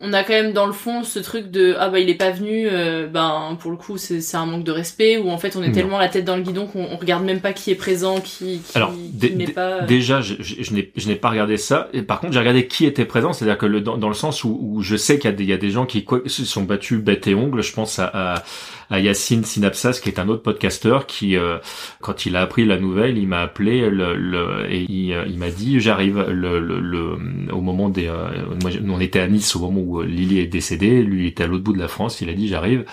on 0.00 0.12
a 0.12 0.22
quand 0.24 0.32
même 0.32 0.52
dans 0.52 0.66
le 0.66 0.72
fond 0.72 1.02
ce 1.04 1.18
truc 1.18 1.50
de 1.50 1.74
ah 1.78 1.88
bah 1.90 1.98
il 1.98 2.08
est 2.08 2.14
pas 2.14 2.30
venu, 2.30 2.66
euh, 2.70 3.06
ben 3.06 3.56
pour 3.60 3.70
le 3.70 3.76
coup 3.76 3.98
c'est 3.98 4.20
c'est 4.20 4.36
un 4.36 4.46
manque 4.46 4.64
de 4.64 4.72
respect, 4.72 5.18
ou 5.18 5.28
en 5.30 5.36
fait 5.38 5.56
on 5.56 5.62
est 5.62 5.68
Non. 5.68 5.72
tellement 5.74 5.98
la 5.98 6.08
tête 6.08 6.24
dans 6.24 6.36
le 6.36 6.42
guidon 6.42 6.66
qu'on 6.66 6.84
on 6.90 6.96
regarde 6.96 7.24
même 7.24 7.40
pas 7.40 7.52
qui 7.52 7.70
est 7.70 7.74
présent, 7.74 8.20
qui, 8.20 8.60
qui, 8.60 8.76
Alors, 8.76 8.92
qui 9.20 9.34
n'est 9.36 9.46
pas. 9.48 9.82
euh, 9.82 9.86
déjà, 9.86 10.20
je, 10.20 10.34
je, 10.40 10.72
n'ai, 10.72 10.90
je 10.96 11.06
n'ai 11.08 11.16
pas 11.16 11.28
regardé 11.30 11.56
ça. 11.56 11.88
Et 11.92 12.02
par 12.02 12.20
contre, 12.20 12.32
j'ai 12.32 12.38
regardé 12.38 12.66
qui 12.66 12.86
était 12.86 13.04
présent. 13.04 13.32
C'est-à-dire 13.32 13.58
que 13.58 13.66
le, 13.66 13.80
dans, 13.80 13.98
dans 13.98 14.08
le 14.08 14.14
sens 14.14 14.42
où, 14.44 14.58
où 14.60 14.82
je 14.82 14.96
sais 14.96 15.18
qu'il 15.18 15.30
y 15.30 15.32
a 15.34 15.36
des, 15.36 15.44
il 15.44 15.50
y 15.50 15.52
a 15.52 15.58
des 15.58 15.70
gens 15.70 15.84
qui 15.86 16.04
quoi, 16.04 16.20
se 16.26 16.44
sont 16.44 16.62
battus 16.62 16.98
bête 16.98 17.26
et 17.26 17.34
ongle. 17.34 17.62
Je 17.62 17.72
pense 17.72 17.98
à, 17.98 18.06
à, 18.12 18.42
à 18.90 19.00
Yacine 19.00 19.44
Synapsas, 19.44 20.00
qui 20.02 20.08
est 20.08 20.18
un 20.18 20.28
autre 20.28 20.42
podcasteur, 20.42 21.06
qui, 21.06 21.36
euh, 21.36 21.58
quand 22.00 22.24
il 22.26 22.36
a 22.36 22.40
appris 22.42 22.64
la 22.64 22.78
nouvelle, 22.78 23.18
il 23.18 23.28
m'a 23.28 23.40
appelé 23.42 23.88
le, 23.90 24.14
le- 24.16 24.66
et 24.70 24.86
il, 24.88 25.12
euh, 25.12 25.24
il 25.28 25.38
m'a 25.38 25.50
dit, 25.50 25.78
j'arrive 25.80 26.24
le, 26.28 26.58
le, 26.60 26.80
le- 26.80 27.18
au 27.52 27.60
moment 27.60 27.88
des, 27.88 28.06
euh, 28.08 28.28
moi, 28.62 28.70
on 28.88 29.00
était 29.00 29.20
à 29.20 29.26
Nice 29.28 29.54
au 29.56 29.60
moment 29.60 29.80
où 29.80 29.89
Lily 29.98 30.38
est 30.40 30.46
décédée. 30.46 31.02
Lui, 31.02 31.24
il 31.24 31.26
était 31.26 31.44
à 31.44 31.46
l'autre 31.46 31.64
bout 31.64 31.72
de 31.72 31.78
la 31.78 31.88
France. 31.88 32.20
Il 32.20 32.28
a 32.30 32.32
dit, 32.32 32.48
j'arrive. 32.48 32.84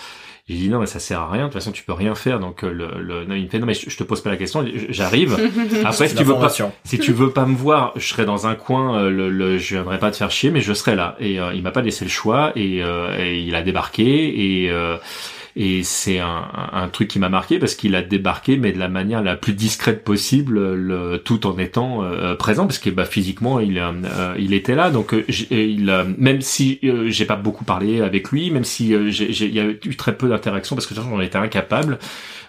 J'ai 0.48 0.56
dit 0.56 0.70
non 0.70 0.78
mais 0.78 0.86
ça 0.86 0.98
sert 0.98 1.20
à 1.20 1.30
rien 1.30 1.42
de 1.42 1.48
toute 1.48 1.54
façon 1.60 1.72
tu 1.72 1.84
peux 1.84 1.92
rien 1.92 2.14
faire 2.14 2.40
donc 2.40 2.64
euh, 2.64 2.72
le, 2.72 3.02
le 3.02 3.26
non, 3.26 3.34
il 3.34 3.44
me 3.44 3.48
fait 3.50 3.58
non 3.58 3.66
mais 3.66 3.74
je, 3.74 3.90
je 3.90 3.96
te 3.98 4.02
pose 4.02 4.22
pas 4.22 4.30
la 4.30 4.38
question 4.38 4.64
j'arrive 4.88 5.34
après 5.84 6.08
si 6.08 6.14
tu 6.14 6.24
veux 6.24 6.36
pas 6.36 6.48
si 6.84 6.98
tu 6.98 7.12
veux 7.12 7.30
pas 7.32 7.44
me 7.44 7.54
voir 7.54 7.92
je 7.96 8.08
serai 8.08 8.24
dans 8.24 8.46
un 8.46 8.54
coin 8.54 8.98
euh, 8.98 9.10
le, 9.10 9.28
le 9.28 9.58
je 9.58 9.74
viendrai 9.74 9.98
pas 9.98 10.10
te 10.10 10.16
faire 10.16 10.30
chier 10.30 10.50
mais 10.50 10.62
je 10.62 10.72
serai 10.72 10.94
là 10.96 11.16
et 11.20 11.38
euh, 11.38 11.52
il 11.52 11.62
m'a 11.62 11.70
pas 11.70 11.82
laissé 11.82 12.06
le 12.06 12.10
choix 12.10 12.52
et, 12.56 12.82
euh, 12.82 13.14
et 13.22 13.40
il 13.40 13.54
a 13.54 13.60
débarqué 13.60 14.62
et 14.62 14.70
euh, 14.70 14.96
Et 15.60 15.82
c'est 15.82 16.20
un, 16.20 16.48
un, 16.72 16.88
truc 16.88 17.08
qui 17.08 17.18
m'a 17.18 17.28
marqué 17.28 17.58
parce 17.58 17.74
qu'il 17.74 17.96
a 17.96 18.02
débarqué, 18.02 18.56
mais 18.56 18.70
de 18.70 18.78
la 18.78 18.86
manière 18.86 19.24
la 19.24 19.34
plus 19.34 19.54
discrète 19.54 20.04
possible, 20.04 20.74
le, 20.74 21.16
tout 21.18 21.48
en 21.48 21.58
étant 21.58 22.04
euh, 22.04 22.36
présent, 22.36 22.64
parce 22.68 22.78
que 22.78 22.90
bah, 22.90 23.04
physiquement 23.04 23.58
il 23.58 23.76
euh, 23.76 24.34
il 24.38 24.54
était 24.54 24.76
là. 24.76 24.90
Donc 24.90 25.16
il, 25.50 25.92
même 26.16 26.42
si 26.42 26.78
j'ai 27.06 27.24
pas 27.24 27.34
beaucoup 27.34 27.64
parlé 27.64 28.00
avec 28.00 28.30
lui, 28.30 28.52
même 28.52 28.62
si 28.62 28.90
il 28.90 29.54
y 29.54 29.58
a 29.58 29.64
eu 29.64 29.96
très 29.96 30.16
peu 30.16 30.28
d'interactions 30.28 30.76
parce 30.76 30.86
que 30.86 30.94
j'en 30.94 31.20
étais 31.20 31.38
incapable 31.38 31.98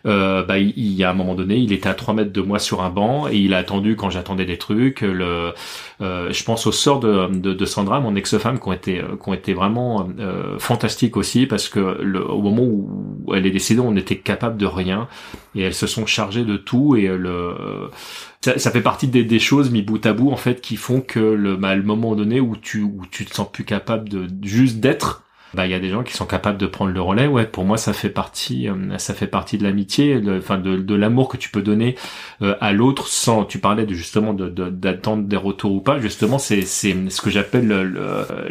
euh, 0.06 0.44
bah, 0.44 0.58
il, 0.58 0.74
il, 0.78 0.94
y 0.94 1.04
a 1.04 1.10
un 1.10 1.14
moment 1.14 1.36
donné, 1.36 1.58
il 1.58 1.72
était 1.74 1.90
à 1.90 1.94
3 1.94 2.14
mètres 2.14 2.32
de 2.32 2.42
moi 2.42 2.60
sur 2.60 2.82
un 2.82 2.90
banc 2.90 3.28
et 3.28 3.38
il 3.38 3.54
a 3.54 3.58
attendu 3.58 3.96
quand 3.96 4.10
j'attendais 4.10 4.46
des 4.46 4.58
trucs. 4.58 5.02
Le, 5.02 5.54
euh, 6.02 6.32
je 6.32 6.44
pense 6.44 6.68
au 6.68 6.72
sort 6.72 7.00
de, 7.00 7.28
de, 7.28 7.54
de 7.54 7.66
Sandra, 7.66 8.00
mon 8.00 8.16
ex-femme, 8.16 8.60
qui 8.60 8.68
ont 8.68 8.74
été, 8.74 9.02
qui 9.02 9.30
ont 9.30 9.34
été 9.34 9.54
vraiment 9.54 10.08
euh, 10.20 10.58
fantastiques 10.60 11.18
aussi 11.18 11.46
parce 11.46 11.70
que 11.70 11.98
le, 12.02 12.26
au 12.30 12.42
moment 12.42 12.64
où 12.64 13.34
elle 13.36 13.46
est 13.46 13.52
décédée, 13.52 13.82
on 13.82 13.96
était 13.96 14.18
capable 14.18 14.58
de 14.58 14.66
rien 14.66 15.08
et 15.56 15.62
elles 15.62 15.74
se 15.74 15.88
sont 15.88 16.06
chargées 16.06 16.46
de 16.46 16.58
tout 16.58 16.96
et 16.96 17.08
le 17.08 17.90
ça, 18.42 18.58
ça, 18.58 18.72
fait 18.72 18.82
partie 18.82 19.08
des, 19.08 19.26
des, 19.26 19.40
choses 19.40 19.70
mis 19.70 19.82
bout 19.82 20.06
à 20.06 20.14
bout 20.14 20.32
en 20.32 20.38
fait 20.38 20.62
qui 20.62 20.78
font 20.78 21.02
que 21.02 21.20
le, 21.20 21.58
bah, 21.58 21.76
le 21.76 21.84
moment 21.84 22.16
donné 22.16 22.40
où 22.40 22.56
tu 22.56 22.82
où 22.84 23.02
tu 23.12 23.26
te 23.26 23.36
sens 23.36 23.52
plus 23.52 23.66
capable 23.66 24.08
de 24.08 24.28
juste 24.44 24.78
d'être 24.80 25.24
bah 25.54 25.66
il 25.66 25.72
y 25.72 25.74
a 25.74 25.80
des 25.80 25.90
gens 25.90 26.04
qui 26.04 26.14
sont 26.14 26.26
capables 26.26 26.58
de 26.58 26.68
prendre 26.68 26.92
le 26.92 27.02
relais. 27.02 27.28
Ouais 27.28 27.46
pour 27.46 27.66
moi 27.66 27.78
ça 27.78 27.94
fait 27.94 28.10
partie 28.10 28.68
euh, 28.68 28.98
ça 28.98 29.14
fait 29.14 29.28
partie 29.28 29.58
de 29.58 29.64
l'amitié 29.64 30.22
enfin 30.38 30.58
de, 30.58 30.78
de 30.78 30.96
l'amour 30.96 31.28
que 31.28 31.38
tu 31.38 31.50
peux 31.50 31.62
donner 31.62 31.96
euh, 32.42 32.56
à 32.62 32.72
l'autre 32.72 33.08
sans 33.08 33.46
tu 33.46 33.60
parlais 33.60 33.86
de 33.86 33.94
justement 33.94 34.34
de 34.34 34.50
d'attendre 34.50 35.24
des 35.24 35.36
retours 35.38 35.74
ou 35.74 35.82
pas. 35.82 36.00
Justement 36.00 36.38
c'est 36.38 36.62
c'est 36.62 36.96
ce 37.10 37.22
que 37.22 37.30
j'appelle 37.30 37.68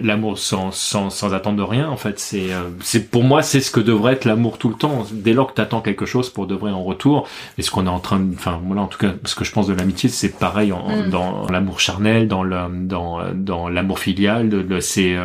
l'amour 0.03 0.39
sans, 0.39 0.71
sans 0.71 1.11
sans 1.11 1.35
attendre 1.35 1.57
de 1.59 1.63
rien 1.63 1.89
en 1.89 1.97
fait. 1.97 2.19
C'est 2.19 2.53
euh, 2.53 2.63
c'est 2.81 3.11
pour 3.11 3.25
moi 3.25 3.43
c'est 3.43 3.61
ce 3.61 3.71
que 3.71 3.81
devrait 3.81 4.15
être 4.15 4.25
l'amour 4.25 4.59
tout 4.59 4.69
le 4.69 4.75
temps. 4.77 5.07
Dès 5.13 5.33
lors 5.33 5.49
que 5.49 5.55
tu 5.55 5.61
attends 5.61 5.81
quelque 5.81 6.07
chose 6.07 6.31
pour 6.31 6.47
de 6.47 6.55
vrai 6.55 6.71
en 6.71 6.83
retour 6.83 7.29
et 7.59 7.63
ce 7.63 7.71
qu'on 7.71 7.87
est 7.87 7.91
en 7.91 8.01
train 8.01 8.19
de 8.21 8.35
enfin 8.35 8.61
voilà 8.65 8.83
en 8.83 8.87
tout 8.89 8.99
cas 8.99 9.13
ce 9.25 9.35
que 9.35 9.45
je 9.45 9.53
pense 9.53 9.67
de 9.67 9.75
l'amitié 9.75 10.09
c'est 10.09 10.39
pareil 10.39 10.73
en, 10.73 10.89
mm. 10.89 11.11
dans 11.11 11.47
l'amour 11.49 11.81
charnel 11.81 12.29
dans 12.29 12.43
le 12.43 12.57
dans 12.87 13.21
dans 13.35 13.69
l'amour 13.69 13.99
filial 13.99 14.49
de, 14.49 14.81
c'est 14.81 15.17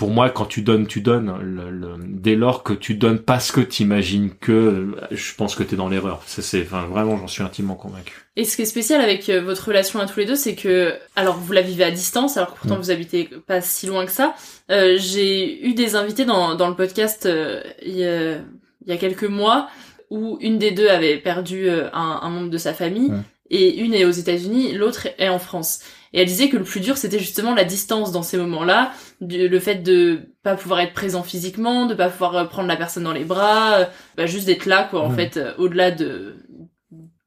pour 0.00 0.08
moi, 0.08 0.30
quand 0.30 0.46
tu 0.46 0.62
donnes, 0.62 0.86
tu 0.86 1.02
donnes. 1.02 1.30
Le, 1.42 1.96
dès 2.02 2.34
lors 2.34 2.62
que 2.62 2.72
tu 2.72 2.94
donnes 2.94 3.18
pas 3.18 3.38
ce 3.38 3.52
que 3.52 3.60
t'imagines 3.60 4.30
que, 4.30 4.96
je 5.10 5.34
pense 5.34 5.54
que 5.54 5.62
t'es 5.62 5.76
dans 5.76 5.90
l'erreur. 5.90 6.22
C'est, 6.24 6.62
enfin, 6.62 6.86
vraiment, 6.86 7.18
j'en 7.18 7.26
suis 7.26 7.42
intimement 7.42 7.74
convaincu. 7.74 8.14
Et 8.34 8.46
ce 8.46 8.56
qui 8.56 8.62
est 8.62 8.64
spécial 8.64 9.02
avec 9.02 9.28
euh, 9.28 9.42
votre 9.42 9.68
relation 9.68 10.00
à 10.00 10.06
tous 10.06 10.18
les 10.20 10.24
deux, 10.24 10.36
c'est 10.36 10.54
que, 10.54 10.94
alors 11.16 11.36
vous 11.36 11.52
la 11.52 11.60
vivez 11.60 11.84
à 11.84 11.90
distance, 11.90 12.38
alors 12.38 12.54
que 12.54 12.60
pourtant 12.60 12.76
mm. 12.76 12.80
vous 12.80 12.90
habitez 12.90 13.28
pas 13.46 13.60
si 13.60 13.88
loin 13.88 14.06
que 14.06 14.10
ça. 14.10 14.34
Euh, 14.70 14.96
j'ai 14.98 15.66
eu 15.66 15.74
des 15.74 15.96
invités 15.96 16.24
dans, 16.24 16.54
dans 16.54 16.70
le 16.70 16.76
podcast 16.76 17.26
euh, 17.26 17.60
il, 17.82 17.98
y 17.98 18.04
a, 18.06 18.36
il, 18.36 18.86
y 18.86 18.92
a, 18.92 18.96
quelques 18.96 19.24
mois 19.24 19.68
où 20.08 20.38
une 20.40 20.56
des 20.56 20.70
deux 20.70 20.88
avait 20.88 21.18
perdu 21.18 21.68
un, 21.68 22.20
un 22.22 22.30
membre 22.30 22.48
de 22.48 22.56
sa 22.56 22.72
famille 22.72 23.10
mm. 23.10 23.24
et 23.50 23.80
une 23.80 23.92
est 23.92 24.06
aux 24.06 24.10
États-Unis, 24.10 24.72
l'autre 24.72 25.08
est 25.18 25.28
en 25.28 25.38
France. 25.38 25.80
Et 26.12 26.20
elle 26.20 26.26
disait 26.26 26.48
que 26.48 26.56
le 26.56 26.64
plus 26.64 26.80
dur, 26.80 26.96
c'était 26.96 27.18
justement 27.18 27.54
la 27.54 27.64
distance 27.64 28.10
dans 28.10 28.22
ces 28.22 28.36
moments-là, 28.36 28.92
le 29.20 29.58
fait 29.58 29.76
de 29.76 30.20
pas 30.42 30.56
pouvoir 30.56 30.80
être 30.80 30.94
présent 30.94 31.22
physiquement, 31.22 31.86
de 31.86 31.94
pas 31.94 32.08
pouvoir 32.08 32.36
euh, 32.36 32.44
prendre 32.44 32.68
la 32.68 32.76
personne 32.76 33.04
dans 33.04 33.12
les 33.12 33.24
bras, 33.24 33.80
euh, 33.80 33.84
bah 34.16 34.26
juste 34.26 34.46
d'être 34.46 34.66
là, 34.66 34.84
quoi, 34.84 35.02
en 35.02 35.10
fait, 35.10 35.36
euh, 35.36 35.52
au-delà 35.58 35.90
de 35.90 36.36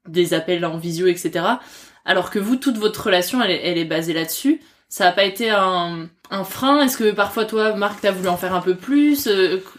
des 0.08 0.34
appels 0.34 0.66
en 0.66 0.78
visio, 0.78 1.08
etc. 1.08 1.46
Alors 2.04 2.30
que 2.30 2.40
vous, 2.40 2.56
toute 2.58 2.78
votre 2.78 3.06
relation, 3.06 3.42
elle 3.42 3.52
est, 3.52 3.62
elle 3.64 3.78
est 3.78 3.86
basée 3.86 4.14
là-dessus. 4.14 4.62
Ça 4.90 5.08
a 5.08 5.12
pas 5.12 5.24
été 5.24 5.50
un, 5.50 6.10
un 6.30 6.44
frein? 6.44 6.84
Est-ce 6.84 6.98
que 6.98 7.12
parfois 7.12 7.46
toi, 7.46 7.76
Marc, 7.76 8.02
t'as 8.02 8.12
voulu 8.12 8.28
en 8.28 8.38
faire 8.38 8.54
un 8.54 8.62
peu 8.62 8.76
plus? 8.76 9.30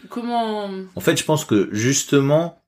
Comment? 0.09 0.69
En 0.95 0.99
fait, 1.01 1.17
je 1.17 1.23
pense 1.23 1.45
que 1.45 1.69
justement, 1.71 2.59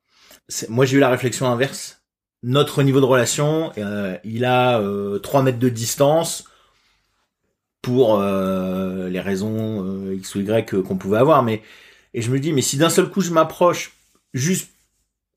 moi 0.69 0.85
j'ai 0.85 0.97
eu 0.97 0.99
la 0.99 1.09
réflexion 1.09 1.47
inverse. 1.47 2.01
Notre 2.43 2.83
niveau 2.83 2.99
de 2.99 3.05
relation, 3.05 3.71
euh, 3.77 4.15
il 4.23 4.45
a 4.45 4.79
euh, 4.79 5.17
3 5.19 5.41
mètres 5.41 5.59
de 5.59 5.69
distance 5.69 6.45
pour 7.81 8.19
euh, 8.19 9.09
les 9.09 9.19
raisons 9.19 9.83
euh, 9.85 10.15
X 10.15 10.35
ou 10.35 10.41
Y 10.41 10.83
qu'on 10.83 10.97
pouvait 10.97 11.17
avoir. 11.17 11.43
Mais 11.43 11.61
et 12.13 12.21
je 12.21 12.31
me 12.31 12.39
dis, 12.39 12.53
mais 12.53 12.61
si 12.61 12.77
d'un 12.77 12.89
seul 12.89 13.09
coup 13.09 13.21
je 13.21 13.31
m'approche 13.31 13.93
juste, 14.33 14.71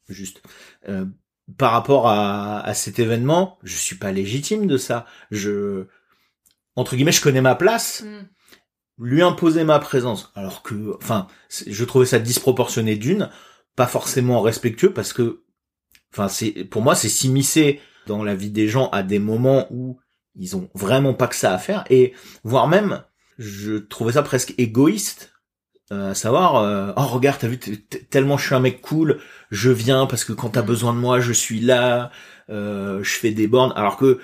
juste 0.08 0.42
par 1.58 1.72
rapport 1.72 2.08
à, 2.08 2.60
à, 2.60 2.74
cet 2.74 2.98
événement, 2.98 3.58
je 3.62 3.76
suis 3.76 3.96
pas 3.96 4.12
légitime 4.12 4.66
de 4.66 4.76
ça. 4.76 5.06
Je 5.30 5.86
entre 6.76 6.96
guillemets, 6.96 7.12
je 7.12 7.22
connais 7.22 7.40
ma 7.40 7.54
place. 7.54 8.02
Mm. 8.02 8.28
Lui 9.02 9.22
imposer 9.22 9.64
ma 9.64 9.78
présence, 9.78 10.30
alors 10.34 10.62
que, 10.62 10.94
enfin, 10.96 11.26
je 11.48 11.84
trouvais 11.86 12.04
ça 12.04 12.18
disproportionné 12.18 12.96
d'une, 12.96 13.30
pas 13.74 13.86
forcément 13.86 14.42
respectueux 14.42 14.92
parce 14.92 15.14
que 15.14 15.42
Enfin, 16.12 16.28
c'est 16.28 16.64
pour 16.64 16.82
moi, 16.82 16.94
c'est 16.94 17.08
s'immiscer 17.08 17.80
dans 18.06 18.24
la 18.24 18.34
vie 18.34 18.50
des 18.50 18.68
gens 18.68 18.88
à 18.90 19.02
des 19.02 19.18
moments 19.18 19.66
où 19.70 19.98
ils 20.40 20.56
ont 20.56 20.68
vraiment 20.74 21.14
pas 21.14 21.28
que 21.28 21.36
ça 21.36 21.54
à 21.54 21.58
faire 21.58 21.84
et 21.90 22.14
voire 22.42 22.66
même, 22.66 23.02
je 23.38 23.76
trouvais 23.76 24.14
ça 24.14 24.22
presque 24.22 24.54
égoïste. 24.58 25.32
Euh, 25.92 26.12
à 26.12 26.14
savoir, 26.14 26.56
euh, 26.56 26.92
oh 26.96 27.02
regarde, 27.02 27.38
t'as 27.40 27.48
vu, 27.48 27.58
tellement 27.58 28.38
je 28.38 28.46
suis 28.46 28.54
un 28.54 28.60
mec 28.60 28.80
cool, 28.80 29.18
je 29.50 29.70
viens 29.70 30.06
parce 30.06 30.24
que 30.24 30.32
quand 30.32 30.50
t'as 30.50 30.62
mm. 30.62 30.66
besoin 30.66 30.92
de 30.94 30.98
moi, 30.98 31.20
je 31.20 31.32
suis 31.32 31.60
là, 31.60 32.10
euh, 32.48 33.02
je 33.02 33.10
fais 33.10 33.32
des 33.32 33.48
bornes, 33.48 33.72
alors 33.74 33.96
que 33.96 34.20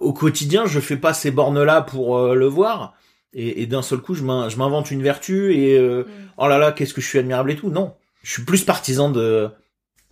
au 0.00 0.12
quotidien, 0.12 0.64
je 0.64 0.80
fais 0.80 0.96
pas 0.96 1.12
ces 1.12 1.32
bornes-là 1.32 1.82
pour 1.82 2.18
euh, 2.18 2.34
le 2.36 2.46
voir, 2.46 2.94
et, 3.34 3.62
et 3.62 3.66
d'un 3.66 3.82
seul 3.82 3.98
coup, 3.98 4.14
je 4.14 4.22
m'invente 4.22 4.90
une 4.90 5.02
vertu 5.02 5.54
et 5.54 5.78
mm. 5.78 6.04
oh 6.36 6.46
là 6.46 6.58
là, 6.58 6.70
qu'est-ce 6.70 6.94
que 6.94 7.00
je 7.00 7.08
suis 7.08 7.18
admirable 7.18 7.50
et 7.50 7.56
tout. 7.56 7.68
Non, 7.68 7.96
je 8.22 8.30
suis 8.30 8.44
plus 8.44 8.64
partisan 8.64 9.10
de 9.10 9.50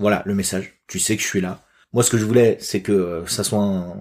voilà 0.01 0.23
le 0.27 0.35
message. 0.35 0.81
Tu 0.89 0.99
sais 0.99 1.17
que 1.17 1.23
je 1.23 1.29
suis 1.29 1.41
là. 1.41 1.63
Moi, 1.93 2.03
ce 2.03 2.11
que 2.11 2.19
je 2.19 2.25
voulais, 2.25 2.57
c'est 2.61 2.83
que 2.83 3.23
ça 3.27 3.45
soit 3.45 3.61
un, 3.61 3.95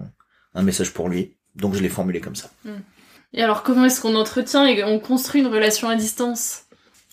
message 0.54 0.92
pour 0.92 1.08
lui. 1.08 1.34
Donc, 1.56 1.74
je 1.74 1.80
l'ai 1.80 1.88
formulé 1.88 2.20
comme 2.20 2.36
ça. 2.36 2.50
Hmm. 2.64 2.80
Et 3.32 3.42
alors, 3.42 3.62
comment 3.62 3.84
est-ce 3.84 4.00
qu'on 4.00 4.16
entretient 4.16 4.66
et 4.66 4.82
on 4.84 4.98
construit 4.98 5.40
une 5.40 5.46
relation 5.46 5.88
à 5.88 5.96
distance? 5.96 6.64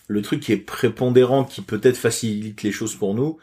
Le 0.08 0.22
truc 0.22 0.40
qui 0.40 0.52
est 0.52 0.56
prépondérant, 0.56 1.44
qui 1.44 1.60
peut-être 1.60 1.96
facilite 1.96 2.62
les 2.62 2.72
choses 2.72 2.94
pour 2.94 3.14
nous, 3.14 3.38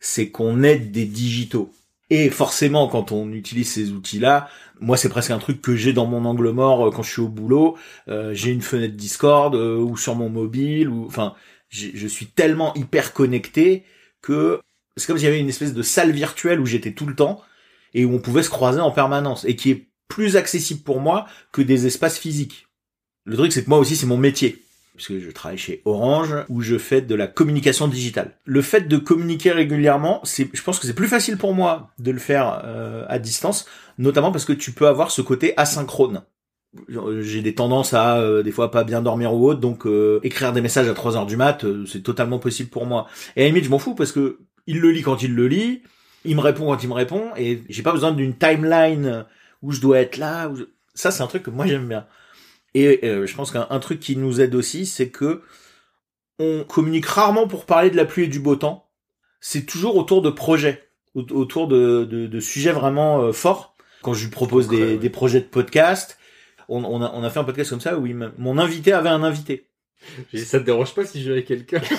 c'est 0.00 0.30
qu'on 0.30 0.62
aide 0.62 0.92
des 0.92 1.06
digitaux. 1.06 1.72
Et 2.10 2.30
forcément, 2.30 2.88
quand 2.88 3.12
on 3.12 3.32
utilise 3.32 3.70
ces 3.70 3.90
outils-là, 3.90 4.48
moi, 4.80 4.96
c'est 4.96 5.08
presque 5.08 5.30
un 5.30 5.38
truc 5.38 5.62
que 5.62 5.74
j'ai 5.74 5.92
dans 5.92 6.06
mon 6.06 6.24
angle 6.24 6.50
mort 6.50 6.86
euh, 6.86 6.90
quand 6.90 7.02
je 7.02 7.10
suis 7.10 7.22
au 7.22 7.28
boulot. 7.28 7.76
Euh, 8.08 8.34
j'ai 8.34 8.50
une 8.50 8.62
fenêtre 8.62 8.94
Discord 8.94 9.54
euh, 9.54 9.76
ou 9.76 9.96
sur 9.96 10.14
mon 10.14 10.28
mobile, 10.28 10.88
ou 10.88 11.06
enfin, 11.06 11.34
je 11.70 12.06
suis 12.06 12.26
tellement 12.26 12.72
hyper 12.74 13.12
connecté 13.12 13.84
que 14.22 14.60
c'est 14.96 15.06
comme 15.08 15.18
s'il 15.18 15.26
y 15.26 15.28
avait 15.28 15.40
une 15.40 15.48
espèce 15.48 15.74
de 15.74 15.82
salle 15.82 16.12
virtuelle 16.12 16.60
où 16.60 16.66
j'étais 16.66 16.92
tout 16.92 17.06
le 17.06 17.16
temps 17.16 17.42
et 17.94 18.04
où 18.04 18.14
on 18.14 18.18
pouvait 18.18 18.42
se 18.42 18.50
croiser 18.50 18.80
en 18.80 18.90
permanence 18.90 19.44
et 19.44 19.56
qui 19.56 19.70
est 19.70 19.88
plus 20.08 20.36
accessible 20.36 20.82
pour 20.82 21.00
moi 21.00 21.26
que 21.52 21.62
des 21.62 21.86
espaces 21.86 22.18
physiques. 22.18 22.68
Le 23.24 23.36
truc, 23.36 23.52
c'est 23.52 23.64
que 23.64 23.70
moi 23.70 23.78
aussi, 23.78 23.96
c'est 23.96 24.06
mon 24.06 24.18
métier. 24.18 24.62
Puisque 24.96 25.18
je 25.18 25.30
travaille 25.30 25.58
chez 25.58 25.82
Orange, 25.86 26.34
où 26.48 26.60
je 26.60 26.78
fais 26.78 27.00
de 27.00 27.14
la 27.16 27.26
communication 27.26 27.88
digitale. 27.88 28.38
Le 28.44 28.62
fait 28.62 28.82
de 28.82 28.96
communiquer 28.96 29.50
régulièrement, 29.50 30.20
c'est, 30.22 30.48
je 30.52 30.62
pense 30.62 30.78
que 30.78 30.86
c'est 30.86 30.94
plus 30.94 31.08
facile 31.08 31.36
pour 31.36 31.52
moi 31.52 31.90
de 31.98 32.12
le 32.12 32.20
faire 32.20 32.62
euh, 32.64 33.04
à 33.08 33.18
distance, 33.18 33.66
notamment 33.98 34.30
parce 34.30 34.44
que 34.44 34.52
tu 34.52 34.70
peux 34.70 34.86
avoir 34.86 35.10
ce 35.10 35.20
côté 35.20 35.54
asynchrone. 35.56 36.22
J'ai 36.88 37.40
des 37.40 37.54
tendances 37.54 37.94
à 37.94 38.18
euh, 38.18 38.42
des 38.42 38.52
fois 38.52 38.70
pas 38.70 38.84
bien 38.84 39.00
dormir 39.00 39.32
ou 39.34 39.48
autre, 39.48 39.60
donc 39.60 39.86
euh, 39.86 40.20
écrire 40.22 40.52
des 40.52 40.60
messages 40.60 40.88
à 40.88 40.94
3 40.94 41.16
heures 41.16 41.26
du 41.26 41.36
mat, 41.36 41.64
c'est 41.86 42.02
totalement 42.02 42.38
possible 42.38 42.68
pour 42.68 42.86
moi. 42.86 43.08
Et 43.34 43.40
à 43.40 43.44
la 43.44 43.48
limite, 43.48 43.64
je 43.64 43.70
m'en 43.70 43.78
fous 43.80 43.94
parce 43.94 44.12
que 44.12 44.38
il 44.66 44.80
le 44.80 44.90
lit 44.90 45.02
quand 45.02 45.22
il 45.22 45.34
le 45.34 45.48
lit, 45.48 45.82
il 46.24 46.36
me 46.36 46.40
répond 46.40 46.66
quand 46.66 46.82
il 46.82 46.88
me 46.88 46.94
répond, 46.94 47.30
et 47.36 47.62
j'ai 47.68 47.82
pas 47.82 47.92
besoin 47.92 48.12
d'une 48.12 48.36
timeline 48.36 49.26
où 49.62 49.72
je 49.72 49.80
dois 49.80 50.00
être 50.00 50.16
là. 50.16 50.50
Ça, 50.94 51.10
c'est 51.10 51.22
un 51.22 51.26
truc 51.26 51.42
que 51.42 51.50
moi 51.50 51.66
j'aime 51.66 51.88
bien. 51.88 52.06
Et 52.74 53.00
euh, 53.04 53.26
je 53.26 53.34
pense 53.34 53.52
qu'un 53.52 53.78
truc 53.78 54.00
qui 54.00 54.16
nous 54.16 54.40
aide 54.40 54.54
aussi, 54.54 54.86
c'est 54.86 55.08
que 55.08 55.42
on 56.38 56.64
communique 56.64 57.06
rarement 57.06 57.46
pour 57.46 57.66
parler 57.66 57.90
de 57.90 57.96
la 57.96 58.04
pluie 58.04 58.24
et 58.24 58.28
du 58.28 58.40
beau 58.40 58.56
temps. 58.56 58.90
C'est 59.40 59.64
toujours 59.64 59.96
autour 59.96 60.22
de 60.22 60.30
projets, 60.30 60.88
autour 61.14 61.68
de, 61.68 62.04
de, 62.04 62.40
sujets 62.40 62.72
vraiment 62.72 63.20
euh, 63.20 63.32
forts. 63.32 63.76
Quand 64.02 64.14
je 64.14 64.24
lui 64.24 64.30
propose 64.30 64.68
des, 64.68 64.98
des 64.98 65.10
projets 65.10 65.40
de 65.40 65.46
podcast, 65.46 66.18
on, 66.68 66.84
on, 66.84 67.00
a, 67.02 67.10
on 67.14 67.22
a 67.22 67.30
fait 67.30 67.38
un 67.38 67.44
podcast 67.44 67.70
comme 67.70 67.80
ça 67.80 67.96
où 67.96 68.06
mon 68.38 68.58
invité 68.58 68.92
avait 68.92 69.08
un 69.08 69.22
invité. 69.22 69.68
Ça 70.34 70.60
te 70.60 70.64
dérange 70.64 70.94
pas 70.94 71.04
si 71.04 71.20
je 71.20 71.24
viens 71.24 71.32
avec 71.32 71.46
quelqu'un 71.46 71.80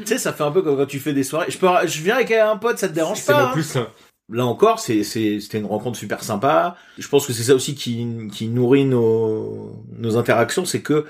Tu 0.00 0.06
sais, 0.06 0.18
ça 0.18 0.32
fait 0.32 0.42
un 0.42 0.50
peu 0.50 0.62
comme 0.62 0.76
quand 0.76 0.86
tu 0.86 1.00
fais 1.00 1.12
des 1.12 1.24
soirées. 1.24 1.50
Je 1.50 1.58
peux, 1.58 1.68
je 1.86 2.02
viens 2.02 2.16
avec 2.16 2.30
un 2.30 2.56
pote, 2.56 2.78
ça 2.78 2.88
te 2.88 2.94
dérange 2.94 3.24
pas 3.24 3.48
C'est 3.48 3.52
plus 3.52 3.76
hein. 3.76 3.88
Là 4.30 4.46
encore, 4.46 4.80
c'est, 4.80 5.02
c'était 5.04 5.58
une 5.58 5.66
rencontre 5.66 5.98
super 5.98 6.24
sympa. 6.24 6.76
Je 6.96 7.06
pense 7.08 7.26
que 7.26 7.32
c'est 7.34 7.42
ça 7.42 7.54
aussi 7.54 7.74
qui, 7.74 8.06
qui 8.32 8.48
nourrit 8.48 8.86
nos, 8.86 9.84
nos 9.92 10.16
interactions, 10.16 10.64
c'est 10.64 10.80
que 10.80 11.04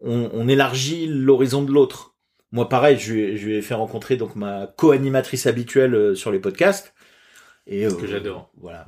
on, 0.00 0.30
on 0.32 0.46
élargit 0.48 1.06
l'horizon 1.08 1.62
de 1.62 1.72
l'autre. 1.72 2.14
Moi, 2.52 2.68
pareil, 2.68 2.98
je, 2.98 3.36
je 3.36 3.46
lui 3.46 3.56
ai 3.56 3.62
fait 3.62 3.74
rencontrer 3.74 4.16
donc 4.16 4.36
ma 4.36 4.68
co-animatrice 4.76 5.46
habituelle 5.46 5.94
euh, 5.94 6.14
sur 6.14 6.30
les 6.30 6.38
podcasts. 6.38 6.94
Et, 7.66 7.82
que 7.82 7.86
euh, 7.86 8.06
j'adore. 8.06 8.50
Voilà. 8.60 8.86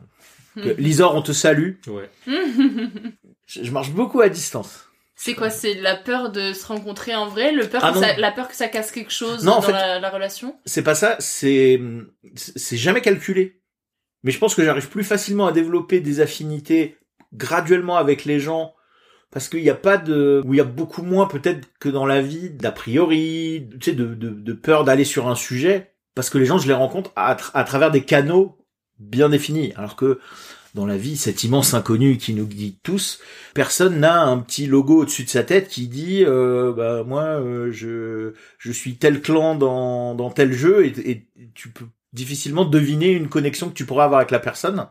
Lisor, 0.79 1.17
on 1.17 1.23
te 1.23 1.33
salue. 1.33 1.73
Ouais. 1.89 2.11
je, 3.47 3.65
je 3.65 3.71
marche 3.73 3.91
beaucoup 3.91 4.21
à 4.21 4.29
distance. 4.29 4.89
C'est 5.17 5.35
quoi 5.35 5.49
C'est 5.51 5.75
la 5.75 5.95
peur 5.97 6.31
de 6.31 6.53
se 6.53 6.67
rencontrer 6.67 7.15
en 7.15 7.27
vrai, 7.29 7.53
le 7.53 7.69
peur 7.69 7.83
Ah 7.85 7.91
que 7.91 7.95
non. 7.97 8.03
ça- 8.03 8.17
la 8.17 8.33
peur 8.33 8.49
que 8.49 8.57
ça 8.57 8.69
casse 8.69 8.91
quelque 8.91 9.13
chose 9.13 9.45
Non, 9.45 9.53
en 9.53 9.55
dans 9.57 9.63
fait- 9.63 9.73
la, 9.73 10.01
la 10.01 10.11
relation? 10.11 10.57
C'est 10.67 10.83
pas 10.83 10.95
ça, 10.95 11.17
c'est 11.21 11.81
c'est 12.35 12.77
jamais 12.77 13.01
calculé. 13.01 13.61
Mais 14.25 14.31
je 14.33 14.39
pense 14.39 14.55
que 14.55 14.65
j'arrive 14.65 14.89
plus 14.89 15.05
facilement 15.05 15.47
à 15.47 15.53
développer 15.53 16.01
des 16.01 16.21
affinités 16.21 16.97
graduellement 17.33 17.97
avec 17.97 18.25
les 18.25 18.41
gens 18.41 18.75
parce 19.31 19.49
qu'il 19.49 19.63
n'y 19.63 19.71
a 19.71 19.75
pas 19.75 19.97
de 19.99 20.41
où 20.45 20.55
il 20.55 20.57
y 20.57 20.61
a 20.61 20.65
beaucoup 20.65 21.03
moins 21.03 21.27
peut-être 21.27 21.69
que 21.79 21.89
dans 21.89 22.07
la 22.07 22.23
vie 22.23 22.51
d'a 22.51 22.73
priori, 22.73 23.69
tu 23.81 23.91
sais 23.91 23.97
de, 23.97 24.15
de, 24.15 24.31
de 24.31 24.53
peur 24.53 24.85
d'aller 24.85 25.05
sur 25.05 25.29
un 25.29 25.35
sujet 25.35 25.93
parce 26.15 26.31
que 26.31 26.39
les 26.39 26.47
gens 26.47 26.59
je 26.59 26.67
les 26.69 26.75
rencontre 26.75 27.13
à, 27.17 27.35
tra- 27.35 27.51
à 27.55 27.65
travers 27.65 27.91
des 27.91 28.05
canaux 28.05 28.57
bien 28.99 29.29
définis 29.29 29.73
alors 29.77 29.97
que 29.97 30.21
dans 30.75 30.87
la 30.87 30.97
vie, 30.97 31.17
cet 31.17 31.45
immense 31.45 31.73
inconnu 31.73 32.17
qui 32.19 32.35
nous 32.35 32.47
guide 32.47 32.77
tous, 32.83 33.21
personne 33.55 34.01
n'a 34.01 34.23
un 34.23 34.39
petit 34.39 34.67
logo 34.67 35.03
au-dessus 35.03 35.25
de 35.25 35.29
sa 35.29 35.45
tête 35.45 35.69
qui 35.69 35.87
dit 35.87 36.25
euh, 36.25 36.73
bah 36.73 37.05
moi 37.05 37.23
euh, 37.23 37.71
je 37.71 38.35
je 38.59 38.73
suis 38.73 38.97
tel 38.97 39.23
clan 39.23 39.55
dans 39.55 40.15
dans 40.15 40.31
tel 40.31 40.53
jeu 40.53 40.85
et, 40.85 41.11
et 41.11 41.27
tu 41.55 41.69
peux 41.69 41.87
difficilement 42.13 42.65
deviner 42.65 43.11
une 43.11 43.29
connexion 43.29 43.69
que 43.69 43.75
tu 43.75 43.87
pourras 43.87 44.05
avoir 44.05 44.19
avec 44.21 44.31
la 44.31 44.41
personne. 44.41 44.87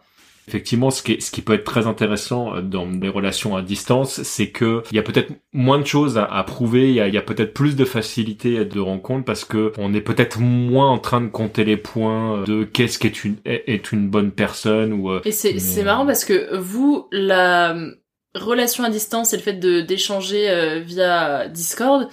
Effectivement, 0.47 0.91
ce 0.91 1.01
qui, 1.03 1.13
est- 1.13 1.21
ce 1.21 1.31
qui 1.31 1.41
peut 1.41 1.53
être 1.53 1.63
très 1.63 1.87
intéressant 1.87 2.55
euh, 2.55 2.61
dans 2.61 2.85
les 2.85 3.07
relations 3.09 3.55
à 3.55 3.61
distance, 3.61 4.21
c'est 4.23 4.49
que 4.49 4.83
il 4.91 4.95
y 4.95 4.99
a 4.99 5.03
peut-être 5.03 5.31
moins 5.53 5.79
de 5.79 5.85
choses 5.85 6.17
à, 6.17 6.25
à 6.25 6.43
prouver, 6.43 6.89
il 6.89 6.95
y 6.95 6.99
a, 7.01 7.07
y 7.07 7.17
a 7.17 7.21
peut-être 7.21 7.53
plus 7.53 7.75
de 7.75 7.85
facilité 7.85 8.65
de 8.65 8.79
rencontre 8.79 9.23
parce 9.25 9.45
que 9.45 9.71
on 9.77 9.93
est 9.93 10.01
peut-être 10.01 10.39
moins 10.39 10.89
en 10.89 10.97
train 10.99 11.21
de 11.21 11.27
compter 11.29 11.63
les 11.63 11.77
points 11.77 12.43
de 12.43 12.63
qu'est-ce 12.65 12.99
qu'est 12.99 13.23
une 13.23 13.37
est, 13.45 13.91
une 13.91 14.09
bonne 14.09 14.31
personne 14.31 14.91
ou 14.93 15.09
euh, 15.11 15.21
Et 15.25 15.31
c'est 15.31 15.53
mais, 15.53 15.59
c'est 15.59 15.81
euh, 15.81 15.85
marrant 15.85 16.05
parce 16.05 16.25
que 16.25 16.55
vous, 16.57 17.07
la 17.11 17.73
euh, 17.73 17.91
relation 18.35 18.83
à 18.83 18.89
distance 18.89 19.33
et 19.33 19.37
le 19.37 19.43
fait 19.43 19.53
de 19.53 19.79
d'échanger 19.81 20.49
euh, 20.49 20.79
via 20.79 21.47
Discord, 21.47 22.09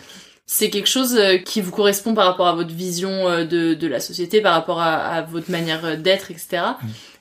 c'est 0.47 0.69
quelque 0.71 0.89
chose 0.89 1.17
euh, 1.17 1.39
qui 1.39 1.61
vous 1.61 1.71
correspond 1.71 2.13
par 2.15 2.27
rapport 2.27 2.49
à 2.49 2.55
votre 2.55 2.75
vision 2.75 3.11
euh, 3.29 3.45
de, 3.45 3.75
de 3.75 3.87
la 3.87 4.01
société, 4.01 4.41
par 4.41 4.53
rapport 4.53 4.81
à, 4.81 4.95
à 4.97 5.23
votre 5.23 5.51
manière 5.51 5.85
euh, 5.85 5.97
d'être, 5.97 6.31
etc. 6.31 6.63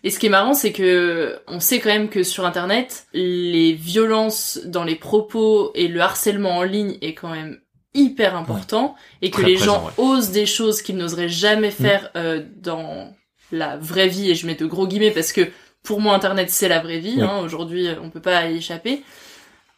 Et 0.03 0.09
ce 0.11 0.19
qui 0.19 0.27
est 0.27 0.29
marrant, 0.29 0.53
c'est 0.53 0.71
que 0.71 1.39
on 1.47 1.59
sait 1.59 1.79
quand 1.79 1.89
même 1.89 2.09
que 2.09 2.23
sur 2.23 2.45
Internet, 2.45 3.05
les 3.13 3.73
violences 3.73 4.59
dans 4.65 4.83
les 4.83 4.95
propos 4.95 5.71
et 5.75 5.87
le 5.87 5.99
harcèlement 6.01 6.57
en 6.57 6.63
ligne 6.63 6.97
est 7.01 7.13
quand 7.13 7.29
même 7.29 7.59
hyper 7.93 8.35
important 8.35 8.95
et 9.21 9.29
que 9.31 9.37
Très 9.41 9.47
les 9.47 9.55
présent, 9.55 9.75
gens 9.75 9.85
ouais. 9.87 9.91
osent 9.97 10.29
des 10.31 10.45
choses 10.45 10.81
qu'ils 10.81 10.95
n'oseraient 10.97 11.27
jamais 11.29 11.71
faire 11.71 12.11
euh, 12.15 12.41
dans 12.57 13.13
la 13.51 13.77
vraie 13.77 14.07
vie. 14.07 14.29
Et 14.31 14.35
je 14.35 14.45
mets 14.47 14.55
de 14.55 14.65
gros 14.65 14.87
guillemets 14.87 15.11
parce 15.11 15.33
que 15.33 15.41
pour 15.83 15.99
moi 15.99 16.13
internet 16.13 16.49
c'est 16.49 16.67
la 16.69 16.79
vraie 16.79 16.99
vie 16.99 17.17
Ouais. 17.17 17.23
hein, 17.23 17.39
aujourd'hui 17.43 17.87
on 18.01 18.09
peut 18.09 18.21
pas 18.21 18.45
y 18.49 18.57
échapper. 18.57 19.03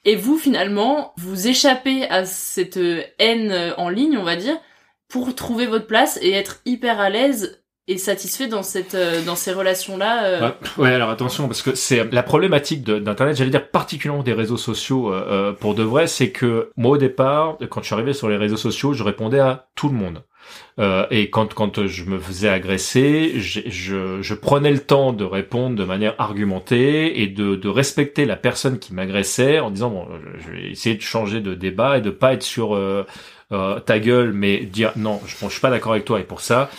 Et 0.05 0.15
vous 0.15 0.37
finalement 0.37 1.13
vous 1.17 1.47
échappez 1.47 2.07
à 2.09 2.25
cette 2.25 2.77
euh, 2.77 3.01
haine 3.17 3.51
euh, 3.51 3.73
en 3.77 3.89
ligne 3.89 4.17
on 4.17 4.23
va 4.23 4.35
dire 4.35 4.57
pour 5.07 5.33
trouver 5.35 5.65
votre 5.65 5.87
place 5.87 6.19
et 6.21 6.31
être 6.31 6.61
hyper 6.65 6.99
à 6.99 7.09
l'aise 7.09 7.60
et 7.87 7.97
satisfait 7.97 8.47
dans 8.47 8.63
cette 8.63 8.95
euh, 8.95 9.21
dans 9.23 9.35
ces 9.35 9.53
relations 9.53 9.97
là 9.97 10.55
Ouais, 10.77 10.83
ouais, 10.83 10.93
alors 10.93 11.09
attention, 11.09 11.47
parce 11.47 11.61
que 11.61 11.75
c'est 11.75 12.09
la 12.11 12.23
problématique 12.23 12.83
d'Internet, 12.83 13.35
j'allais 13.35 13.49
dire 13.51 13.69
particulièrement 13.69 14.23
des 14.23 14.33
réseaux 14.33 14.57
sociaux 14.57 15.13
euh, 15.13 15.25
euh, 15.29 15.53
pour 15.53 15.75
de 15.75 15.83
vrai, 15.83 16.07
c'est 16.07 16.31
que 16.31 16.71
moi 16.77 16.91
au 16.91 16.97
départ, 16.97 17.57
quand 17.69 17.81
je 17.81 17.87
suis 17.87 17.93
arrivé 17.93 18.13
sur 18.13 18.29
les 18.29 18.37
réseaux 18.37 18.57
sociaux, 18.57 18.93
je 18.93 19.03
répondais 19.03 19.39
à 19.39 19.67
tout 19.75 19.89
le 19.89 19.95
monde. 19.95 20.23
Euh, 20.79 21.05
et 21.11 21.29
quand 21.29 21.53
quand 21.53 21.85
je 21.85 22.05
me 22.05 22.19
faisais 22.19 22.49
agresser, 22.49 23.33
j'ai- 23.37 23.69
je, 23.69 24.21
je 24.21 24.33
prenais 24.33 24.71
le 24.71 24.79
temps 24.79 25.13
de 25.13 25.23
répondre 25.23 25.75
de 25.75 25.83
manière 25.83 26.15
argumentée 26.19 27.21
et 27.21 27.27
de, 27.27 27.55
de 27.55 27.69
respecter 27.69 28.25
la 28.25 28.35
personne 28.37 28.79
qui 28.79 28.93
m'agressait 28.93 29.59
en 29.59 29.69
disant 29.71 29.89
bon, 29.91 30.07
je, 30.39 30.43
je 30.45 30.51
vais 30.51 30.71
essayer 30.71 30.95
de 30.95 31.01
changer 31.01 31.41
de 31.41 31.53
débat 31.55 31.97
et 31.99 32.01
de 32.01 32.09
pas 32.09 32.33
être 32.33 32.43
sur 32.43 32.75
euh, 32.75 33.05
euh, 33.51 33.79
ta 33.79 33.99
gueule, 33.99 34.33
mais 34.33 34.59
dire 34.59 34.91
non, 34.95 35.21
je, 35.25 35.35
je 35.39 35.49
suis 35.51 35.61
pas 35.61 35.69
d'accord 35.69 35.91
avec 35.93 36.05
toi 36.05 36.19
et 36.19 36.23
pour 36.23 36.41
ça. 36.41 36.69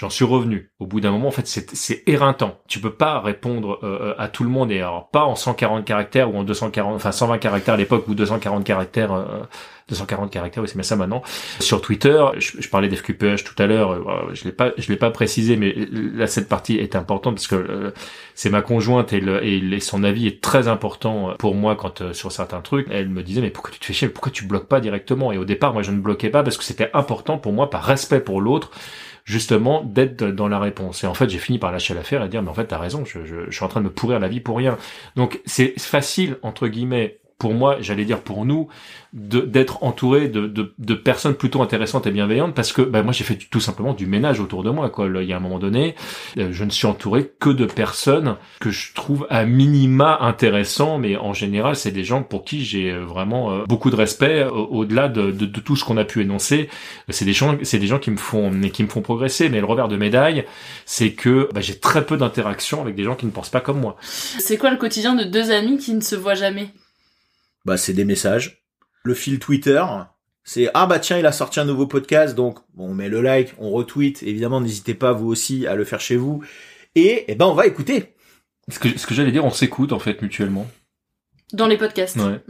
J'en 0.00 0.08
suis 0.08 0.24
revenu. 0.24 0.70
Au 0.78 0.86
bout 0.86 1.00
d'un 1.00 1.10
moment, 1.10 1.28
en 1.28 1.30
fait, 1.30 1.46
c'est 1.46 2.02
éreintant. 2.06 2.58
Tu 2.66 2.80
peux 2.80 2.94
pas 2.94 3.20
répondre 3.20 3.80
euh, 3.82 4.14
à 4.16 4.28
tout 4.28 4.44
le 4.44 4.48
monde 4.48 4.72
et 4.72 4.78
alors 4.80 5.10
pas 5.10 5.24
en 5.24 5.34
140 5.34 5.84
caractères 5.84 6.34
ou 6.34 6.38
en 6.38 6.42
240, 6.42 6.94
enfin 6.94 7.12
120 7.12 7.36
caractères 7.36 7.74
à 7.74 7.76
l'époque 7.76 8.08
ou 8.08 8.14
240 8.14 8.64
caractères, 8.64 9.12
euh, 9.12 9.24
240 9.90 10.30
caractères, 10.30 10.62
oui, 10.62 10.68
c'est 10.70 10.76
bien 10.76 10.84
ça 10.84 10.96
maintenant. 10.96 11.22
Sur 11.58 11.82
Twitter, 11.82 12.24
je, 12.38 12.60
je 12.60 12.68
parlais 12.70 12.88
d'FQPH 12.88 13.44
tout 13.44 13.60
à 13.62 13.66
l'heure. 13.66 13.90
euh, 13.90 14.30
je 14.32 14.44
l'ai 14.44 14.52
pas, 14.52 14.70
je 14.78 14.88
l'ai 14.88 14.96
pas 14.96 15.10
précisé, 15.10 15.56
mais 15.56 15.74
là 15.92 16.26
cette 16.26 16.48
partie 16.48 16.78
est 16.78 16.96
importante 16.96 17.34
parce 17.34 17.48
que 17.48 17.56
euh, 17.56 17.90
c'est 18.34 18.48
ma 18.50 18.62
conjointe 18.62 19.12
et, 19.12 19.20
le, 19.20 19.44
et 19.44 19.80
son 19.80 20.02
avis 20.02 20.26
est 20.26 20.40
très 20.40 20.68
important 20.68 21.34
pour 21.38 21.54
moi 21.54 21.76
quand 21.76 22.00
euh, 22.00 22.12
sur 22.14 22.32
certains 22.32 22.60
trucs. 22.60 22.86
Elle 22.90 23.08
me 23.08 23.22
disait 23.22 23.42
mais 23.42 23.50
pourquoi 23.50 23.70
tu 23.72 23.80
te 23.80 23.84
fais 23.84 23.92
chier, 23.92 24.08
pourquoi 24.08 24.32
tu 24.32 24.46
bloques 24.46 24.68
pas 24.68 24.80
directement? 24.80 25.32
Et 25.32 25.36
au 25.38 25.44
départ, 25.44 25.74
moi 25.74 25.82
je 25.82 25.90
ne 25.90 26.00
bloquais 26.00 26.30
pas 26.30 26.42
parce 26.42 26.56
que 26.56 26.64
c'était 26.64 26.90
important 26.94 27.36
pour 27.36 27.52
moi 27.52 27.68
par 27.68 27.84
respect 27.84 28.20
pour 28.20 28.40
l'autre 28.40 28.70
justement 29.24 29.82
d'être 29.84 30.24
dans 30.24 30.48
la 30.48 30.58
réponse. 30.58 31.04
Et 31.04 31.06
en 31.06 31.14
fait, 31.14 31.28
j'ai 31.30 31.38
fini 31.38 31.58
par 31.58 31.72
lâcher 31.72 31.94
l'affaire 31.94 32.24
et 32.24 32.28
dire, 32.28 32.42
mais 32.42 32.50
en 32.50 32.54
fait, 32.54 32.66
t'as 32.66 32.78
raison, 32.78 33.04
je, 33.04 33.24
je, 33.24 33.46
je 33.48 33.54
suis 33.54 33.64
en 33.64 33.68
train 33.68 33.80
de 33.80 33.86
me 33.86 33.90
pourrir 33.90 34.18
la 34.18 34.28
vie 34.28 34.40
pour 34.40 34.56
rien. 34.56 34.76
Donc, 35.16 35.40
c'est 35.46 35.78
facile, 35.78 36.38
entre 36.42 36.68
guillemets, 36.68 37.19
pour 37.40 37.54
moi, 37.54 37.78
j'allais 37.80 38.04
dire 38.04 38.20
pour 38.20 38.44
nous, 38.44 38.68
d'être 39.12 39.82
entouré 39.82 40.28
de, 40.28 40.94
personnes 40.94 41.34
plutôt 41.34 41.62
intéressantes 41.62 42.06
et 42.06 42.10
bienveillantes 42.12 42.54
parce 42.54 42.72
que 42.72 42.82
bah, 42.82 43.02
moi 43.02 43.12
j'ai 43.12 43.24
fait 43.24 43.36
tout 43.36 43.58
simplement 43.58 43.94
du 43.94 44.06
ménage 44.06 44.38
autour 44.38 44.62
de 44.62 44.70
moi 44.70 44.90
quoi. 44.90 45.08
Il 45.08 45.28
y 45.28 45.32
a 45.32 45.38
un 45.38 45.40
moment 45.40 45.58
donné, 45.58 45.96
euh, 46.38 46.50
je 46.52 46.64
ne 46.64 46.70
suis 46.70 46.86
entouré 46.86 47.32
que 47.40 47.48
de 47.48 47.64
personnes 47.64 48.36
que 48.60 48.70
je 48.70 48.92
trouve 48.92 49.26
à 49.30 49.46
minima 49.46 50.18
intéressants, 50.20 50.98
mais 50.98 51.16
en 51.16 51.32
général 51.32 51.74
c'est 51.74 51.90
des 51.90 52.04
gens 52.04 52.22
pour 52.22 52.44
qui 52.44 52.62
j'ai 52.62 52.90
euh, 52.90 53.00
vraiment 53.00 53.52
euh, 53.52 53.64
beaucoup 53.66 53.90
de 53.90 53.96
respect 53.96 54.44
au-delà 54.44 55.08
de, 55.08 55.30
de, 55.30 55.46
de 55.46 55.60
tout 55.60 55.76
ce 55.76 55.84
qu'on 55.84 55.96
a 55.96 56.04
pu 56.04 56.20
énoncer. 56.20 56.68
C'est 57.08 57.24
des 57.24 57.32
gens, 57.32 57.56
c'est 57.62 57.78
des 57.78 57.86
gens 57.86 57.98
qui 57.98 58.10
me 58.10 58.18
font 58.18 58.52
qui 58.72 58.82
me 58.84 58.88
font 58.88 59.00
progresser. 59.00 59.48
Mais 59.48 59.60
le 59.60 59.66
revers 59.66 59.88
de 59.88 59.96
médaille, 59.96 60.44
c'est 60.84 61.12
que 61.12 61.48
bah, 61.54 61.62
j'ai 61.62 61.78
très 61.78 62.04
peu 62.04 62.18
d'interactions 62.18 62.82
avec 62.82 62.94
des 62.94 63.04
gens 63.04 63.16
qui 63.16 63.24
ne 63.24 63.30
pensent 63.30 63.50
pas 63.50 63.60
comme 63.60 63.80
moi. 63.80 63.96
c'est 64.02 64.58
quoi 64.58 64.70
le 64.70 64.76
quotidien 64.76 65.14
de 65.14 65.24
deux 65.24 65.50
amis 65.50 65.78
qui 65.78 65.94
ne 65.94 66.02
se 66.02 66.14
voient 66.14 66.34
jamais? 66.34 66.68
Bah 67.64 67.76
c'est 67.76 67.92
des 67.92 68.04
messages. 68.04 68.64
Le 69.04 69.14
fil 69.14 69.38
Twitter, 69.38 69.84
c'est 70.44 70.68
ah 70.74 70.86
bah 70.86 70.98
tiens 70.98 71.18
il 71.18 71.26
a 71.26 71.32
sorti 71.32 71.60
un 71.60 71.64
nouveau 71.64 71.86
podcast 71.86 72.34
donc 72.34 72.58
bon, 72.74 72.90
on 72.90 72.94
met 72.94 73.08
le 73.08 73.20
like, 73.20 73.54
on 73.58 73.70
retweet. 73.70 74.22
Évidemment 74.22 74.60
n'hésitez 74.60 74.94
pas 74.94 75.12
vous 75.12 75.26
aussi 75.28 75.66
à 75.66 75.74
le 75.74 75.84
faire 75.84 76.00
chez 76.00 76.16
vous. 76.16 76.42
Et 76.94 77.24
eh 77.28 77.34
ben 77.34 77.46
on 77.46 77.54
va 77.54 77.66
écouter. 77.66 78.14
Ce 78.68 78.78
que, 78.78 78.88
ce 78.98 79.06
que 79.06 79.14
j'allais 79.14 79.32
dire, 79.32 79.44
on 79.44 79.50
s'écoute 79.50 79.92
en 79.92 79.98
fait 79.98 80.20
mutuellement. 80.22 80.66
dans 81.52 81.66
les 81.66 81.76
podcasts 81.78 82.16
Ouais. 82.16 82.40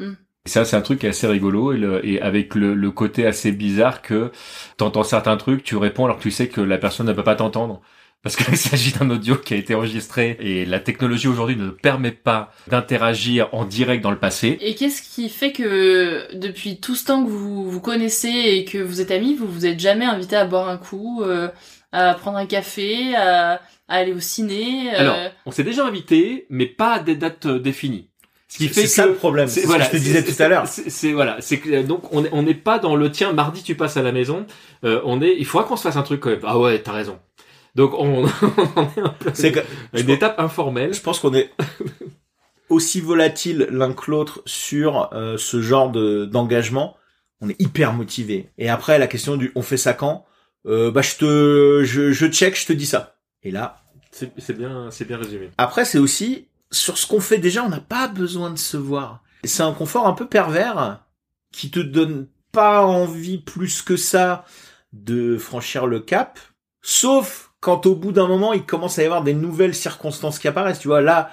Et 0.46 0.48
Ça, 0.48 0.64
c'est 0.64 0.76
un 0.76 0.80
truc 0.82 1.00
qui 1.00 1.06
est 1.06 1.10
assez 1.10 1.26
rigolo 1.26 1.72
et, 1.72 1.76
le- 1.78 2.04
et 2.06 2.20
avec 2.20 2.54
le, 2.54 2.74
le 2.74 2.90
côté 2.90 3.26
assez 3.26 3.52
bizarre 3.52 4.00
que 4.02 4.30
t'entends 4.78 5.02
certains 5.04 5.36
trucs, 5.36 5.62
tu 5.62 5.76
réponds 5.76 6.04
alors 6.06 6.16
que 6.18 6.22
tu 6.22 6.30
sais 6.30 6.48
que 6.48 6.60
la 6.62 6.78
personne 6.78 7.06
ne 7.06 7.12
peut 7.12 7.22
pas 7.24 7.36
t'entendre. 7.36 7.80
Parce 8.22 8.36
qu'il 8.36 8.56
s'agit 8.56 8.92
d'un 8.92 9.08
audio 9.10 9.36
qui 9.36 9.54
a 9.54 9.56
été 9.56 9.74
enregistré 9.74 10.36
et 10.40 10.64
la 10.66 10.78
technologie 10.80 11.28
aujourd'hui 11.28 11.56
ne 11.56 11.70
permet 11.70 12.10
pas 12.10 12.52
d'interagir 12.68 13.48
en 13.52 13.64
direct 13.64 14.02
dans 14.02 14.10
le 14.10 14.18
passé. 14.18 14.58
Et 14.60 14.74
qu'est-ce 14.74 15.00
qui 15.02 15.28
fait 15.28 15.52
que 15.52 16.34
depuis 16.36 16.78
tout 16.80 16.94
ce 16.94 17.06
temps 17.06 17.24
que 17.24 17.30
vous 17.30 17.70
vous 17.70 17.80
connaissez 17.80 18.28
et 18.28 18.64
que 18.64 18.78
vous 18.78 19.00
êtes 19.00 19.10
amis, 19.10 19.34
vous 19.34 19.46
vous 19.48 19.64
êtes 19.66 19.80
jamais 19.80 20.04
invité 20.04 20.36
à 20.36 20.44
boire 20.44 20.68
un 20.68 20.76
coup, 20.76 21.22
euh, 21.22 21.48
à 21.92 22.14
prendre 22.14 22.36
un 22.36 22.46
café, 22.46 23.14
à, 23.16 23.52
à 23.54 23.60
aller 23.88 24.12
au 24.12 24.20
ciné 24.20 24.92
euh, 24.94 24.98
Alors, 24.98 25.16
on 25.46 25.50
s'est 25.50 25.64
déjà 25.64 25.86
invité, 25.86 26.46
mais 26.50 26.66
pas 26.66 26.94
à 26.94 26.98
des 27.00 27.16
dates 27.16 27.46
euh, 27.46 27.58
définies. 27.58 28.08
Ce 28.48 28.58
qui 28.58 28.66
fait 28.68 28.80
C'est 28.82 28.86
ça 28.88 29.04
que 29.04 29.10
le 29.10 29.14
problème, 29.14 29.46
c'est 29.46 29.60
ce 29.62 29.66
que 29.68 29.80
je 29.82 29.90
te 29.90 29.96
disais 29.96 30.24
tout 30.24 30.42
à 30.42 30.48
l'heure. 30.48 30.66
C'est 30.66 30.90
c'est- 30.90 31.12
voilà, 31.12 31.36
c'est 31.40 31.58
que 31.58 31.82
donc 31.82 32.12
on 32.12 32.24
est- 32.24 32.30
on 32.32 32.42
n'est 32.42 32.54
pas 32.54 32.80
dans 32.80 32.96
le 32.96 33.08
tiens 33.12 33.32
mardi 33.32 33.62
tu 33.62 33.76
passes 33.76 33.96
à 33.96 34.02
la 34.02 34.10
maison. 34.10 34.44
Euh, 34.84 35.00
on 35.04 35.22
est, 35.22 35.36
il 35.38 35.46
faudra 35.46 35.66
qu'on 35.68 35.76
se 35.76 35.82
fasse 35.84 35.94
un 35.96 36.02
truc 36.02 36.18
quand 36.20 36.30
même. 36.30 36.40
Ah 36.42 36.58
ouais, 36.58 36.80
t'as 36.80 36.90
raison. 36.90 37.20
Donc 37.74 37.92
on, 37.94 38.24
on 38.76 38.82
est 38.96 39.00
un 39.00 39.08
peu 39.18 39.30
C'est 39.34 39.52
que- 39.52 39.60
une 39.94 40.10
étape 40.10 40.38
informelle. 40.40 40.92
Je 40.94 41.00
pense 41.00 41.18
qu'on 41.20 41.34
est 41.34 41.50
aussi 42.68 43.00
volatile 43.00 43.68
l'un 43.70 43.92
que 43.92 44.10
l'autre 44.10 44.42
sur 44.46 45.10
euh, 45.12 45.36
ce 45.36 45.60
genre 45.60 45.90
de 45.90 46.24
d'engagement. 46.24 46.96
On 47.40 47.48
est 47.48 47.60
hyper 47.60 47.92
motivé. 47.92 48.50
Et 48.58 48.68
après 48.68 48.98
la 48.98 49.06
question 49.06 49.36
du 49.36 49.50
on 49.54 49.62
fait 49.62 49.76
ça 49.76 49.92
quand 49.94 50.26
euh, 50.66 50.90
Bah 50.90 51.02
je 51.02 51.16
te 51.16 51.82
je, 51.84 52.12
je 52.12 52.26
check, 52.26 52.58
je 52.58 52.66
te 52.66 52.72
dis 52.72 52.86
ça. 52.86 53.16
Et 53.42 53.50
là, 53.50 53.80
C'est 54.10 54.30
c'est 54.38 54.56
bien, 54.56 54.88
c'est 54.90 55.06
bien 55.06 55.16
résumé. 55.16 55.50
Après, 55.56 55.84
c'est 55.84 55.98
aussi 55.98 56.48
sur 56.70 56.98
ce 56.98 57.06
qu'on 57.06 57.20
fait 57.20 57.38
déjà, 57.38 57.64
on 57.64 57.68
n'a 57.70 57.80
pas 57.80 58.06
besoin 58.08 58.50
de 58.50 58.58
se 58.58 58.76
voir. 58.76 59.22
C'est 59.44 59.62
un 59.62 59.72
confort 59.72 60.06
un 60.06 60.12
peu 60.12 60.26
pervers 60.26 61.02
qui 61.52 61.70
te 61.70 61.80
donne 61.80 62.28
pas 62.52 62.84
envie 62.84 63.38
plus 63.38 63.80
que 63.82 63.96
ça 63.96 64.44
de 64.92 65.38
franchir 65.38 65.86
le 65.86 66.00
cap, 66.00 66.38
sauf 66.82 67.49
quand 67.60 67.86
au 67.86 67.94
bout 67.94 68.12
d'un 68.12 68.26
moment, 68.26 68.52
il 68.52 68.64
commence 68.64 68.98
à 68.98 69.02
y 69.02 69.04
avoir 69.04 69.22
des 69.22 69.34
nouvelles 69.34 69.74
circonstances 69.74 70.38
qui 70.38 70.48
apparaissent. 70.48 70.80
Tu 70.80 70.88
vois, 70.88 71.02
là, 71.02 71.30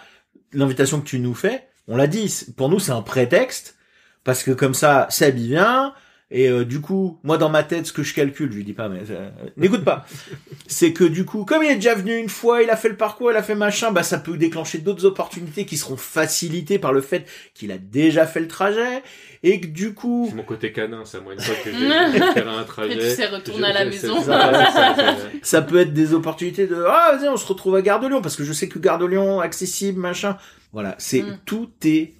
l'invitation 0.51 0.99
que 0.99 1.07
tu 1.07 1.19
nous 1.19 1.33
fais, 1.33 1.67
on 1.87 1.95
l'a 1.95 2.07
dit, 2.07 2.33
pour 2.55 2.69
nous, 2.69 2.79
c'est 2.79 2.91
un 2.91 3.01
prétexte 3.01 3.77
parce 4.23 4.43
que 4.43 4.51
comme 4.51 4.73
ça, 4.73 5.07
Seb 5.09 5.37
il 5.37 5.47
vient, 5.47 5.93
Et 6.29 6.49
euh, 6.49 6.65
du 6.65 6.81
coup, 6.81 7.19
moi 7.23 7.37
dans 7.37 7.47
ma 7.47 7.63
tête, 7.63 7.85
ce 7.87 7.93
que 7.93 8.03
je 8.03 8.13
calcule, 8.13 8.51
je 8.51 8.57
lui 8.57 8.65
dis 8.65 8.73
pas, 8.73 8.89
mais 8.89 8.99
euh, 9.11 9.29
n'écoute 9.55 9.85
pas, 9.85 10.05
c'est 10.67 10.91
que 10.91 11.05
du 11.05 11.23
coup, 11.23 11.45
comme 11.45 11.63
il 11.63 11.71
est 11.71 11.75
déjà 11.75 11.95
venu 11.95 12.17
une 12.17 12.27
fois, 12.27 12.61
il 12.61 12.69
a 12.69 12.75
fait 12.75 12.89
le 12.89 12.97
parcours, 12.97 13.31
il 13.31 13.37
a 13.37 13.43
fait 13.43 13.55
machin, 13.55 13.91
bah 13.91 14.03
ça 14.03 14.17
peut 14.17 14.35
déclencher 14.35 14.79
d'autres 14.79 15.05
opportunités 15.05 15.65
qui 15.65 15.77
seront 15.77 15.95
facilitées 15.95 16.79
par 16.79 16.91
le 16.91 16.99
fait 16.99 17.25
qu'il 17.53 17.71
a 17.71 17.77
déjà 17.77 18.27
fait 18.27 18.41
le 18.41 18.49
trajet 18.49 19.03
et 19.41 19.61
que 19.61 19.67
du 19.67 19.93
coup, 19.93 20.25
C'est 20.29 20.35
mon 20.35 20.43
côté 20.43 20.73
canin, 20.73 21.05
ça, 21.05 21.21
moi, 21.21 21.33
une 21.33 21.39
fois 21.39 21.55
que 21.63 21.71
j'ai 21.71 22.19
fait 22.33 22.45
un 22.45 22.63
trajet. 22.65 22.93
Et 22.93 22.97
tu 22.97 23.15
sais 23.15 23.27
retourner 23.27 23.67
à 23.67 23.73
la 23.73 23.85
maison. 23.85 24.17
c'est 24.19 24.25
ça, 24.25 24.51
ouais, 24.51 24.65
ça, 24.65 24.95
ça, 24.95 25.15
ça 25.41 25.61
peut 25.61 25.77
être 25.79 25.93
des 25.93 26.13
opportunités 26.13 26.67
de 26.67 26.83
ah 26.87 27.15
vas-y 27.15 27.29
on 27.29 27.37
se 27.37 27.47
retrouve 27.47 27.75
à 27.75 27.81
Gare 27.81 28.01
de 28.01 28.07
Lyon 28.07 28.21
parce 28.21 28.35
que 28.35 28.43
je 28.43 28.51
sais 28.51 28.67
que 28.67 28.79
Gare 28.79 28.97
de 28.97 29.05
Lyon 29.05 29.39
accessible 29.39 30.01
machin. 30.01 30.37
Voilà, 30.73 30.95
c'est 30.97 31.21
Mm. 31.21 31.37
tout 31.45 31.69
est 31.85 32.11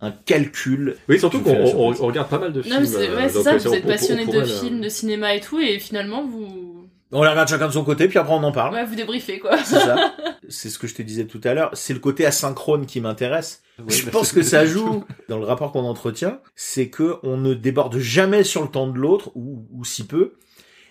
un 0.00 0.10
calcul. 0.10 0.96
Oui, 1.08 1.18
surtout 1.18 1.40
qu'on 1.40 1.52
on, 1.52 1.88
regarde 1.92 2.28
pas 2.28 2.38
mal 2.38 2.52
de 2.52 2.62
films. 2.62 2.74
Non, 2.74 2.80
mais 2.80 2.86
c'est 2.86 3.08
euh, 3.08 3.16
ouais, 3.16 3.28
c'est 3.28 3.34
donc, 3.34 3.44
ça, 3.44 3.54
euh, 3.54 3.58
vous 3.58 3.74
êtes 3.74 3.84
on- 3.84 3.88
passionné 3.88 4.24
on 4.28 4.32
de 4.32 4.44
films, 4.44 4.80
de 4.80 4.88
cinéma 4.88 5.34
et 5.34 5.40
tout, 5.40 5.58
et 5.58 5.78
finalement 5.78 6.24
vous. 6.24 6.88
On 7.12 7.22
les 7.22 7.28
regarde 7.28 7.48
chacun 7.48 7.68
de 7.68 7.72
son 7.72 7.84
côté 7.84 8.08
puis 8.08 8.18
après 8.18 8.34
on 8.34 8.42
en 8.42 8.52
parle. 8.52 8.74
Ouais, 8.74 8.84
vous 8.84 8.94
débriefez 8.94 9.38
quoi. 9.38 9.56
C'est 9.58 9.78
ça. 9.78 10.14
C'est 10.48 10.70
ce 10.70 10.78
que 10.78 10.86
je 10.86 10.94
te 10.94 11.02
disais 11.02 11.24
tout 11.24 11.40
à 11.44 11.54
l'heure. 11.54 11.70
C'est 11.72 11.94
le 11.94 12.00
côté 12.00 12.26
asynchrone 12.26 12.86
qui 12.86 13.00
m'intéresse. 13.00 13.62
Je 13.88 14.04
bah, 14.04 14.10
pense 14.12 14.32
que 14.32 14.42
ça 14.42 14.64
joue 14.66 15.04
dans 15.28 15.38
le 15.38 15.44
rapport 15.44 15.72
qu'on 15.72 15.84
entretient. 15.84 16.40
C'est 16.54 16.88
que 16.88 17.16
on 17.22 17.36
ne 17.36 17.54
déborde 17.54 17.98
jamais 17.98 18.44
sur 18.44 18.62
le 18.62 18.68
temps 18.68 18.86
de 18.86 18.98
l'autre 18.98 19.30
ou, 19.34 19.66
ou 19.72 19.84
si 19.84 20.06
peu. 20.06 20.34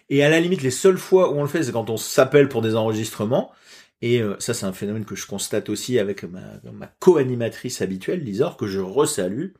Et 0.10 0.24
à 0.24 0.30
la 0.30 0.40
limite, 0.40 0.62
les 0.62 0.72
seules 0.72 0.98
fois 0.98 1.32
où 1.32 1.38
on 1.38 1.42
le 1.42 1.48
fait, 1.48 1.64
c'est 1.64 1.72
quand 1.72 1.90
on 1.90 1.98
s'appelle 1.98 2.48
pour 2.48 2.62
des 2.62 2.76
enregistrements. 2.76 3.52
Et 4.06 4.22
euh, 4.22 4.36
ça, 4.38 4.54
c'est 4.54 4.68
un 4.68 4.72
phénomène 4.72 5.04
que 5.04 5.16
je 5.16 5.26
constate 5.26 5.68
aussi 5.68 5.98
avec 5.98 6.24
ma, 6.26 6.62
ma 6.72 6.86
co-animatrice 7.00 7.82
habituelle, 7.82 8.20
Lisor, 8.20 8.56
que 8.56 8.68
je 8.68 8.80
resalue. 8.80 9.54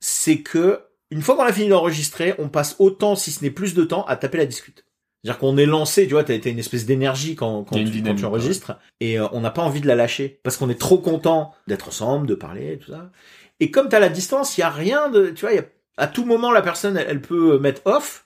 C'est 0.00 0.40
que 0.40 0.80
une 1.10 1.20
fois 1.20 1.36
qu'on 1.36 1.42
a 1.42 1.52
fini 1.52 1.68
d'enregistrer, 1.68 2.34
on 2.38 2.48
passe 2.48 2.76
autant, 2.78 3.16
si 3.16 3.30
ce 3.30 3.44
n'est 3.44 3.50
plus 3.50 3.74
de 3.74 3.84
temps, 3.84 4.06
à 4.06 4.16
taper 4.16 4.38
la 4.38 4.46
discute. 4.46 4.86
C'est-à-dire 5.22 5.38
qu'on 5.38 5.58
est 5.58 5.66
lancé, 5.66 6.06
tu 6.06 6.14
vois, 6.14 6.24
t'as 6.24 6.32
été 6.32 6.48
une 6.48 6.58
espèce 6.58 6.86
d'énergie 6.86 7.36
quand, 7.36 7.64
tu, 7.64 7.74
quand 7.74 7.82
dynamique, 7.82 8.20
tu 8.20 8.24
enregistres, 8.24 8.78
et 9.00 9.20
euh, 9.20 9.26
on 9.32 9.42
n'a 9.42 9.50
pas 9.50 9.60
envie 9.60 9.82
de 9.82 9.86
la 9.86 9.94
lâcher, 9.94 10.40
parce 10.42 10.56
qu'on 10.56 10.70
est 10.70 10.80
trop 10.80 10.96
content 10.96 11.52
d'être 11.66 11.88
ensemble, 11.88 12.26
de 12.26 12.34
parler, 12.34 12.72
et 12.72 12.78
tout 12.78 12.92
ça. 12.92 13.12
Et 13.60 13.70
comme 13.70 13.90
t'as 13.90 14.00
la 14.00 14.08
distance, 14.08 14.56
il 14.56 14.62
y 14.62 14.64
a 14.64 14.70
rien 14.70 15.10
de, 15.10 15.28
tu 15.28 15.42
vois, 15.42 15.52
il 15.52 15.56
y 15.56 15.60
a, 15.60 15.66
à 15.98 16.06
tout 16.06 16.24
moment 16.24 16.50
la 16.50 16.62
personne, 16.62 16.96
elle, 16.96 17.08
elle 17.10 17.20
peut 17.20 17.58
mettre 17.58 17.82
off, 17.84 18.25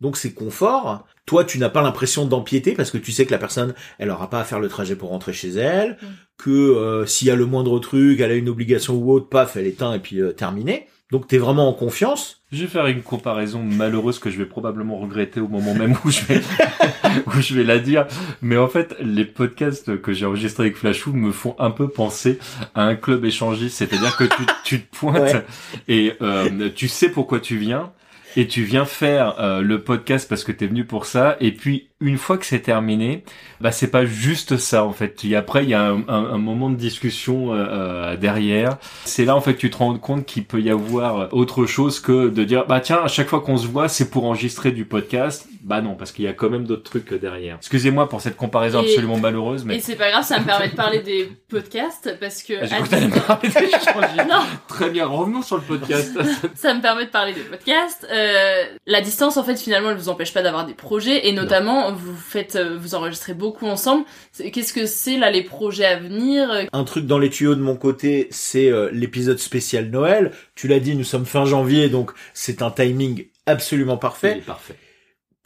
donc 0.00 0.16
c'est 0.16 0.32
confort. 0.32 1.06
Toi, 1.26 1.44
tu 1.44 1.58
n'as 1.58 1.68
pas 1.68 1.82
l'impression 1.82 2.24
d'empiéter 2.24 2.72
parce 2.72 2.90
que 2.90 2.98
tu 2.98 3.12
sais 3.12 3.26
que 3.26 3.30
la 3.32 3.38
personne, 3.38 3.74
elle 3.98 4.10
aura 4.10 4.30
pas 4.30 4.40
à 4.40 4.44
faire 4.44 4.60
le 4.60 4.68
trajet 4.68 4.96
pour 4.96 5.10
rentrer 5.10 5.32
chez 5.32 5.50
elle, 5.50 5.98
Mm. 6.00 6.06
que 6.38 6.50
euh, 6.50 7.04
s'il 7.06 7.28
y 7.28 7.30
a 7.30 7.36
le 7.36 7.44
moindre 7.46 7.78
truc, 7.80 8.20
elle 8.20 8.30
a 8.30 8.34
une 8.34 8.48
obligation 8.48 8.94
ou 8.94 9.12
autre, 9.12 9.28
paf, 9.28 9.56
elle 9.56 9.66
éteint 9.66 9.92
et 9.94 9.98
puis 9.98 10.20
euh, 10.20 10.32
terminé. 10.32 10.86
Donc 11.10 11.26
t'es 11.26 11.38
vraiment 11.38 11.68
en 11.68 11.72
confiance. 11.72 12.42
Je 12.52 12.62
vais 12.62 12.66
faire 12.68 12.86
une 12.86 13.02
comparaison 13.02 13.62
malheureuse 13.62 14.18
que 14.18 14.28
je 14.30 14.36
vais 14.38 14.44
probablement 14.46 14.98
regretter 14.98 15.40
au 15.40 15.48
moment 15.48 15.74
même 15.74 15.96
où 16.04 16.10
je 16.10 16.20
vais, 16.24 16.40
où 17.26 17.40
je 17.40 17.54
vais 17.54 17.64
la 17.64 17.78
dire. 17.78 18.06
Mais 18.42 18.56
en 18.58 18.68
fait, 18.68 18.94
les 19.00 19.24
podcasts 19.24 20.00
que 20.00 20.12
j'ai 20.12 20.26
enregistrés 20.26 20.64
avec 20.64 20.76
Flashou 20.76 21.12
me 21.14 21.32
font 21.32 21.56
un 21.58 21.70
peu 21.70 21.88
penser 21.88 22.38
à 22.74 22.84
un 22.84 22.94
club 22.94 23.24
échangiste. 23.24 23.76
C'est-à-dire 23.78 24.16
que 24.18 24.24
tu, 24.24 24.42
tu 24.64 24.80
te 24.82 24.96
pointes 24.96 25.18
Ouais. 25.18 25.44
et 25.88 26.12
euh, 26.22 26.68
tu 26.74 26.88
sais 26.88 27.08
pourquoi 27.10 27.40
tu 27.40 27.56
viens. 27.56 27.90
Et 28.36 28.46
tu 28.46 28.62
viens 28.62 28.84
faire 28.84 29.34
euh, 29.40 29.62
le 29.62 29.82
podcast 29.82 30.28
parce 30.28 30.44
que 30.44 30.52
t'es 30.52 30.66
venu 30.66 30.84
pour 30.84 31.06
ça. 31.06 31.36
Et 31.40 31.50
puis 31.52 31.88
une 32.00 32.18
fois 32.18 32.38
que 32.38 32.46
c'est 32.46 32.60
terminé, 32.60 33.24
bah 33.60 33.72
c'est 33.72 33.90
pas 33.90 34.04
juste 34.04 34.58
ça 34.58 34.84
en 34.84 34.92
fait. 34.92 35.24
Et 35.24 35.34
après 35.34 35.64
il 35.64 35.70
y 35.70 35.74
a 35.74 35.82
un, 35.82 36.02
un- 36.08 36.30
un 36.34 36.38
moment 36.38 36.70
de 36.70 36.76
discussion 36.76 37.52
euh, 37.52 37.66
euh, 37.68 38.16
derrière. 38.16 38.76
C'est 39.04 39.24
là 39.24 39.34
en 39.34 39.40
fait 39.40 39.54
que 39.54 39.58
tu 39.60 39.70
te 39.70 39.78
rends 39.78 39.98
compte 39.98 40.24
qu'il 40.26 40.44
peut 40.44 40.60
y 40.60 40.70
avoir 40.70 41.32
autre 41.34 41.66
chose 41.66 41.98
que 42.00 42.28
de 42.28 42.44
dire 42.44 42.66
bah 42.66 42.80
tiens 42.80 43.00
à 43.02 43.08
chaque 43.08 43.28
fois 43.28 43.40
qu'on 43.40 43.56
se 43.56 43.66
voit 43.66 43.88
c'est 43.88 44.10
pour 44.10 44.24
enregistrer 44.26 44.70
du 44.70 44.84
podcast. 44.84 45.48
Bah 45.62 45.80
non 45.80 45.94
parce 45.94 46.12
qu'il 46.12 46.24
y 46.24 46.28
a 46.28 46.32
quand 46.32 46.50
même 46.50 46.64
d'autres 46.64 46.84
trucs 46.84 47.12
derrière. 47.12 47.56
Excusez-moi 47.56 48.08
pour 48.08 48.20
cette 48.20 48.36
comparaison 48.36 48.82
Et- 48.82 48.86
absolument 48.86 49.18
malheureuse 49.18 49.64
mais 49.64 49.76
Et 49.76 49.80
c'est 49.80 49.96
pas 49.96 50.10
grave, 50.10 50.24
ça 50.24 50.38
me 50.38 50.44
permet 50.44 50.68
de 50.68 50.74
parler 50.74 51.00
des 51.00 51.30
podcasts 51.48 52.16
parce 52.20 52.42
que. 52.42 52.54
Ah, 52.60 52.66
j'ai 52.66 52.74
à 52.74 52.78
cru 52.78 52.84
que 52.84 52.90
t'allais 52.90 53.06
me 53.08 53.26
parler 53.26 53.48
des. 53.48 54.24
Non, 54.24 54.42
Très 54.68 54.90
bien 54.90 55.06
revenons 55.06 55.42
sur 55.42 55.56
le 55.56 55.62
podcast. 55.62 56.18
ça 56.54 56.74
me 56.74 56.80
permet 56.80 57.06
de 57.06 57.10
parler 57.10 57.32
des 57.32 57.40
podcasts. 57.40 58.06
Euh, 58.10 58.64
la 58.86 59.00
distance, 59.00 59.36
en 59.36 59.44
fait, 59.44 59.56
finalement, 59.56 59.90
elle 59.90 59.96
vous 59.96 60.08
empêche 60.08 60.32
pas 60.32 60.42
d'avoir 60.42 60.66
des 60.66 60.74
projets 60.74 61.28
et 61.28 61.32
notamment, 61.32 61.92
vous 61.92 62.16
faites, 62.16 62.56
euh, 62.56 62.76
vous 62.78 62.94
enregistrez 62.94 63.34
beaucoup 63.34 63.66
ensemble. 63.66 64.04
Qu'est-ce 64.52 64.72
que 64.72 64.86
c'est 64.86 65.18
là 65.18 65.30
les 65.30 65.42
projets 65.42 65.86
à 65.86 65.98
venir 65.98 66.50
euh, 66.50 66.64
Un 66.72 66.84
truc 66.84 67.06
dans 67.06 67.18
les 67.18 67.30
tuyaux 67.30 67.54
de 67.54 67.60
mon 67.60 67.76
côté, 67.76 68.28
c'est 68.30 68.70
euh, 68.70 68.90
l'épisode 68.92 69.38
spécial 69.38 69.90
Noël. 69.90 70.32
Tu 70.54 70.68
l'as 70.68 70.80
dit, 70.80 70.94
nous 70.94 71.04
sommes 71.04 71.26
fin 71.26 71.44
janvier, 71.44 71.88
donc 71.88 72.12
c'est 72.34 72.62
un 72.62 72.70
timing 72.70 73.26
absolument 73.46 73.96
parfait. 73.96 74.32
Il 74.36 74.38
est 74.38 74.42
parfait. 74.42 74.76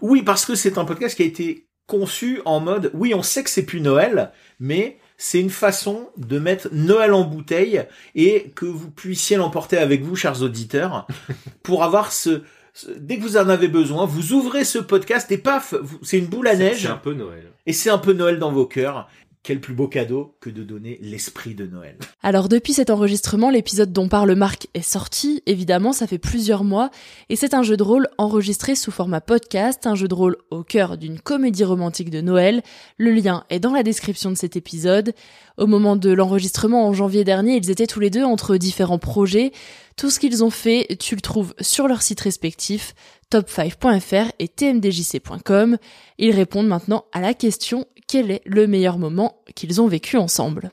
Oui, 0.02 0.22
parce 0.22 0.44
que 0.44 0.54
c'est 0.54 0.76
un 0.78 0.84
podcast 0.84 1.16
qui 1.16 1.22
a 1.22 1.26
été 1.26 1.66
conçu 1.86 2.40
en 2.44 2.60
mode, 2.60 2.90
oui, 2.94 3.14
on 3.14 3.22
sait 3.22 3.42
que 3.42 3.50
c'est 3.50 3.64
plus 3.64 3.80
Noël, 3.80 4.30
mais 4.60 4.98
c'est 5.16 5.40
une 5.40 5.50
façon 5.50 6.08
de 6.16 6.38
mettre 6.38 6.68
Noël 6.72 7.12
en 7.12 7.22
bouteille 7.24 7.84
et 8.14 8.50
que 8.54 8.66
vous 8.66 8.90
puissiez 8.90 9.36
l'emporter 9.36 9.78
avec 9.78 10.02
vous, 10.02 10.16
chers 10.16 10.42
auditeurs, 10.42 11.06
pour 11.62 11.82
avoir 11.84 12.12
ce, 12.12 12.42
ce- 12.72 12.90
dès 12.96 13.18
que 13.18 13.22
vous 13.22 13.36
en 13.36 13.48
avez 13.48 13.68
besoin, 13.68 14.06
vous 14.06 14.32
ouvrez 14.32 14.64
ce 14.64 14.78
podcast 14.78 15.30
et 15.32 15.38
paf, 15.38 15.74
c'est 16.02 16.18
une 16.18 16.26
boule 16.26 16.48
à 16.48 16.56
neige 16.56 16.82
c'est 16.82 16.88
un 16.88 16.96
peu 16.96 17.14
Noël. 17.14 17.52
et 17.66 17.72
c'est 17.72 17.90
un 17.90 17.98
peu 17.98 18.12
Noël 18.12 18.38
dans 18.38 18.52
vos 18.52 18.66
cœurs. 18.66 19.08
Quel 19.44 19.60
plus 19.60 19.74
beau 19.74 19.88
cadeau 19.88 20.36
que 20.40 20.50
de 20.50 20.62
donner 20.62 21.00
l'esprit 21.02 21.56
de 21.56 21.66
Noël. 21.66 21.96
Alors 22.22 22.48
depuis 22.48 22.74
cet 22.74 22.90
enregistrement, 22.90 23.50
l'épisode 23.50 23.92
dont 23.92 24.06
parle 24.06 24.36
Marc 24.36 24.68
est 24.74 24.82
sorti, 24.82 25.42
évidemment 25.46 25.92
ça 25.92 26.06
fait 26.06 26.18
plusieurs 26.18 26.62
mois, 26.62 26.90
et 27.28 27.34
c'est 27.34 27.52
un 27.52 27.64
jeu 27.64 27.76
de 27.76 27.82
rôle 27.82 28.06
enregistré 28.18 28.76
sous 28.76 28.92
format 28.92 29.20
podcast, 29.20 29.84
un 29.88 29.96
jeu 29.96 30.06
de 30.06 30.14
rôle 30.14 30.36
au 30.50 30.62
cœur 30.62 30.96
d'une 30.96 31.18
comédie 31.18 31.64
romantique 31.64 32.10
de 32.10 32.20
Noël. 32.20 32.62
Le 32.98 33.10
lien 33.10 33.42
est 33.50 33.58
dans 33.58 33.72
la 33.72 33.82
description 33.82 34.30
de 34.30 34.36
cet 34.36 34.54
épisode. 34.54 35.12
Au 35.58 35.66
moment 35.66 35.96
de 35.96 36.10
l'enregistrement 36.12 36.86
en 36.86 36.92
janvier 36.92 37.24
dernier, 37.24 37.56
ils 37.56 37.70
étaient 37.70 37.88
tous 37.88 38.00
les 38.00 38.10
deux 38.10 38.24
entre 38.24 38.56
différents 38.56 39.00
projets. 39.00 39.50
Tout 39.96 40.08
ce 40.08 40.20
qu'ils 40.20 40.42
ont 40.44 40.50
fait, 40.50 40.96
tu 40.98 41.16
le 41.16 41.20
trouves 41.20 41.54
sur 41.60 41.88
leur 41.88 42.02
site 42.02 42.20
respectif, 42.20 42.94
top5.fr 43.30 44.30
et 44.38 44.48
tmdjc.com. 44.48 45.78
Ils 46.18 46.30
répondent 46.30 46.68
maintenant 46.68 47.04
à 47.12 47.20
la 47.20 47.34
question 47.34 47.86
quel 48.12 48.30
est 48.30 48.42
le 48.44 48.66
meilleur 48.66 48.98
moment 48.98 49.42
qu'ils 49.54 49.80
ont 49.80 49.88
vécu 49.88 50.18
ensemble 50.18 50.70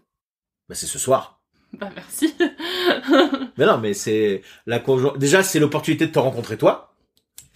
Bah, 0.67 0.75
c'est 0.75 0.87
ce 0.87 0.99
soir. 0.99 1.39
Bah 1.71 1.89
merci. 1.95 2.33
Mais 3.57 3.65
non, 3.65 3.77
mais 3.77 3.93
c'est 3.93 4.41
la 4.65 4.79
conjoint. 4.79 5.13
Déjà, 5.17 5.41
c'est 5.41 5.59
l'opportunité 5.59 6.05
de 6.07 6.11
te 6.11 6.19
rencontrer 6.19 6.57
toi. 6.57 6.93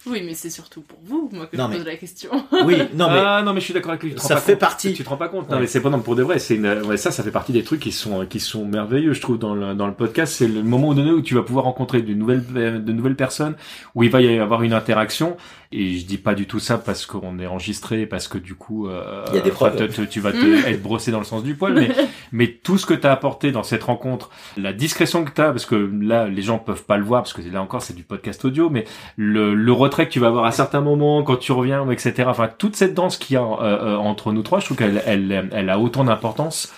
oui, 0.06 0.22
mais 0.24 0.34
c'est 0.34 0.50
surtout 0.50 0.82
pour 0.82 0.98
vous, 1.04 1.28
moi, 1.32 1.46
que 1.46 1.56
Non, 1.56 1.64
je 1.64 1.70
mais- 1.70 1.76
pose 1.78 1.86
la 1.86 1.96
question. 1.96 2.30
Oui, 2.64 2.76
non, 2.94 3.10
mais 3.10 3.18
Ah 3.24 3.42
non 3.44 3.52
mais 3.52 3.60
je 3.60 3.64
suis 3.66 3.74
d'accord 3.74 3.90
avec 3.90 4.02
lui. 4.04 4.10
tu 4.10 4.16
te 4.16 4.22
Ça 4.22 4.36
fait 4.38 4.56
partie. 4.56 4.94
Tu 4.94 5.02
te 5.04 5.08
rends 5.08 5.16
pas 5.18 5.28
compte. 5.28 5.50
Non 5.50 5.58
mais 5.58 5.66
c'est 5.66 5.80
pas 5.80 5.90
non 5.90 6.00
pour 6.00 6.14
de 6.16 6.22
vrai. 6.22 6.38
C'est 6.38 6.54
une... 6.56 6.66
ouais, 6.86 6.96
ça 6.96 7.10
ça 7.10 7.22
fait 7.22 7.30
partie 7.32 7.52
des 7.52 7.62
trucs 7.64 7.80
qui 7.80 7.90
sont 7.92 8.24
qui 8.26 8.38
sont 8.40 8.64
merveilleux 8.64 9.12
je 9.14 9.20
trouve 9.20 9.38
dans 9.38 9.54
le 9.54 9.74
dans 9.74 9.86
le 9.86 9.94
podcast. 9.94 10.32
C'est 10.34 10.48
le 10.48 10.62
moment 10.62 10.94
donné 10.94 11.10
où 11.10 11.20
tu 11.20 11.34
vas 11.34 11.42
pouvoir 11.42 11.64
rencontrer 11.64 12.00
de 12.02 12.14
nouvelles 12.14 12.44
de 12.84 12.92
nouvelles 12.92 13.16
personnes 13.16 13.56
où 13.94 14.02
il 14.04 14.10
va 14.10 14.20
y 14.22 14.38
avoir 14.38 14.62
une 14.62 14.72
interaction. 14.74 15.36
Et 15.76 15.98
je 15.98 16.06
dis 16.06 16.18
pas 16.18 16.34
du 16.34 16.46
tout 16.46 16.60
ça 16.60 16.78
parce 16.78 17.04
qu'on 17.04 17.38
est 17.40 17.46
enregistré 17.46 18.06
parce 18.06 18.28
que 18.28 18.38
du 18.38 18.54
coup 18.54 18.86
euh, 18.88 19.24
Il 19.30 19.34
y 19.34 19.38
a 19.38 19.40
des 19.40 19.50
enfin, 19.50 19.70
preuves. 19.70 19.88
te- 19.88 20.02
te- 20.02 20.08
tu 20.08 20.20
vas 20.20 20.30
te, 20.30 20.36
être 20.68 20.82
brossé 20.82 21.10
dans 21.10 21.18
le 21.18 21.24
sens 21.24 21.42
du 21.42 21.56
poil. 21.56 21.74
Mais 21.74 21.88
mais 22.32 22.46
tout 22.48 22.78
ce 22.78 22.86
que 22.86 22.94
t'as 22.94 23.10
apporté 23.10 23.50
dans 23.50 23.64
cette 23.64 23.82
rencontre, 23.82 24.30
la 24.56 24.72
discrétion 24.72 25.24
que 25.24 25.30
t'as 25.32 25.50
parce 25.50 25.66
que 25.66 25.74
là 26.00 26.28
les 26.28 26.42
gens 26.42 26.58
peuvent 26.58 26.84
pas 26.84 26.96
le 26.96 27.02
voir 27.04 27.22
parce 27.22 27.32
que 27.32 27.42
là 27.50 27.60
encore 27.60 27.82
c'est 27.82 27.94
du 27.96 28.04
podcast 28.04 28.44
audio, 28.44 28.70
mais 28.70 28.84
le, 29.16 29.54
le 29.54 29.72
retrait 29.72 30.06
que 30.06 30.12
tu 30.12 30.20
vas 30.20 30.28
avoir 30.28 30.44
à 30.44 30.52
certains 30.52 30.80
moments 30.80 31.22
quand 31.24 31.36
tu 31.36 31.50
reviens, 31.52 31.90
etc. 31.90 32.24
Enfin, 32.28 32.48
toute 32.56 32.76
cette 32.76 32.94
danse 32.94 33.16
qu'il 33.16 33.34
y 33.34 33.36
a 33.36 33.42
euh, 33.42 33.56
euh, 33.62 33.96
entre 33.96 34.32
nous 34.32 34.42
trois, 34.42 34.60
je 34.60 34.66
trouve 34.66 34.76
qu'elle 34.76 35.02
elle, 35.06 35.48
elle 35.52 35.70
a 35.70 35.78
autant 35.80 36.04
d'importance 36.04 36.72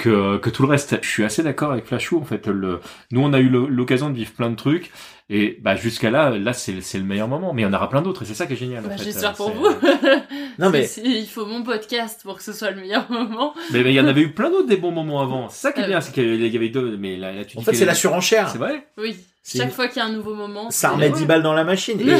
que, 0.00 0.38
que 0.38 0.50
tout 0.50 0.62
le 0.62 0.68
reste. 0.68 0.98
Je 1.02 1.08
suis 1.08 1.24
assez 1.24 1.42
d'accord 1.42 1.72
avec 1.72 1.86
Flashou, 1.86 2.18
en 2.20 2.24
fait. 2.24 2.46
Le, 2.48 2.80
nous, 3.12 3.20
on 3.22 3.32
a 3.32 3.38
eu 3.38 3.48
l'occasion 3.48 4.10
de 4.10 4.14
vivre 4.16 4.32
plein 4.32 4.50
de 4.50 4.56
trucs. 4.56 4.90
Et 5.32 5.58
bah, 5.62 5.76
jusqu'à 5.76 6.10
là, 6.10 6.30
là, 6.30 6.52
c'est 6.52 6.80
c'est 6.80 6.98
le 6.98 7.04
meilleur 7.04 7.28
moment. 7.28 7.52
Mais 7.54 7.62
il 7.62 7.64
y 7.64 7.68
en 7.68 7.72
aura 7.72 7.88
plein 7.88 8.02
d'autres 8.02 8.22
et 8.22 8.24
c'est 8.24 8.34
ça 8.34 8.46
qui 8.46 8.54
est 8.54 8.56
génial. 8.56 8.82
Bah. 8.82 8.96
J'espère 8.96 9.34
pour 9.34 9.50
vous. 9.52 9.66
Non, 10.58 10.68
mais- 10.70 10.90
Il 11.04 11.26
faut 11.26 11.46
mon 11.46 11.62
podcast 11.62 12.20
pour 12.24 12.36
que 12.36 12.42
ce 12.42 12.52
soit 12.52 12.70
le 12.72 12.80
meilleur 12.80 13.10
moment. 13.10 13.54
Mais 13.72 13.80
il 13.80 13.92
y 13.92 14.00
en 14.00 14.06
avait 14.06 14.22
eu 14.22 14.32
plein 14.32 14.50
d'autres 14.50 14.66
des 14.68 14.76
bons 14.76 14.90
moments 14.90 15.20
avant. 15.22 15.48
C'est 15.48 15.60
ça 15.68 15.72
qui 15.72 15.80
est 15.80 15.84
Euh. 15.84 15.86
bien, 15.88 16.00
c'est 16.00 16.12
qu'il 16.12 16.44
y 16.46 16.56
avait 16.56 16.68
deux. 16.68 16.96
Mais 16.98 17.16
là, 17.16 17.32
là 17.32 17.44
tu 17.44 17.56
en 17.56 17.62
fait, 17.62 17.72
c'est 17.74 17.84
la 17.84 17.94
surenchère. 17.94 18.50
C'est 18.50 18.58
vrai. 18.58 18.88
Oui, 18.98 19.16
C'est- 19.42 19.58
chaque 19.58 19.72
fois 19.72 19.86
qu'il 19.88 19.98
y 19.98 20.04
a 20.04 20.08
un 20.08 20.12
nouveau 20.12 20.34
moment. 20.34 20.70
Ça 20.70 20.90
remet 20.90 21.08
Ouais. 21.10 21.16
10 21.18 21.24
balles 21.26 21.42
dans 21.42 21.54
la 21.54 21.64
machine. 21.64 21.98
Et 22.06 22.12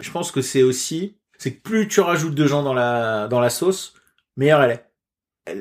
je 0.00 0.10
pense 0.10 0.30
que 0.32 0.42
c'est 0.42 0.62
aussi, 0.62 1.14
c'est 1.38 1.54
que 1.54 1.62
plus 1.62 1.86
tu 1.88 2.00
rajoutes 2.00 2.34
de 2.34 2.46
gens 2.46 2.62
dans 2.64 2.74
la, 2.74 3.28
dans 3.28 3.40
la 3.40 3.48
sauce, 3.50 3.94
meilleure 4.36 4.62
elle 4.62 4.72
est. 4.72 4.84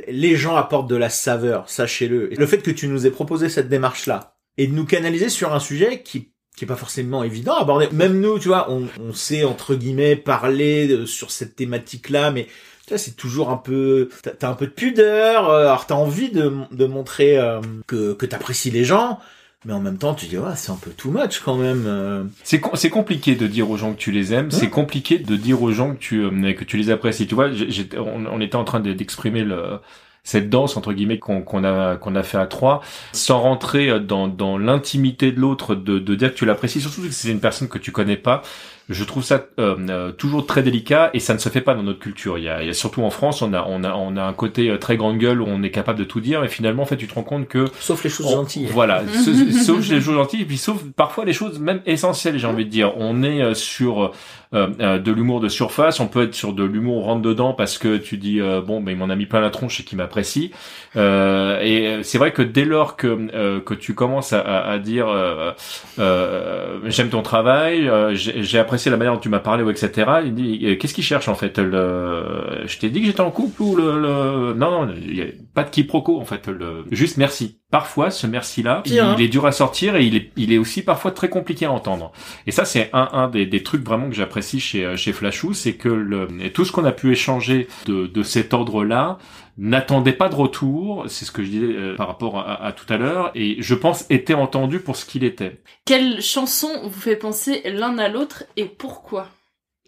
Les 0.07 0.35
gens 0.35 0.55
apportent 0.55 0.89
de 0.89 0.95
la 0.95 1.09
saveur, 1.09 1.69
sachez-le. 1.69 2.33
Et 2.33 2.35
Le 2.35 2.45
fait 2.45 2.59
que 2.61 2.71
tu 2.71 2.87
nous 2.87 3.05
aies 3.05 3.11
proposé 3.11 3.49
cette 3.49 3.69
démarche-là 3.69 4.35
et 4.57 4.67
de 4.67 4.73
nous 4.73 4.85
canaliser 4.85 5.29
sur 5.29 5.53
un 5.53 5.59
sujet 5.59 6.01
qui 6.01 6.31
qui 6.57 6.65
est 6.65 6.67
pas 6.67 6.75
forcément 6.75 7.23
évident 7.23 7.55
à 7.55 7.61
aborder. 7.61 7.87
Même 7.93 8.19
nous, 8.19 8.37
tu 8.37 8.49
vois, 8.49 8.69
on, 8.69 8.85
on 8.99 9.13
sait 9.13 9.45
entre 9.45 9.75
guillemets 9.75 10.17
parler 10.17 11.05
sur 11.05 11.31
cette 11.31 11.55
thématique-là, 11.55 12.31
mais 12.31 12.45
tu 12.85 12.89
vois, 12.89 12.97
c'est 12.97 13.15
toujours 13.15 13.49
un 13.49 13.55
peu, 13.55 14.09
t'as 14.39 14.49
un 14.49 14.55
peu 14.55 14.65
de 14.65 14.71
pudeur. 14.71 15.49
euh, 15.49 15.61
Alors 15.67 15.85
t'as 15.85 15.95
envie 15.95 16.31
de, 16.31 16.51
de 16.71 16.85
montrer 16.85 17.37
euh, 17.37 17.61
que 17.87 18.13
que 18.13 18.25
t'apprécies 18.25 18.71
les 18.71 18.83
gens. 18.83 19.19
Mais 19.65 19.73
en 19.73 19.81
même 19.81 19.97
temps, 19.97 20.13
tu 20.13 20.25
dis, 20.27 20.37
ouais, 20.37 20.55
c'est 20.55 20.71
un 20.71 20.77
peu 20.81 20.91
too 20.91 21.11
much 21.11 21.39
quand 21.43 21.55
même. 21.55 21.83
euh. 21.85 22.23
C'est 22.43 22.59
com- 22.61 22.71
c'est 22.75 22.89
compliqué 22.89 23.35
de 23.35 23.45
dire 23.47 23.69
aux 23.69 23.75
gens 23.77 23.91
que 23.93 23.97
tu 23.99 24.11
les 24.11 24.33
aimes. 24.33 24.51
C'est 24.51 24.69
compliqué 24.69 25.19
de 25.19 25.35
dire 25.35 25.61
aux 25.61 25.71
gens 25.71 25.91
que 25.93 25.99
tu 25.99 26.23
euh, 26.23 26.53
que 26.53 26.63
tu 26.63 26.77
les 26.77 26.89
apprécies. 26.89 27.27
Tu 27.27 27.35
vois, 27.35 27.49
on, 27.97 28.25
on 28.25 28.39
était 28.41 28.55
en 28.55 28.63
train 28.63 28.79
de- 28.79 28.93
d'exprimer 28.93 29.43
le 29.43 29.79
cette 30.23 30.49
danse 30.49 30.75
entre 30.77 30.93
guillemets 30.93 31.17
qu'on 31.19 31.63
a 31.63 31.95
qu'on 31.97 32.15
a 32.15 32.23
fait 32.23 32.37
à 32.37 32.45
trois, 32.45 32.81
sans 33.13 33.39
rentrer 33.41 33.89
euh, 33.89 33.99
dans 33.99 34.27
dans 34.27 34.57
l'intimité 34.57 35.31
de 35.31 35.39
l'autre, 35.39 35.75
de 35.75 35.99
de 35.99 36.15
dire 36.15 36.31
que 36.33 36.37
tu 36.37 36.45
l'apprécies. 36.45 36.79
Surtout 36.81 37.01
que 37.01 37.11
c'est 37.11 37.29
une 37.31 37.39
personne 37.41 37.67
que 37.67 37.77
tu 37.79 37.91
connais 37.91 38.17
pas. 38.17 38.41
Je 38.89 39.03
trouve 39.03 39.23
ça 39.23 39.45
euh, 39.59 39.75
euh, 39.89 40.11
toujours 40.11 40.47
très 40.47 40.63
délicat 40.63 41.11
et 41.13 41.19
ça 41.19 41.35
ne 41.35 41.39
se 41.39 41.47
fait 41.49 41.61
pas 41.61 41.75
dans 41.75 41.83
notre 41.83 41.99
culture. 41.99 42.39
Il 42.39 42.43
y 42.43 42.49
a, 42.49 42.61
il 42.63 42.67
y 42.67 42.69
a 42.71 42.73
surtout 42.73 43.03
en 43.03 43.11
France, 43.11 43.41
on 43.43 43.53
a 43.53 43.63
on 43.67 43.83
a 43.83 43.93
on 43.93 44.17
a 44.17 44.23
un 44.23 44.33
côté 44.33 44.69
euh, 44.69 44.77
très 44.79 44.97
grande 44.97 45.19
gueule 45.19 45.41
où 45.41 45.45
on 45.47 45.61
est 45.61 45.69
capable 45.69 45.99
de 45.99 46.03
tout 46.03 46.19
dire 46.21 46.43
et 46.43 46.47
finalement 46.49 46.83
en 46.83 46.85
fait 46.87 46.97
tu 46.97 47.07
te 47.07 47.13
rends 47.13 47.23
compte 47.23 47.47
que 47.47 47.65
Sauf 47.79 48.03
les 48.03 48.09
choses 48.09 48.25
on- 48.25 48.31
gentilles. 48.31 48.67
Voilà, 48.71 49.03
sauf, 49.23 49.35
sauf 49.63 49.89
les 49.89 50.01
choses 50.01 50.15
gentilles, 50.15 50.41
et 50.41 50.45
puis 50.45 50.57
sauf 50.57 50.81
parfois 50.95 51.23
les 51.23 51.33
choses 51.33 51.59
même 51.59 51.81
essentielles, 51.85 52.39
j'ai 52.39 52.47
envie 52.47 52.65
de 52.65 52.71
dire. 52.71 52.93
On 52.97 53.21
est 53.21 53.41
euh, 53.43 53.53
sur 53.53 54.11
de 54.51 55.11
l'humour 55.11 55.39
de 55.41 55.47
surface, 55.47 55.99
on 55.99 56.07
peut 56.07 56.23
être 56.23 56.33
sur 56.33 56.53
de 56.53 56.63
l'humour 56.63 57.03
rentre 57.05 57.21
dedans 57.21 57.53
parce 57.53 57.77
que 57.77 57.97
tu 57.97 58.17
dis 58.17 58.41
euh, 58.41 58.61
bon, 58.61 58.81
mais 58.81 58.93
il 58.93 58.97
m'en 58.97 59.09
a 59.09 59.15
mis 59.15 59.27
plein 59.27 59.41
la 59.41 59.51
tronche 59.51 59.79
et 59.79 59.83
qu'il 59.83 59.97
m'apprécie. 59.97 60.51
Euh, 60.95 61.59
et 61.61 62.01
c'est 62.03 62.17
vrai 62.17 62.31
que 62.33 62.41
dès 62.41 62.65
lors 62.65 62.95
que 62.95 63.07
euh, 63.35 63.59
que 63.59 63.75
tu 63.75 63.93
commences 63.93 64.33
à, 64.33 64.39
à, 64.41 64.71
à 64.71 64.79
dire 64.79 65.07
euh, 65.07 65.51
euh, 65.99 66.79
j'aime 66.85 67.09
ton 67.09 67.21
travail, 67.21 67.87
euh, 67.87 68.13
j'ai 68.15 68.59
apprécié 68.59 68.89
la 68.91 68.97
manière 68.97 69.13
dont 69.13 69.19
tu 69.19 69.29
m'as 69.29 69.39
parlé 69.39 69.63
ou 69.63 69.69
etc. 69.69 70.09
Il 70.25 70.33
dit 70.33 70.59
euh, 70.63 70.75
qu'est-ce 70.77 70.93
qu'il 70.93 71.03
cherche 71.03 71.27
en 71.27 71.35
fait 71.35 71.59
le... 71.59 72.63
Je 72.65 72.77
t'ai 72.79 72.89
dit 72.89 73.01
que 73.01 73.05
j'étais 73.07 73.21
en 73.21 73.31
couple 73.31 73.61
ou 73.61 73.75
le, 73.75 73.99
le... 74.01 74.53
non 74.53 74.71
non 74.85 74.93
il 74.95 75.35
pas 75.53 75.63
de 75.63 75.69
quiproquo 75.69 76.19
en 76.19 76.25
fait 76.25 76.47
le 76.47 76.85
juste 76.91 77.17
merci. 77.17 77.59
Parfois 77.71 78.09
ce 78.11 78.27
merci 78.27 78.63
là 78.63 78.81
il, 78.85 78.97
est 79.21 79.27
dur 79.27 79.45
à 79.45 79.51
sortir 79.51 79.95
et 79.95 80.05
il 80.05 80.15
est 80.15 80.31
il 80.35 80.51
est 80.51 80.57
aussi 80.57 80.81
parfois 80.81 81.11
très 81.11 81.29
compliqué 81.29 81.65
à 81.65 81.71
entendre. 81.71 82.11
Et 82.47 82.51
ça 82.51 82.65
c'est 82.65 82.89
un 82.93 83.09
un 83.13 83.27
des, 83.27 83.45
des 83.45 83.63
trucs 83.63 83.83
vraiment 83.83 84.09
que 84.09 84.15
j'apprécie 84.15 84.59
chez 84.59 84.85
euh, 84.85 84.95
chez 84.95 85.13
Flashou, 85.13 85.53
c'est 85.53 85.73
que 85.73 85.89
le 85.89 86.27
tout 86.53 86.65
ce 86.65 86.71
qu'on 86.71 86.85
a 86.85 86.91
pu 86.91 87.11
échanger 87.11 87.67
de 87.85 88.07
de 88.07 88.23
cet 88.23 88.53
ordre 88.53 88.83
là 88.83 89.17
n'attendait 89.59 90.13
pas 90.13 90.29
de 90.29 90.35
retour, 90.35 91.05
c'est 91.07 91.25
ce 91.25 91.31
que 91.31 91.43
je 91.43 91.49
disais 91.49 91.65
euh, 91.65 91.95
par 91.95 92.07
rapport 92.07 92.39
à, 92.39 92.63
à 92.63 92.71
tout 92.71 92.91
à 92.91 92.97
l'heure, 92.97 93.31
et 93.35 93.57
je 93.59 93.75
pense 93.75 94.05
était 94.09 94.33
entendu 94.33 94.79
pour 94.79 94.95
ce 94.95 95.05
qu'il 95.05 95.23
était. 95.25 95.61
Quelle 95.85 96.21
chanson 96.21 96.69
vous 96.83 97.01
fait 97.01 97.17
penser 97.17 97.61
l'un 97.65 97.97
à 97.97 98.07
l'autre 98.07 98.45
et 98.55 98.65
pourquoi? 98.65 99.27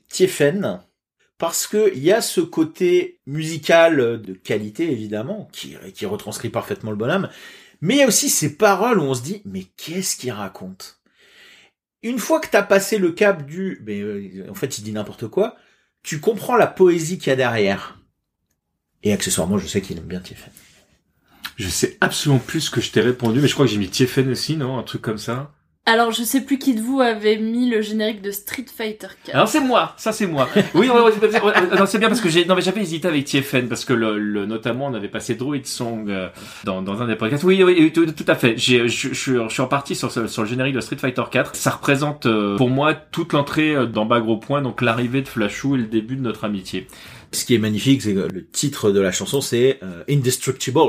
Tiefen, 0.09 0.81
parce 1.41 1.65
que 1.65 1.91
il 1.95 2.03
y 2.03 2.11
a 2.11 2.21
ce 2.21 2.39
côté 2.39 3.19
musical 3.25 4.21
de 4.21 4.33
qualité 4.33 4.91
évidemment 4.91 5.49
qui, 5.51 5.75
qui 5.91 6.05
retranscrit 6.05 6.49
parfaitement 6.49 6.91
le 6.91 6.97
bonhomme, 6.97 7.29
mais 7.81 7.95
il 7.95 7.97
y 7.97 8.03
a 8.03 8.07
aussi 8.07 8.29
ces 8.29 8.57
paroles 8.57 8.99
où 8.99 9.01
on 9.01 9.15
se 9.15 9.23
dit 9.23 9.41
mais 9.43 9.63
qu'est-ce 9.75 10.15
qu'il 10.15 10.31
raconte? 10.33 11.01
Une 12.03 12.19
fois 12.19 12.41
que 12.41 12.47
t'as 12.47 12.61
passé 12.61 12.99
le 12.99 13.11
cap 13.11 13.43
du 13.47 13.81
mais 13.87 14.01
euh, 14.01 14.51
en 14.51 14.53
fait 14.53 14.77
il 14.77 14.83
dit 14.83 14.91
n'importe 14.91 15.29
quoi, 15.29 15.55
tu 16.03 16.19
comprends 16.19 16.57
la 16.57 16.67
poésie 16.67 17.17
qu'il 17.17 17.31
y 17.31 17.33
a 17.33 17.35
derrière. 17.35 17.97
Et 19.01 19.11
accessoirement, 19.11 19.57
je 19.57 19.65
sais 19.65 19.81
qu'il 19.81 19.97
aime 19.97 20.03
bien 20.03 20.19
Tiefen. 20.19 20.53
Je 21.55 21.69
sais 21.69 21.97
absolument 22.01 22.39
plus 22.39 22.61
ce 22.61 22.69
que 22.69 22.81
je 22.81 22.91
t'ai 22.91 23.01
répondu, 23.01 23.41
mais 23.41 23.47
je 23.47 23.55
crois 23.55 23.65
que 23.65 23.71
j'ai 23.71 23.79
mis 23.79 23.89
Tiefen 23.89 24.29
aussi, 24.29 24.57
non? 24.57 24.77
Un 24.77 24.83
truc 24.83 25.01
comme 25.01 25.17
ça. 25.17 25.55
Alors, 25.91 26.11
je 26.11 26.23
sais 26.23 26.39
plus 26.41 26.57
qui 26.57 26.73
de 26.73 26.79
vous 26.81 27.01
avait 27.01 27.35
mis 27.37 27.69
le 27.69 27.81
générique 27.81 28.21
de 28.21 28.31
Street 28.31 28.65
Fighter 28.73 29.07
4. 29.25 29.35
Alors 29.35 29.47
c'est 29.49 29.59
moi, 29.59 29.93
ça 29.97 30.13
c'est 30.13 30.25
moi. 30.25 30.47
Oui, 30.73 30.87
c'est- 30.87 31.41
ouais, 31.41 31.53
non, 31.77 31.85
c'est 31.85 31.97
bien 31.99 32.07
parce 32.07 32.21
que 32.21 32.29
j'ai, 32.29 32.45
non 32.45 32.55
mais 32.55 32.61
j'avais 32.61 32.79
hésité 32.81 33.09
avec 33.09 33.25
TFN 33.25 33.67
parce 33.67 33.83
que 33.83 33.91
le, 33.91 34.17
le- 34.17 34.45
notamment 34.45 34.85
on 34.85 34.93
avait 34.93 35.09
passé 35.09 35.35
Druid 35.35 35.65
Song 35.67 36.05
euh, 36.09 36.29
dans, 36.63 36.81
dans 36.81 37.01
un 37.01 37.07
des 37.07 37.15
podcasts. 37.17 37.43
Oui, 37.43 37.61
oui, 37.63 37.75
oui, 37.77 37.91
tout, 37.91 38.05
tout 38.05 38.25
à 38.27 38.35
fait. 38.35 38.53
J'ai, 38.57 38.87
je, 38.87 39.09
je, 39.09 39.13
suis- 39.13 39.33
je 39.35 39.49
suis 39.49 39.61
reparti 39.61 39.93
sur, 39.95 40.11
ce- 40.11 40.27
sur 40.27 40.43
le 40.43 40.47
générique 40.47 40.75
de 40.75 40.81
Street 40.81 40.95
Fighter 40.97 41.23
4. 41.29 41.55
Ça 41.57 41.71
représente 41.71 42.25
euh, 42.25 42.55
pour 42.55 42.69
moi 42.69 42.93
toute 42.93 43.33
l'entrée 43.33 43.75
euh, 43.75 43.85
dans 43.85 44.05
Bas 44.05 44.21
Gros 44.21 44.37
Point, 44.37 44.61
donc 44.61 44.81
l'arrivée 44.81 45.21
de 45.21 45.27
Flashou 45.27 45.75
et 45.75 45.79
le 45.79 45.87
début 45.87 46.15
de 46.15 46.21
notre 46.21 46.45
amitié. 46.45 46.87
Ce 47.33 47.43
qui 47.43 47.53
est 47.55 47.59
magnifique, 47.59 48.01
c'est 48.01 48.13
que 48.13 48.27
le 48.33 48.45
titre 48.47 48.91
de 48.91 49.01
la 49.01 49.11
chanson, 49.11 49.41
c'est 49.41 49.79
euh, 49.83 50.03
Indestructible. 50.09 50.79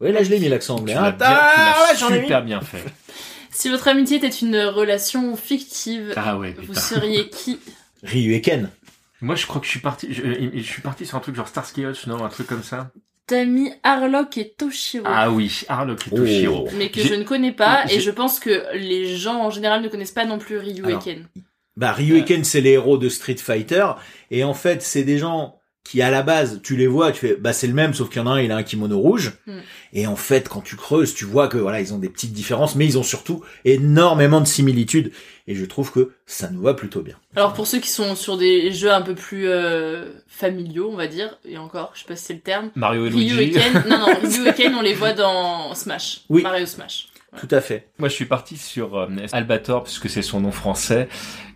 Oui, 0.00 0.12
là 0.12 0.22
je 0.22 0.30
l'ai 0.30 0.38
mis 0.38 0.48
l'accent 0.48 0.76
anglais. 0.76 0.92
Tu 0.94 0.98
hein. 0.98 1.02
l'as 1.02 1.10
bien, 1.12 1.26
Ah, 1.28 1.52
tu 1.54 1.60
l'as 1.60 1.66
ouais, 1.92 1.98
j'en 1.98 2.08
ai 2.14 2.18
mis. 2.20 2.24
super 2.26 2.44
bien 2.44 2.60
fait. 2.60 2.84
Si 3.58 3.68
votre 3.70 3.88
amitié 3.88 4.18
était 4.18 4.28
une 4.28 4.56
relation 4.56 5.34
fictive, 5.34 6.12
Ah 6.16 6.38
ouais. 6.38 6.54
vous 6.62 6.74
seriez 6.74 7.28
qui 7.30 7.58
Ryu 8.04 8.34
et 8.34 8.40
Ken. 8.40 8.70
Moi 9.20 9.34
je 9.34 9.46
crois 9.46 9.60
que 9.60 9.66
je 9.66 9.70
suis 9.72 9.80
parti, 9.80 10.14
je, 10.14 10.22
je 10.54 10.62
suis 10.62 10.80
parti 10.80 11.04
sur 11.04 11.16
un 11.16 11.20
truc 11.20 11.34
genre 11.34 11.48
Starsky 11.48 11.84
Hutch, 11.84 12.06
non, 12.06 12.24
un 12.24 12.28
truc 12.28 12.46
comme 12.46 12.62
ça. 12.62 12.92
T'as 13.26 13.44
mis 13.44 13.72
Harlock 13.82 14.38
et 14.38 14.54
Toshiro. 14.56 15.04
Ah 15.08 15.32
oui, 15.32 15.62
Harlock 15.68 16.06
et 16.06 16.10
Oh. 16.12 16.16
Toshiro. 16.18 16.68
Mais 16.78 16.90
que 16.90 17.00
je 17.02 17.14
ne 17.14 17.24
connais 17.24 17.50
pas, 17.50 17.84
et 17.90 17.98
je 17.98 18.12
pense 18.12 18.38
que 18.38 18.64
les 18.76 19.16
gens 19.16 19.40
en 19.42 19.50
général 19.50 19.82
ne 19.82 19.88
connaissent 19.88 20.12
pas 20.12 20.24
non 20.24 20.38
plus 20.38 20.56
Ryu 20.58 20.84
Alors, 20.86 21.00
et 21.00 21.04
Ken. 21.04 21.26
Bah, 21.76 21.90
Ryu 21.92 22.16
et 22.18 22.24
Ken, 22.24 22.44
c'est 22.44 22.60
les 22.60 22.70
héros 22.70 22.96
de 22.96 23.08
Street 23.08 23.36
Fighter. 23.36 23.86
Et 24.30 24.44
en 24.44 24.54
fait, 24.54 24.82
c'est 24.82 25.02
des 25.02 25.18
gens 25.18 25.57
qui, 25.84 26.02
à 26.02 26.10
la 26.10 26.22
base, 26.22 26.60
tu 26.62 26.76
les 26.76 26.86
vois, 26.86 27.12
tu 27.12 27.20
fais, 27.20 27.36
bah, 27.36 27.54
c'est 27.54 27.66
le 27.66 27.72
même, 27.72 27.94
sauf 27.94 28.10
qu'il 28.10 28.18
y 28.18 28.24
en 28.24 28.26
a 28.26 28.32
un, 28.32 28.40
il 28.40 28.52
a 28.52 28.56
un 28.56 28.62
kimono 28.62 28.98
rouge. 28.98 29.32
Hmm. 29.46 29.60
Et 29.94 30.06
en 30.06 30.16
fait, 30.16 30.48
quand 30.48 30.60
tu 30.60 30.76
creuses, 30.76 31.14
tu 31.14 31.24
vois 31.24 31.48
que, 31.48 31.56
voilà, 31.56 31.80
ils 31.80 31.94
ont 31.94 31.98
des 31.98 32.10
petites 32.10 32.32
différences, 32.32 32.76
mais 32.76 32.84
ils 32.84 32.98
ont 32.98 33.02
surtout 33.02 33.42
énormément 33.64 34.40
de 34.40 34.46
similitudes. 34.46 35.12
Et 35.46 35.54
je 35.54 35.64
trouve 35.64 35.90
que 35.90 36.12
ça 36.26 36.50
nous 36.50 36.60
va 36.60 36.74
plutôt 36.74 37.00
bien. 37.00 37.16
Alors 37.34 37.54
pour 37.54 37.66
ceux 37.66 37.78
qui 37.78 37.88
sont 37.88 38.14
sur 38.16 38.36
des 38.36 38.70
jeux 38.70 38.92
un 38.92 39.00
peu 39.00 39.14
plus 39.14 39.48
euh, 39.48 40.12
familiaux, 40.26 40.90
on 40.92 40.96
va 40.96 41.06
dire, 41.06 41.38
et 41.46 41.56
encore, 41.56 41.92
je 41.94 42.00
sais 42.00 42.06
pas 42.06 42.16
si 42.16 42.24
c'est 42.24 42.34
le 42.34 42.40
terme. 42.40 42.70
Mario 42.74 43.06
et 43.06 43.08
Ryu 43.08 43.40
et 43.40 43.46
Luigi. 43.46 43.52
Ken, 43.52 43.84
non 43.88 43.98
non, 43.98 44.14
Ryu 44.22 44.46
et 44.46 44.52
Ken, 44.52 44.74
on 44.74 44.82
les 44.82 44.94
voit 44.94 45.14
dans 45.14 45.74
Smash. 45.74 46.20
Oui. 46.28 46.42
Mario 46.42 46.66
Smash. 46.66 47.08
Tout 47.38 47.48
à 47.50 47.60
fait. 47.60 47.88
Moi, 47.98 48.08
je 48.08 48.14
suis 48.14 48.24
parti 48.24 48.56
sur 48.56 48.96
euh, 48.96 49.06
Albator 49.32 49.84
puisque 49.84 50.08
c'est 50.08 50.22
son 50.22 50.40
nom 50.40 50.50
français. 50.50 51.08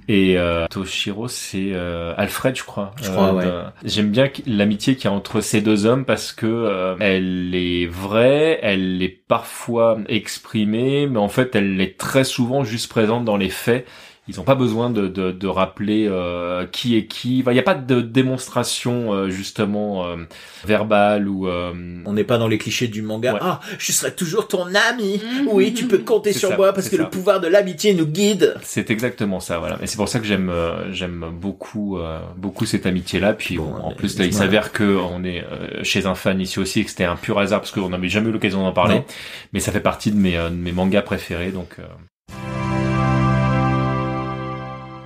Et 0.09 0.37
euh, 0.37 0.67
Toshiro, 0.69 1.29
c'est 1.29 1.71
euh, 1.73 2.13
Alfred, 2.17 2.57
je 2.57 2.65
crois. 2.65 2.93
Je 3.01 3.09
crois, 3.11 3.29
Euh, 3.29 3.65
ouais. 3.65 3.71
J'aime 3.85 4.11
bien 4.11 4.29
l'amitié 4.47 4.97
qu'il 4.97 5.05
y 5.05 5.09
a 5.09 5.13
entre 5.13 5.41
ces 5.41 5.61
deux 5.61 5.87
hommes 5.87 6.05
parce 6.05 6.33
que 6.33 6.47
euh, 6.47 6.97
elle 6.99 7.55
est 7.55 7.87
vraie, 7.87 8.59
elle 8.63 9.01
est 9.03 9.09
parfois 9.09 9.99
exprimée, 10.09 11.07
mais 11.07 11.19
en 11.21 11.29
fait, 11.29 11.55
elle 11.55 11.81
est 11.81 11.99
très 11.99 12.25
souvent 12.25 12.65
juste 12.65 12.91
présente 12.91 13.25
dans 13.25 13.37
les 13.37 13.49
faits. 13.49 13.87
Ils 14.29 14.37
n'ont 14.37 14.45
pas 14.45 14.55
besoin 14.55 14.89
de, 14.89 15.09
de, 15.09 15.33
de 15.33 15.47
rappeler 15.49 16.07
euh, 16.09 16.65
qui 16.65 16.97
est 16.97 17.07
qui. 17.07 17.41
Enfin, 17.43 17.51
Il 17.51 17.55
n'y 17.55 17.61
a 17.61 17.65
pas 17.65 17.75
de 17.75 18.01
démonstration 18.01 19.13
euh, 19.13 19.29
justement 19.31 20.07
euh, 20.07 20.17
verbale 20.65 21.29
ou. 21.29 21.49
euh, 21.49 21.73
On 22.07 22.13
n'est 22.13 22.23
pas 22.25 22.39
dans 22.39 22.47
les 22.47 22.57
clichés 22.59 22.87
du 22.87 23.03
manga. 23.03 23.33
Ouais. 23.35 23.41
Ah, 23.43 23.59
je 23.79 23.91
serai 23.91 24.15
toujours 24.15 24.47
ton 24.47 24.67
ami. 24.67 25.21
Mhm. 25.25 25.49
Oui, 25.51 25.75
tu 25.75 25.87
peux 25.89 25.99
compter 25.99 26.33
sur 26.33 26.51
ça, 26.51 26.57
moi 26.57 26.73
parce 26.73 26.89
que 26.89 26.97
ça. 26.97 27.03
le 27.03 27.11
pouvoir 27.11 27.41
de 27.41 27.49
l'amitié 27.49 27.95
nous 27.95 28.07
guide. 28.07 28.55
C'est 28.63 28.91
exactement 28.91 29.41
ça, 29.41 29.59
voilà. 29.59 29.79
Et 29.83 29.89
c'est 29.89 29.97
pour 29.97 30.09
ça 30.09 30.21
que 30.21 30.25
j'aime 30.27 30.51
euh, 30.51 30.93
j'aime 30.93 31.27
beaucoup 31.33 31.99
euh, 31.99 32.21
beaucoup 32.37 32.65
cette 32.65 32.87
amitié-là. 32.87 33.33
Puis 33.33 33.57
Bon, 33.57 33.75
on- 33.83 33.87
en 33.89 33.91
plus, 33.93 34.19
là, 34.21 34.25
il 34.25 34.33
s'avère 34.33 34.71
que 34.71 34.99
on 34.99 35.25
est 35.25 35.43
euh, 35.45 35.83
chez 35.83 36.07
un 36.07 36.15
fan 36.15 36.41
ici 36.41 36.61
aussi 36.61 36.81
et 36.81 36.85
que 36.85 36.91
c'était 36.91 37.05
un 37.05 37.17
pur 37.17 37.41
hasard 37.41 37.61
parce 37.61 37.73
qu'on 37.73 37.89
n'avait 37.89 38.09
jamais 38.09 38.29
eu 38.29 38.33
l'occasion 38.33 38.63
d'en 38.63 38.73
parler. 38.73 38.95
Non. 38.97 39.05
Mais 39.53 39.59
ça 39.59 39.73
fait 39.73 39.81
partie 39.81 40.13
de 40.13 40.17
mes 40.17 40.37
euh, 40.37 40.49
de 40.49 40.55
mes 40.55 40.71
mangas 40.73 41.03
préférés, 41.03 41.51
donc. 41.51 41.77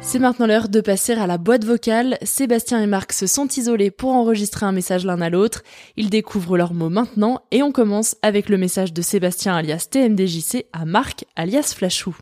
C'est 0.08 0.20
maintenant 0.20 0.46
l'heure 0.46 0.68
de 0.68 0.80
passer 0.80 1.14
à 1.14 1.26
la 1.26 1.36
boîte 1.36 1.64
vocale. 1.64 2.16
Sébastien 2.22 2.80
et 2.80 2.86
Marc 2.86 3.12
se 3.12 3.26
sont 3.26 3.48
isolés 3.48 3.90
pour 3.90 4.10
enregistrer 4.10 4.64
un 4.64 4.70
message 4.70 5.04
l'un 5.04 5.20
à 5.20 5.30
l'autre. 5.30 5.64
Ils 5.96 6.10
découvrent 6.10 6.56
leurs 6.56 6.74
mots 6.74 6.88
maintenant 6.88 7.40
et 7.50 7.64
on 7.64 7.72
commence 7.72 8.14
avec 8.22 8.48
le 8.48 8.56
message 8.56 8.92
de 8.92 9.02
Sébastien 9.02 9.56
alias 9.56 9.88
TMDJC 9.90 10.66
à 10.72 10.84
Marc 10.84 11.24
alias 11.34 11.74
Flashou. 11.76 12.16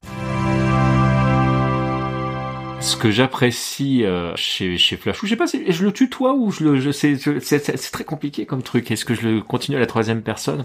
Ce 2.85 2.97
que 2.99 3.11
j'apprécie 3.11 4.05
euh, 4.05 4.33
chez 4.37 4.77
chez 4.77 4.97
Flashou, 4.99 5.25
je 5.27 5.31
sais 5.31 5.37
pas 5.37 5.47
si 5.47 5.73
je 5.73 5.85
le 5.85 5.91
tutoie 5.93 6.35
ou 6.35 6.51
je 6.51 6.65
le 6.65 6.79
je 6.81 6.91
c'est 6.91 7.17
c'est- 7.41 7.91
très 7.91 8.05
compliqué 8.05 8.45
comme 8.45 8.63
truc. 8.63 8.91
Est-ce 8.91 9.07
que 9.07 9.15
je 9.15 9.27
le 9.27 9.41
continue 9.41 9.79
à 9.79 9.81
la 9.81 9.87
troisième 9.87 10.21
personne? 10.23 10.65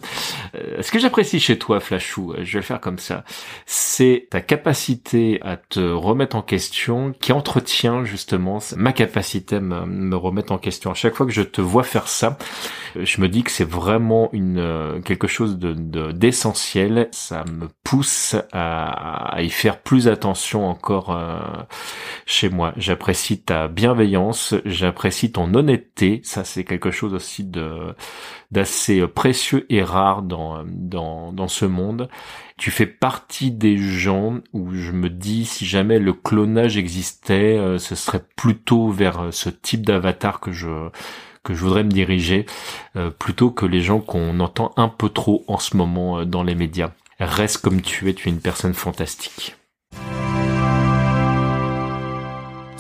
Euh, 0.56 0.82
Ce 0.82 0.92
que 0.92 1.00
j'apprécie 1.00 1.40
chez 1.40 1.58
toi, 1.58 1.80
Flashou, 1.80 2.34
euh, 2.34 2.40
je 2.44 2.54
vais 2.54 2.60
le 2.60 2.64
faire 2.66 2.82
comme 2.82 3.00
ça, 3.00 3.24
c'est 3.66 4.28
ta 4.32 4.42
capacité 4.42 5.40
à 5.44 5.56
te 5.56 5.80
remettre 5.80 6.36
en 6.36 6.42
question, 6.42 7.14
qui 7.22 7.32
entretient 7.32 8.04
justement 8.04 8.60
ma 8.76 8.92
capacité 8.92 9.56
à 9.56 9.60
me, 9.62 9.86
me 9.86 10.16
remettre 10.18 10.52
en 10.52 10.58
question. 10.58 10.92
À 10.92 10.96
chaque 10.96 11.16
fois 11.16 11.26
que 11.26 11.32
je 11.32 11.42
te 11.42 11.62
vois 11.62 11.84
faire 11.84 12.10
ça, 12.10 12.38
euh, 12.98 13.06
je 13.06 13.22
me 13.22 13.30
dis 13.30 13.44
que 13.44 13.52
c'est 13.52 13.68
vraiment 13.70 14.30
une 14.34 14.60
euh, 14.60 15.00
quelque 15.02 15.28
chose 15.28 15.58
de- 15.58 16.12
d'essentiel. 16.12 17.08
Ça 17.12 17.46
me 17.46 17.70
pousse 17.86 18.36
à, 18.52 19.34
à 19.36 19.42
y 19.42 19.50
faire 19.50 19.80
plus 19.80 20.10
attention 20.10 20.68
encore. 20.68 21.12
euh, 21.16 21.40
chez 22.26 22.50
moi. 22.50 22.74
J'apprécie 22.78 23.42
ta 23.42 23.68
bienveillance, 23.68 24.56
j'apprécie 24.66 25.32
ton 25.32 25.54
honnêteté. 25.54 26.22
Ça, 26.24 26.44
c'est 26.44 26.64
quelque 26.64 26.92
chose 26.92 27.14
aussi 27.14 27.44
de 27.44 27.96
d'assez 28.52 29.06
précieux 29.08 29.66
et 29.70 29.84
rare 29.84 30.22
dans 30.24 30.64
dans 30.66 31.32
dans 31.32 31.48
ce 31.48 31.66
monde. 31.66 32.10
Tu 32.58 32.72
fais 32.72 32.88
partie 32.88 33.52
des 33.52 33.78
gens 33.78 34.40
où 34.52 34.74
je 34.74 34.92
me 34.92 35.10
dis 35.10 35.46
si 35.46 35.66
jamais 35.66 35.98
le 35.98 36.12
clonage 36.12 36.78
existait, 36.78 37.58
euh, 37.58 37.78
ce 37.78 37.96
serait 37.96 38.24
plutôt 38.36 38.90
vers 38.90 39.22
euh, 39.22 39.32
ce 39.32 39.50
type 39.50 39.86
d'avatar 39.86 40.42
que 40.42 40.52
je 40.52 40.90
que 41.44 41.54
je 41.54 41.64
voudrais 41.64 41.86
me 41.86 41.90
diriger, 41.90 42.46
euh, 42.98 43.12
plutôt 43.12 43.50
que 43.50 43.66
les 43.66 43.82
gens 43.82 44.02
qu'on 44.02 44.42
entend 44.42 44.74
un 44.76 44.90
peu 44.90 45.08
trop 45.10 45.46
en 45.48 45.58
ce 45.58 45.78
moment 45.78 46.26
dans 46.26 46.44
les 46.44 46.54
médias. 46.54 46.92
Reste 47.20 47.60
comme 47.60 47.82
tu 47.82 48.10
es, 48.10 48.14
tu 48.14 48.28
es 48.28 48.32
une 48.32 48.42
personne 48.42 48.74
fantastique. 48.74 49.56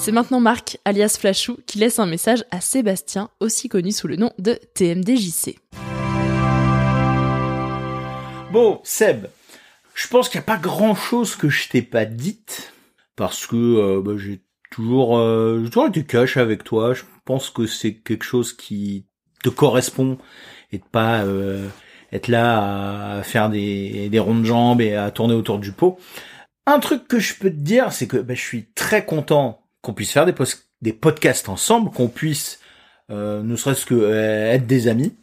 C'est 0.01 0.13
maintenant 0.13 0.39
Marc, 0.39 0.77
alias 0.85 1.17
Flashou, 1.19 1.57
qui 1.67 1.77
laisse 1.77 1.99
un 1.99 2.05
message 2.05 2.45
à 2.51 2.61
Sébastien, 2.61 3.29
aussi 3.41 3.67
connu 3.67 3.91
sous 3.91 4.07
le 4.07 4.15
nom 4.15 4.31
de 4.39 4.57
TMDJC. 4.73 5.59
Bon, 8.53 8.79
Seb, 8.85 9.27
je 9.93 10.07
pense 10.07 10.29
qu'il 10.29 10.39
n'y 10.39 10.45
a 10.45 10.47
pas 10.47 10.57
grand 10.57 10.95
chose 10.95 11.35
que 11.35 11.49
je 11.49 11.67
t'ai 11.67 11.81
pas 11.81 12.05
dite, 12.05 12.71
parce 13.17 13.45
que 13.45 13.57
euh, 13.57 14.01
bah, 14.01 14.13
j'ai 14.17 14.41
toujours, 14.71 15.17
euh, 15.17 15.65
toujours 15.65 15.87
été 15.87 16.05
cash 16.05 16.37
avec 16.37 16.63
toi. 16.63 16.93
Je 16.93 17.03
pense 17.25 17.49
que 17.49 17.67
c'est 17.67 17.95
quelque 17.95 18.23
chose 18.23 18.53
qui 18.53 19.05
te 19.43 19.49
correspond 19.49 20.17
et 20.71 20.77
de 20.77 20.85
pas 20.89 21.23
euh, 21.23 21.67
être 22.13 22.29
là 22.29 23.17
à 23.17 23.23
faire 23.23 23.49
des, 23.49 24.07
des 24.07 24.19
ronds 24.19 24.39
de 24.39 24.45
jambes 24.45 24.79
et 24.79 24.95
à 24.95 25.11
tourner 25.11 25.33
autour 25.33 25.59
du 25.59 25.73
pot. 25.73 25.99
Un 26.65 26.79
truc 26.79 27.05
que 27.05 27.19
je 27.19 27.35
peux 27.35 27.49
te 27.49 27.55
dire, 27.55 27.91
c'est 27.91 28.07
que 28.07 28.17
bah, 28.17 28.33
je 28.33 28.41
suis 28.41 28.71
très 28.71 29.05
content 29.05 29.65
qu'on 29.81 29.93
puisse 29.93 30.11
faire 30.11 30.25
des, 30.25 30.33
des 30.81 30.93
podcasts 30.93 31.49
ensemble, 31.49 31.91
qu'on 31.91 32.07
puisse 32.07 32.59
euh, 33.11 33.41
ne 33.43 33.55
serait-ce 33.55 33.85
que 33.85 33.95
euh, 33.95 34.51
être 34.51 34.67
des 34.67 34.87
amis, 34.87 35.15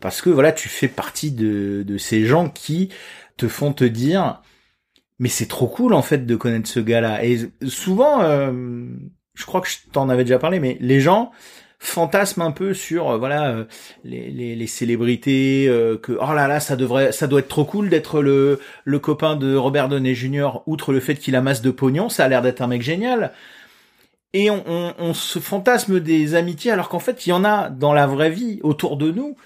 parce 0.00 0.20
que 0.20 0.30
voilà, 0.30 0.52
tu 0.52 0.68
fais 0.68 0.88
partie 0.88 1.30
de, 1.30 1.84
de 1.86 1.98
ces 1.98 2.26
gens 2.26 2.48
qui 2.48 2.90
te 3.36 3.48
font 3.48 3.72
te 3.72 3.84
dire, 3.84 4.42
mais 5.18 5.28
c'est 5.28 5.46
trop 5.46 5.66
cool 5.66 5.94
en 5.94 6.02
fait 6.02 6.26
de 6.26 6.36
connaître 6.36 6.68
ce 6.68 6.80
gars-là. 6.80 7.24
Et 7.24 7.50
souvent, 7.66 8.22
euh, 8.22 8.86
je 9.34 9.44
crois 9.46 9.60
que 9.60 9.68
je 9.68 9.78
t'en 9.92 10.08
avais 10.08 10.24
déjà 10.24 10.38
parlé, 10.38 10.60
mais 10.60 10.76
les 10.80 11.00
gens 11.00 11.32
fantasment 11.82 12.42
un 12.42 12.52
peu 12.52 12.74
sur 12.74 13.10
euh, 13.10 13.18
voilà 13.18 13.50
euh, 13.50 13.64
les, 14.04 14.30
les, 14.30 14.54
les 14.54 14.66
célébrités 14.68 15.66
euh, 15.68 15.98
que 15.98 16.12
oh 16.12 16.32
là 16.32 16.46
là 16.46 16.60
ça 16.60 16.76
devrait 16.76 17.10
ça 17.10 17.26
doit 17.26 17.40
être 17.40 17.48
trop 17.48 17.64
cool 17.64 17.88
d'être 17.88 18.22
le 18.22 18.60
le 18.84 18.98
copain 19.00 19.34
de 19.34 19.56
Robert 19.56 19.88
Downey 19.88 20.14
Jr. 20.14 20.60
outre 20.66 20.92
le 20.92 21.00
fait 21.00 21.16
qu'il 21.16 21.34
amasse 21.34 21.60
de 21.60 21.72
pognon 21.72 22.08
ça 22.08 22.24
a 22.24 22.28
l'air 22.28 22.40
d'être 22.40 22.62
un 22.62 22.68
mec 22.68 22.82
génial 22.82 23.32
et 24.32 24.50
on, 24.50 24.62
on, 24.66 24.94
on, 24.98 25.14
se 25.14 25.38
fantasme 25.38 26.00
des 26.00 26.34
amitiés 26.34 26.70
alors 26.70 26.88
qu'en 26.88 26.98
fait 26.98 27.26
il 27.26 27.30
y 27.30 27.32
en 27.32 27.44
a 27.44 27.70
dans 27.70 27.92
la 27.92 28.06
vraie 28.06 28.30
vie 28.30 28.60
autour 28.62 28.96
de 28.96 29.10
nous 29.10 29.36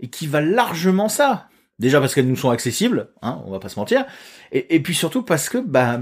et 0.00 0.08
qui 0.08 0.26
valent 0.26 0.54
largement 0.54 1.08
ça. 1.08 1.48
Déjà 1.78 2.00
parce 2.00 2.14
qu'elles 2.14 2.28
nous 2.28 2.36
sont 2.36 2.50
accessibles 2.50 3.12
hein 3.22 3.42
on 3.46 3.50
va 3.50 3.60
pas 3.60 3.68
se 3.68 3.78
mentir. 3.78 4.04
Et, 4.52 4.82
puis 4.82 4.94
surtout 4.94 5.22
parce 5.22 5.48
que 5.48 5.58
bah 5.58 6.00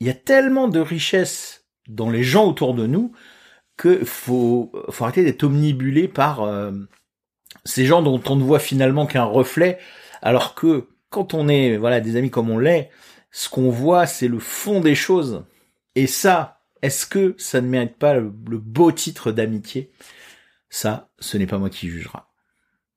il 0.00 0.06
y 0.06 0.10
a 0.10 0.14
tellement 0.14 0.68
de 0.68 0.80
richesses 0.80 1.66
dans 1.88 2.10
les 2.10 2.22
gens 2.22 2.46
autour 2.46 2.74
de 2.74 2.86
nous 2.86 3.12
que 3.76 4.04
faut 4.04 4.72
faut 4.90 5.04
arrêter 5.04 5.24
d'être 5.24 5.44
omnibulé 5.44 6.08
par 6.08 6.42
euh, 6.42 6.72
ces 7.64 7.84
gens 7.84 8.02
dont 8.02 8.22
on 8.28 8.36
ne 8.36 8.42
voit 8.42 8.58
finalement 8.58 9.06
qu'un 9.06 9.24
reflet, 9.24 9.78
alors 10.22 10.54
que 10.54 10.88
quand 11.10 11.34
on 11.34 11.48
est 11.48 11.76
voilà 11.76 12.00
des 12.00 12.16
amis 12.16 12.30
comme 12.30 12.50
on 12.50 12.58
l'est, 12.58 12.90
ce 13.30 13.48
qu'on 13.48 13.70
voit 13.70 14.06
c'est 14.06 14.28
le 14.28 14.38
fond 14.38 14.80
des 14.80 14.94
choses. 14.94 15.44
Et 15.94 16.06
ça, 16.06 16.55
est-ce 16.86 17.06
que 17.06 17.34
ça 17.36 17.60
ne 17.60 17.66
mérite 17.66 17.96
pas 17.96 18.14
le, 18.14 18.32
le 18.48 18.58
beau 18.58 18.92
titre 18.92 19.32
d'amitié? 19.32 19.90
Ça, 20.70 21.08
ce 21.18 21.36
n'est 21.36 21.46
pas 21.46 21.58
moi 21.58 21.68
qui 21.68 21.88
jugera. 21.88 22.30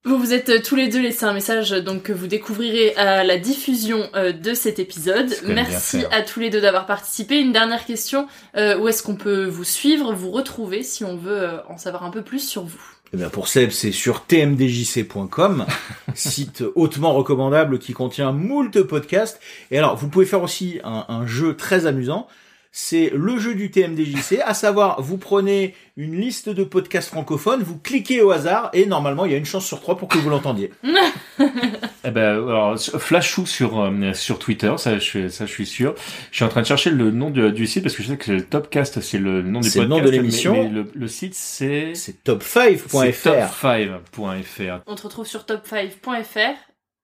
Vous 0.05 0.17
vous 0.17 0.31
êtes 0.31 0.49
euh, 0.49 0.61
tous 0.63 0.75
les 0.75 0.87
deux 0.87 1.01
laissé 1.01 1.25
un 1.25 1.33
message 1.33 1.71
donc 1.71 2.03
que 2.03 2.13
vous 2.13 2.27
découvrirez 2.27 2.95
à 2.95 3.23
la 3.23 3.37
diffusion 3.37 4.09
euh, 4.15 4.31
de 4.31 4.53
cet 4.53 4.79
épisode. 4.79 5.35
Merci 5.43 6.05
à 6.11 6.21
tous 6.21 6.39
les 6.39 6.49
deux 6.49 6.61
d'avoir 6.61 6.85
participé. 6.85 7.39
Une 7.39 7.51
dernière 7.51 7.85
question 7.85 8.27
euh, 8.55 8.77
où 8.77 8.87
est-ce 8.87 9.03
qu'on 9.03 9.15
peut 9.15 9.45
vous 9.45 9.65
suivre, 9.65 10.13
vous 10.13 10.31
retrouver 10.31 10.83
si 10.83 11.03
on 11.03 11.17
veut 11.17 11.41
euh, 11.41 11.57
en 11.67 11.77
savoir 11.77 12.03
un 12.03 12.11
peu 12.11 12.21
plus 12.21 12.39
sur 12.39 12.63
vous? 12.63 12.81
Eh 13.11 13.17
bien 13.17 13.29
pour 13.29 13.47
Seb, 13.47 13.71
c'est 13.71 13.91
sur 13.91 14.25
tmdjc.com, 14.25 15.65
site 16.13 16.63
hautement 16.75 17.13
recommandable 17.13 17.79
qui 17.79 17.93
contient 17.93 18.31
moult 18.31 18.83
podcasts. 18.83 19.41
Et 19.71 19.79
alors, 19.79 19.97
vous 19.97 20.09
pouvez 20.09 20.25
faire 20.25 20.43
aussi 20.43 20.79
un, 20.83 21.05
un 21.09 21.25
jeu 21.25 21.57
très 21.57 21.87
amusant 21.87 22.27
c'est 22.71 23.11
le 23.15 23.39
jeu 23.39 23.55
du 23.55 23.71
TMDJC, 23.71 24.41
à 24.45 24.53
savoir 24.53 25.01
vous 25.01 25.17
prenez 25.17 25.73
une 25.97 26.15
liste 26.15 26.49
de 26.49 26.63
podcasts 26.63 27.09
francophones, 27.09 27.63
vous 27.63 27.77
cliquez 27.77 28.21
au 28.21 28.31
hasard 28.31 28.69
et 28.73 28.85
normalement 28.85 29.25
il 29.25 29.31
y 29.31 29.35
a 29.35 29.37
une 29.37 29.45
chance 29.45 29.65
sur 29.65 29.81
trois 29.81 29.97
pour 29.97 30.07
que 30.07 30.19
vous 30.19 30.29
l'entendiez. 30.29 30.71
eh 31.39 32.11
ben 32.11 32.47
alors 32.47 32.79
Flashou 32.79 33.47
sur 33.47 33.81
euh, 33.81 34.13
sur 34.13 34.37
Twitter, 34.37 34.71
ça 34.77 34.99
je 34.99 35.29
ça 35.29 35.45
je 35.47 35.51
suis 35.51 35.65
sûr. 35.65 35.95
Je 36.31 36.37
suis 36.37 36.45
en 36.45 36.49
train 36.49 36.61
de 36.61 36.67
chercher 36.67 36.91
le 36.91 37.09
nom 37.11 37.31
du, 37.31 37.51
du 37.51 37.65
site 37.65 37.83
parce 37.83 37.95
que 37.95 38.03
je 38.03 38.09
sais 38.09 38.17
que 38.17 38.31
le 38.31 38.45
Topcast 38.45 39.01
c'est 39.01 39.17
le 39.17 39.41
nom 39.41 39.61
du 39.61 39.69
podcast. 39.69 39.73
C'est 39.73 39.81
le 39.81 39.87
nom 39.87 40.01
de 40.01 40.09
l'émission. 40.09 40.53
Mais, 40.53 40.63
mais 40.63 40.69
le, 40.69 40.91
le, 40.93 41.07
site 41.07 41.33
c'est 41.33 41.95
c'est 41.95 42.23
top5.fr. 42.23 43.49
Top5.fr. 44.15 44.81
On 44.85 44.95
te 44.95 45.01
retrouve 45.01 45.25
sur 45.25 45.41
top5.fr. 45.41 46.55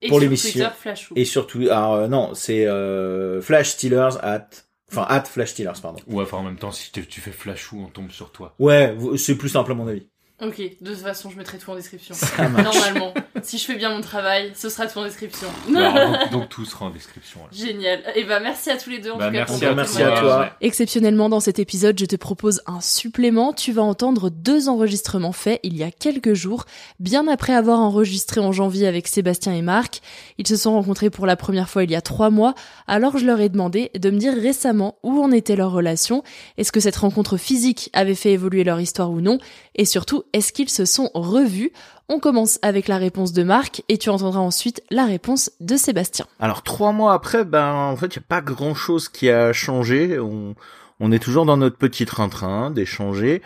Et 0.01 0.09
pour 0.09 0.17
sur 0.17 0.23
l'émission 0.23 0.51
Twitter, 0.51 0.75
Flashou. 0.77 1.13
et 1.15 1.25
surtout 1.25 1.61
alors 1.61 1.93
euh, 1.93 2.07
non 2.07 2.33
c'est 2.33 2.67
euh, 2.67 3.41
Flash 3.41 3.69
Steelers 3.69 4.17
at 4.21 4.49
Enfin, 4.91 5.05
at 5.09 5.23
Flash 5.23 5.51
Steelers, 5.51 5.79
pardon. 5.81 5.99
Ouais, 6.07 6.23
enfin, 6.23 6.37
en 6.37 6.43
même 6.43 6.57
temps, 6.57 6.71
si 6.71 6.91
tu 6.91 7.21
fais 7.21 7.31
Flashou, 7.31 7.79
on 7.79 7.89
tombe 7.89 8.11
sur 8.11 8.31
toi. 8.31 8.55
Ouais, 8.59 8.95
c'est 9.17 9.35
plus 9.35 9.49
simple 9.49 9.71
à 9.71 9.75
mon 9.75 9.87
avis. 9.87 10.07
Ok, 10.41 10.59
de 10.81 10.89
toute 10.91 10.99
façon, 11.01 11.29
je 11.29 11.37
mettrai 11.37 11.57
tout 11.57 11.71
en 11.71 11.75
description. 11.75 12.13
Normalement, 12.37 13.13
si 13.41 13.57
je 13.57 13.63
fais 13.63 13.75
bien 13.75 13.89
mon 13.95 14.01
travail, 14.01 14.51
ce 14.53 14.67
sera 14.67 14.85
tout 14.85 14.99
en 14.99 15.05
description. 15.05 15.47
Alors, 15.73 16.11
donc, 16.23 16.31
donc, 16.31 16.49
tout 16.49 16.65
sera 16.65 16.87
en 16.87 16.89
description. 16.89 17.39
Génial. 17.53 18.01
Et 18.15 18.25
bah 18.25 18.41
merci 18.41 18.69
à 18.69 18.75
tous 18.75 18.89
les 18.89 18.99
deux. 18.99 19.11
En 19.11 19.17
Bah, 19.17 19.27
tout 19.27 19.31
cas, 19.33 19.45
merci 19.45 19.59
pour 19.61 19.67
à 19.71 19.75
merci 19.75 19.97
toi. 19.97 20.43
à. 20.43 20.57
Exceptionnellement, 20.59 21.29
dans 21.29 21.39
cet 21.39 21.57
épisode, 21.57 21.97
je 21.97 22.05
te 22.05 22.17
propose 22.17 22.61
un 22.67 22.81
supplément. 22.81 23.53
Tu 23.53 23.71
vas 23.71 23.83
entendre 23.83 24.29
deux 24.29 24.67
enregistrements 24.67 25.31
faits 25.31 25.61
il 25.63 25.77
y 25.77 25.83
a 25.83 25.89
quelques 25.91 26.33
jours, 26.33 26.65
bien 26.99 27.29
après 27.29 27.53
avoir 27.53 27.79
enregistré 27.79 28.41
en 28.41 28.51
janvier 28.51 28.87
avec 28.87 29.07
Sébastien 29.07 29.53
et 29.53 29.61
Marc. 29.61 30.01
Ils 30.37 30.47
se 30.47 30.57
sont 30.57 30.73
rencontrés 30.73 31.09
pour 31.09 31.25
la 31.25 31.37
première 31.37 31.69
fois 31.69 31.85
il 31.85 31.91
y 31.91 31.95
a 31.95 32.01
trois 32.01 32.29
mois, 32.29 32.55
alors 32.87 33.17
je 33.17 33.25
leur 33.25 33.39
ai 33.39 33.47
demandé 33.47 33.89
de 33.97 34.09
me 34.09 34.17
dire 34.17 34.33
récemment 34.33 34.97
où 35.01 35.23
en 35.23 35.31
était 35.31 35.55
leur 35.55 35.71
relation, 35.71 36.23
est-ce 36.57 36.73
que 36.73 36.81
cette 36.81 36.97
rencontre 36.97 37.37
physique 37.37 37.89
avait 37.93 38.15
fait 38.15 38.33
évoluer 38.33 38.65
leur 38.65 38.81
histoire 38.81 39.11
ou 39.11 39.21
non, 39.21 39.37
et 39.75 39.85
surtout, 39.85 40.23
est-ce 40.35 40.51
qu'ils 40.51 40.69
se 40.69 40.83
sont 40.83 41.09
revus? 41.13 41.71
On 42.09 42.19
commence 42.19 42.59
avec 42.61 42.89
la 42.89 42.97
réponse 42.97 43.31
de 43.31 43.41
Marc, 43.41 43.83
et 43.87 43.97
tu 43.97 44.09
entendras 44.09 44.41
ensuite 44.41 44.83
la 44.91 45.05
réponse 45.05 45.49
de 45.61 45.77
Sébastien. 45.77 46.25
Alors 46.41 46.61
trois 46.61 46.91
mois 46.91 47.13
après, 47.13 47.45
ben 47.45 47.71
en 47.71 47.95
fait, 47.95 48.07
il 48.07 48.19
n'y 48.19 48.25
a 48.25 48.27
pas 48.27 48.41
grand 48.41 48.75
chose 48.75 49.07
qui 49.07 49.29
a 49.29 49.53
changé. 49.53 50.19
On, 50.19 51.11
est 51.13 51.19
toujours 51.19 51.45
dans 51.45 51.55
notre 51.55 51.77
petit 51.77 52.05
train-train 52.05 52.69
d'échanger. 52.69 53.41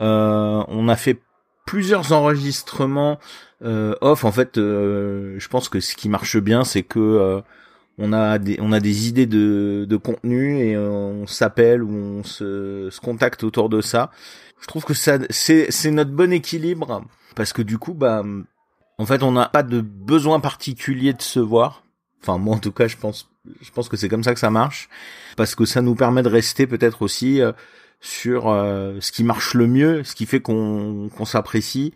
Euh, 0.00 0.64
on 0.66 0.88
a 0.88 0.96
fait 0.96 1.20
plusieurs 1.66 2.12
enregistrements 2.12 3.20
euh, 3.62 3.94
off. 4.00 4.24
En 4.24 4.32
fait, 4.32 4.58
euh, 4.58 5.36
je 5.38 5.48
pense 5.48 5.68
que 5.68 5.78
ce 5.78 5.94
qui 5.94 6.08
marche 6.08 6.36
bien, 6.38 6.64
c'est 6.64 6.82
que 6.82 6.98
euh, 6.98 7.40
on 7.96 8.12
a 8.12 8.38
des 8.38 9.08
idées 9.08 9.26
de, 9.26 9.96
contenu 10.02 10.58
et 10.58 10.76
on 10.76 11.28
s'appelle 11.28 11.84
ou 11.84 11.92
on 11.92 12.24
se 12.24 13.00
contacte 13.00 13.44
autour 13.44 13.68
de 13.68 13.80
ça. 13.80 14.10
Je 14.60 14.66
trouve 14.66 14.84
que 14.84 14.94
ça 14.94 15.18
c'est 15.30 15.70
c'est 15.70 15.90
notre 15.90 16.12
bon 16.12 16.32
équilibre 16.32 17.04
parce 17.34 17.52
que 17.52 17.62
du 17.62 17.78
coup 17.78 17.94
bah 17.94 18.22
en 18.98 19.06
fait 19.06 19.22
on 19.22 19.32
n'a 19.32 19.48
pas 19.48 19.62
de 19.62 19.80
besoin 19.80 20.40
particulier 20.40 21.12
de 21.12 21.22
se 21.22 21.40
voir. 21.40 21.82
Enfin 22.22 22.38
moi 22.38 22.56
en 22.56 22.58
tout 22.58 22.72
cas 22.72 22.88
je 22.88 22.96
pense 22.96 23.30
je 23.60 23.70
pense 23.70 23.88
que 23.88 23.96
c'est 23.96 24.08
comme 24.08 24.24
ça 24.24 24.32
que 24.32 24.40
ça 24.40 24.50
marche 24.50 24.88
parce 25.36 25.54
que 25.54 25.64
ça 25.66 25.82
nous 25.82 25.94
permet 25.94 26.22
de 26.22 26.28
rester 26.28 26.66
peut-être 26.66 27.02
aussi 27.02 27.42
euh, 27.42 27.52
sur 28.00 28.48
euh, 28.48 28.98
ce 29.00 29.12
qui 29.12 29.24
marche 29.24 29.54
le 29.54 29.66
mieux, 29.66 30.04
ce 30.04 30.14
qui 30.14 30.26
fait 30.26 30.40
qu'on 30.40 31.10
qu'on 31.14 31.24
s'apprécie. 31.24 31.94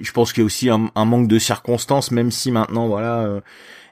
Je 0.00 0.12
pense 0.12 0.32
qu'il 0.32 0.42
y 0.42 0.44
a 0.44 0.46
aussi 0.46 0.70
un, 0.70 0.90
un 0.94 1.04
manque 1.04 1.28
de 1.28 1.38
circonstances, 1.38 2.10
même 2.10 2.30
si 2.30 2.50
maintenant 2.52 2.88
voilà 2.88 3.20
euh, 3.20 3.40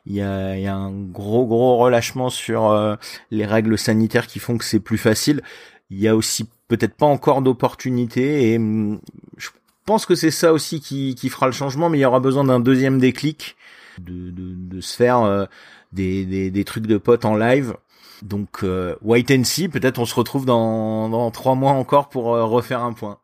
il 0.07 0.15
y 0.15 0.23
a, 0.23 0.57
il 0.57 0.63
y 0.63 0.67
a 0.67 0.75
un 0.75 0.93
gros 0.93 1.47
gros 1.47 1.77
relâchement 1.79 2.31
sur 2.31 2.71
euh, 2.71 2.97
les 3.31 3.45
règles 3.45 3.77
sanitaires 3.77 4.27
qui 4.27 4.39
font 4.39 4.57
que 4.57 4.65
c'est 4.65 4.81
plus 4.81 4.99
facile. 4.99 5.43
Il 5.91 5.99
y 5.99 6.09
a 6.09 6.17
aussi 6.17 6.49
peut-être 6.69 6.95
pas 6.95 7.07
encore 7.07 7.43
d'opportunités 7.43 8.53
et 8.53 8.57
hum, 8.59 9.01
je 9.37 9.51
pense 9.85 10.07
que 10.07 10.15
c'est 10.15 10.31
ça 10.31 10.53
aussi 10.53 10.81
qui, 10.81 11.15
qui 11.15 11.29
fera 11.29 11.47
le 11.47 11.53
changement, 11.53 11.89
mais 11.89 11.99
il 11.99 12.03
y 12.03 12.07
aura 12.07 12.21
besoin 12.21 12.45
d'un 12.45 12.61
deuxième 12.61 12.99
déclic, 12.99 13.57
de, 13.99 14.31
de, 14.31 14.55
de 14.55 14.81
se 14.81 14.97
faire 14.97 15.21
euh, 15.21 15.47
des, 15.93 16.27
des, 16.27 16.51
des 16.51 16.65
trucs 16.65 16.87
de 16.87 16.99
potes 16.99 17.25
en 17.25 17.37
live. 17.37 17.75
Donc 18.23 18.65
euh, 18.65 18.97
wait 19.03 19.27
and 19.31 19.45
see, 19.45 19.69
peut-être 19.69 19.99
on 19.99 20.07
se 20.07 20.15
retrouve 20.15 20.47
dans, 20.47 21.09
dans 21.09 21.31
trois 21.31 21.55
mois 21.55 21.73
encore 21.73 22.09
pour 22.09 22.35
euh, 22.35 22.45
refaire 22.45 22.83
un 22.83 22.93
point. 22.93 23.19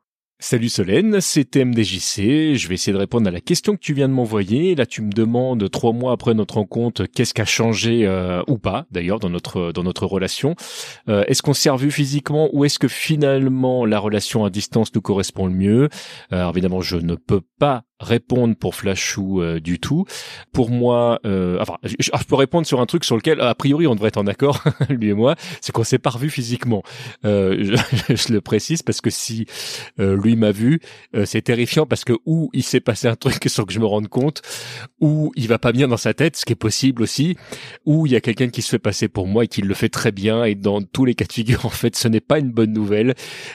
Salut 0.45 0.70
Solène, 0.70 1.20
c'est 1.20 1.45
TMDJC. 1.53 2.57
Je 2.57 2.66
vais 2.66 2.74
essayer 2.74 2.93
de 2.93 2.99
répondre 2.99 3.28
à 3.28 3.30
la 3.30 3.40
question 3.40 3.74
que 3.76 3.80
tu 3.80 3.95
viens 3.95 4.09
de 4.09 4.12
m'envoyer. 4.12 4.74
Là, 4.74 4.86
tu 4.86 5.01
me 5.01 5.12
demandes 5.12 5.70
trois 5.70 5.93
mois 5.93 6.11
après 6.11 6.34
notre 6.34 6.55
rencontre, 6.55 7.07
qu'est-ce 7.07 7.32
qui 7.32 7.40
a 7.40 7.45
changé 7.45 8.09
euh, 8.09 8.43
ou 8.49 8.59
pas, 8.59 8.84
d'ailleurs, 8.90 9.20
dans 9.20 9.30
notre 9.30 9.70
dans 9.70 9.84
notre 9.84 10.05
relation. 10.05 10.57
Euh, 11.09 11.22
est-ce 11.28 11.43
qu'on 11.43 11.53
s'est 11.53 11.70
revu 11.70 11.93
physiquement 11.93 12.51
ou 12.53 12.64
est-ce 12.64 12.80
que 12.80 12.88
finalement 12.88 13.86
la 13.86 14.01
relation 14.01 14.45
à 14.45 14.51
distance 14.51 14.93
nous 14.97 15.01
correspond 15.01 15.47
le 15.47 15.53
mieux? 15.53 15.82
Euh, 15.84 16.38
Alors 16.38 16.51
évidemment, 16.51 16.80
je 16.80 16.97
ne 16.97 17.14
peux 17.14 17.43
pas 17.61 17.84
répondre 18.03 18.55
pour 18.57 18.74
Flashou 18.74 19.40
euh, 19.40 19.61
du 19.61 19.78
tout. 19.78 20.05
Pour 20.53 20.70
moi, 20.70 21.20
euh, 21.24 21.59
enfin, 21.61 21.76
je, 21.84 22.11
peux 22.28 22.34
répondre 22.34 22.66
sur 22.66 22.80
un 22.80 22.86
truc 22.86 23.05
sur 23.05 23.16
lequel, 23.16 23.40
a 23.40 23.55
priori, 23.55 23.86
on 23.86 23.94
devrait 23.94 24.09
être 24.09 24.18
en 24.18 24.26
accord, 24.26 24.62
lui 24.88 25.11
et 25.11 25.14
moi, 25.14 25.36
c'est 25.61 25.72
qu'on 25.72 25.84
s'est 25.84 25.98
pas 25.98 26.11
revu 26.11 26.28
physiquement. 26.28 26.82
Euh, 27.24 27.76
je, 28.09 28.32
le 28.32 28.40
précise 28.40 28.82
parce 28.82 29.00
que 29.00 29.11
si 29.11 29.46
euh, 30.00 30.16
lui 30.16 30.36
m'a 30.36 30.50
vu, 30.50 30.80
c'est 31.24 31.42
terrifiant 31.42 31.86
parce 31.86 32.05
que 32.05 32.14
ou 32.26 32.50
il 32.53 32.62
s'est 32.62 32.80
passé 32.80 33.09
un 33.09 33.16
truc 33.16 33.42
sans 33.46 33.64
que 33.64 33.72
je 33.72 33.78
me 33.78 33.86
rende 33.86 34.09
compte, 34.09 34.42
ou 35.00 35.32
il 35.36 35.48
va 35.48 35.59
pas 35.59 35.72
bien 35.72 35.88
dans 35.88 35.96
sa 35.96 36.14
tête, 36.14 36.36
ce 36.36 36.44
qui 36.44 36.53
est 36.53 36.57
possible 36.57 37.03
aussi, 37.03 37.36
ou 37.84 38.07
il 38.07 38.12
y 38.12 38.16
a 38.16 38.20
quelqu'un 38.20 38.48
qui 38.48 38.62
se 38.62 38.70
fait 38.70 38.78
passer 38.78 39.09
pour 39.09 39.26
moi 39.26 39.44
et 39.44 39.48
qui 39.48 39.62
le 39.62 39.74
fait 39.74 39.88
très 39.88 40.12
bien. 40.12 40.44
Et 40.44 40.55
dans 40.55 40.82
tous 40.82 41.05
les 41.05 41.14
cas 41.14 41.24
de 41.24 41.32
figure, 41.32 41.64
en 41.66 41.70
fait, 41.70 41.96
ce 41.96 42.09
n'est 42.09 42.20
pas 42.20 42.38
une 42.38 42.50
bonne 42.50 42.72
nouvelle. 42.72 43.14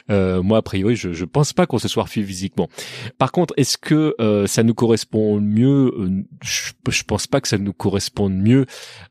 moi, 0.10 0.60
a 0.60 0.62
priori, 0.62 0.96
je, 0.96 1.12
je 1.12 1.26
pense 1.26 1.54
pas 1.54 1.66
qu'on 1.66 1.80
se 1.80 1.88
soit 1.88 2.04
revu 2.04 2.26
physiquement. 2.26 2.70
Par 3.18 3.32
contre, 3.32 3.54
est-ce 3.58 3.78
que 3.78 4.16
euh, 4.38 4.48
ça 4.48 4.64
nous 4.64 4.74
correspond 4.74 5.40
mieux 5.42 5.94
je, 6.44 6.72
je, 6.90 7.04
pense 7.04 7.28
pas 7.28 7.42
que 7.42 7.48
ça 7.48 7.58
nous 7.58 7.74
corresponde 7.74 8.34
mieux. 8.34 8.66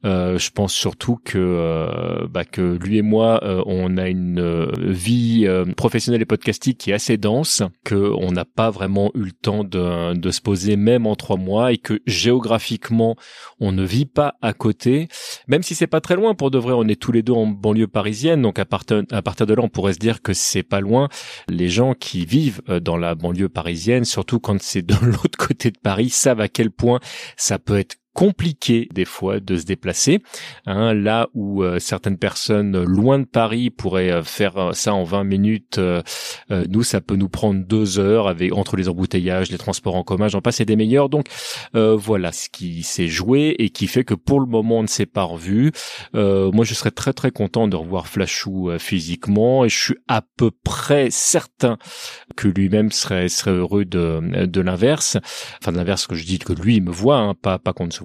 Euh, 0.04 0.38
je 0.38 0.50
pense 0.50 0.72
surtout 0.72 1.18
que 1.24 1.38
euh, 1.38 2.26
bah, 2.28 2.44
que 2.44 2.78
lui 2.82 2.98
et 2.98 3.02
moi, 3.02 3.40
on 3.66 3.96
a 3.98 4.08
une 4.08 4.70
vie 4.76 5.46
professionnelle 5.76 6.22
et 6.22 6.26
podcastique 6.26 6.78
qui 6.78 6.90
est 6.90 6.94
assez 6.94 7.16
dense, 7.16 7.62
que 7.84 8.12
on 8.18 8.32
n'a 8.32 8.44
pas 8.44 8.70
vraiment 8.70 9.10
eu 9.14 9.24
le 9.24 9.32
temps 9.32 9.64
de, 9.64 10.14
de 10.14 10.30
se 10.30 10.40
poser 10.40 10.76
même 10.76 11.06
en 11.06 11.16
trois 11.16 11.36
mois 11.36 11.72
et 11.72 11.78
que 11.78 12.00
géographiquement 12.06 13.16
on 13.60 13.72
ne 13.72 13.84
vit 13.84 14.06
pas 14.06 14.34
à 14.42 14.52
côté, 14.52 15.08
même 15.48 15.62
si 15.62 15.74
c'est 15.74 15.86
pas 15.86 16.00
très 16.00 16.16
loin 16.16 16.34
pour 16.34 16.50
de 16.50 16.58
vrai. 16.58 16.72
On 16.76 16.88
est 16.88 17.00
tous 17.00 17.12
les 17.12 17.22
deux 17.22 17.32
en 17.32 17.46
banlieue 17.46 17.88
parisienne, 17.88 18.42
donc 18.42 18.58
à 18.58 18.64
partir 18.64 19.02
à 19.10 19.22
partir 19.22 19.46
de 19.46 19.54
là, 19.54 19.62
on 19.62 19.68
pourrait 19.68 19.94
se 19.94 19.98
dire 19.98 20.22
que 20.22 20.32
c'est 20.32 20.62
pas 20.62 20.80
loin. 20.80 21.08
Les 21.48 21.68
gens 21.68 21.94
qui 21.94 22.24
vivent 22.24 22.62
dans 22.82 22.96
la 22.96 23.14
banlieue 23.14 23.48
parisienne, 23.48 24.04
surtout 24.04 24.40
quand 24.40 24.60
c'est 24.62 24.82
de 24.82 24.94
l'autre 25.06 25.38
côté 25.38 25.70
de 25.70 25.78
Paris, 25.78 26.10
savent 26.10 26.40
à 26.40 26.48
quel 26.48 26.70
point 26.70 27.00
ça 27.36 27.58
peut 27.58 27.78
être 27.78 27.96
compliqué 28.16 28.88
des 28.94 29.04
fois 29.04 29.40
de 29.40 29.56
se 29.58 29.66
déplacer. 29.66 30.22
Hein, 30.64 30.94
là 30.94 31.28
où 31.34 31.62
euh, 31.62 31.78
certaines 31.78 32.16
personnes 32.16 32.82
loin 32.82 33.18
de 33.18 33.26
Paris 33.26 33.68
pourraient 33.68 34.10
euh, 34.10 34.22
faire 34.22 34.56
euh, 34.56 34.72
ça 34.72 34.94
en 34.94 35.04
20 35.04 35.24
minutes, 35.24 35.78
nous 36.50 36.82
ça 36.82 37.02
peut 37.02 37.16
nous 37.16 37.28
prendre 37.28 37.62
deux 37.66 37.98
heures 37.98 38.26
avec 38.26 38.54
entre 38.54 38.76
les 38.76 38.88
embouteillages, 38.88 39.50
les 39.50 39.58
transports 39.58 39.96
en 39.96 40.02
commun, 40.02 40.28
j'en 40.28 40.40
passe 40.40 40.60
et 40.60 40.64
des 40.64 40.76
meilleurs. 40.76 41.10
Donc 41.10 41.26
voilà 41.74 42.32
ce 42.32 42.48
qui 42.48 42.82
s'est 42.82 43.08
joué 43.08 43.54
et 43.58 43.68
qui 43.68 43.86
fait 43.86 44.04
que 44.04 44.14
pour 44.14 44.40
le 44.40 44.46
moment 44.46 44.78
on 44.78 44.82
ne 44.82 44.88
s'est 44.88 45.04
pas 45.04 45.24
revu. 45.24 45.72
moi 46.14 46.64
je 46.64 46.72
serais 46.72 46.90
très 46.90 47.12
très 47.12 47.30
content 47.30 47.68
de 47.68 47.76
revoir 47.76 48.06
Flashou 48.06 48.70
physiquement 48.78 49.64
et 49.64 49.68
je 49.68 49.78
suis 49.78 49.96
à 50.08 50.22
peu 50.22 50.50
près 50.50 51.08
certain 51.10 51.76
que 52.36 52.48
lui-même 52.48 52.90
serait 52.90 53.28
serait 53.28 53.50
heureux 53.50 53.84
de 53.84 54.46
de 54.46 54.60
l'inverse. 54.62 55.18
Enfin 55.60 55.72
de 55.72 55.76
l'inverse 55.76 56.06
que 56.06 56.14
je 56.14 56.24
dis 56.24 56.38
que 56.38 56.54
lui 56.54 56.76
il 56.76 56.82
me 56.82 56.92
voit, 56.92 57.18
hein, 57.18 57.34
pas 57.34 57.58
pas 57.58 57.74
qu'on 57.74 57.86
ne 57.86 57.92
se 57.92 58.04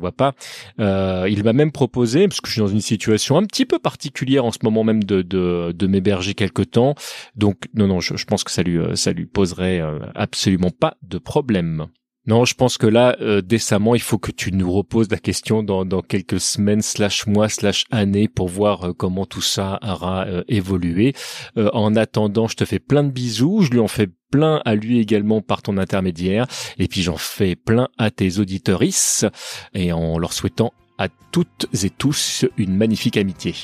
Euh, 0.80 1.28
il 1.30 1.44
m'a 1.44 1.54
même 1.54 1.72
proposé, 1.72 2.28
parce 2.28 2.42
que 2.42 2.48
je 2.48 2.54
suis 2.54 2.62
dans 2.62 2.68
une 2.68 2.82
situation 2.82 3.38
un 3.38 3.44
petit 3.44 3.66
peu 3.66 3.80
particulière 3.80 4.46
en 4.46 4.52
ce 4.52 4.60
moment 4.64 4.84
même 4.84 5.04
de, 5.04 5.22
de, 5.22 5.72
de 5.72 5.88
m'héberger 5.88 6.34
quelque 6.34 6.62
temps. 6.62 6.96
Donc 7.36 7.66
non, 7.74 7.88
non, 7.88 8.00
je, 8.00 8.16
je, 8.16 8.26
pense 8.26 8.44
que 8.44 8.52
ça 8.52 8.64
lui, 8.64 8.78
euh, 8.78 8.96
ça 8.96 9.12
lui 9.12 9.26
poserait 9.26 9.80
euh, 9.80 10.00
absolument 10.16 10.72
pas 10.72 10.98
de 11.02 11.18
problème. 11.18 11.88
Non, 12.28 12.46
je 12.46 12.54
pense 12.54 12.78
que 12.78 12.86
là, 12.86 13.18
euh, 13.22 13.42
décemment, 13.42 13.96
il 13.96 14.02
faut 14.02 14.20
que 14.20 14.32
tu 14.32 14.52
nous 14.52 14.72
reposes 14.72 15.10
la 15.10 15.18
question 15.18 15.64
dans, 15.64 16.02
quelques 16.02 16.40
semaines, 16.40 16.82
slash 16.82 17.26
mois, 17.26 17.50
slash 17.50 17.86
années, 17.90 18.28
pour 18.28 18.48
voir 18.48 18.90
euh, 18.90 18.94
comment 18.94 19.26
tout 19.26 19.42
ça 19.42 19.80
aura 19.82 20.28
évolué. 20.48 21.14
en 21.56 21.96
attendant, 21.96 22.48
je 22.48 22.56
te 22.56 22.66
fais 22.66 22.80
plein 22.80 23.04
de 23.04 23.12
bisous. 23.12 23.62
Je 23.62 23.72
lui 23.72 23.80
en 23.80 23.88
fais 23.88 24.08
plein 24.32 24.62
à 24.66 24.76
lui 24.76 25.00
également 25.00 25.42
par 25.42 25.62
ton 25.62 25.78
intermédiaire. 25.78 26.48
Et 26.78 26.88
puis 26.88 27.02
j'en 27.02 27.18
fais 27.18 27.56
plein 27.56 27.90
à 27.98 28.12
tes 28.12 28.40
auditorices 28.40 29.26
et 29.74 29.92
en 29.92 30.18
leur 30.18 30.34
souhaitant 30.34 30.74
à 30.98 31.08
toutes 31.32 31.68
et 31.84 31.90
tous 31.90 32.46
une 32.58 32.76
magnifique 32.76 33.18
amitié. 33.18 33.56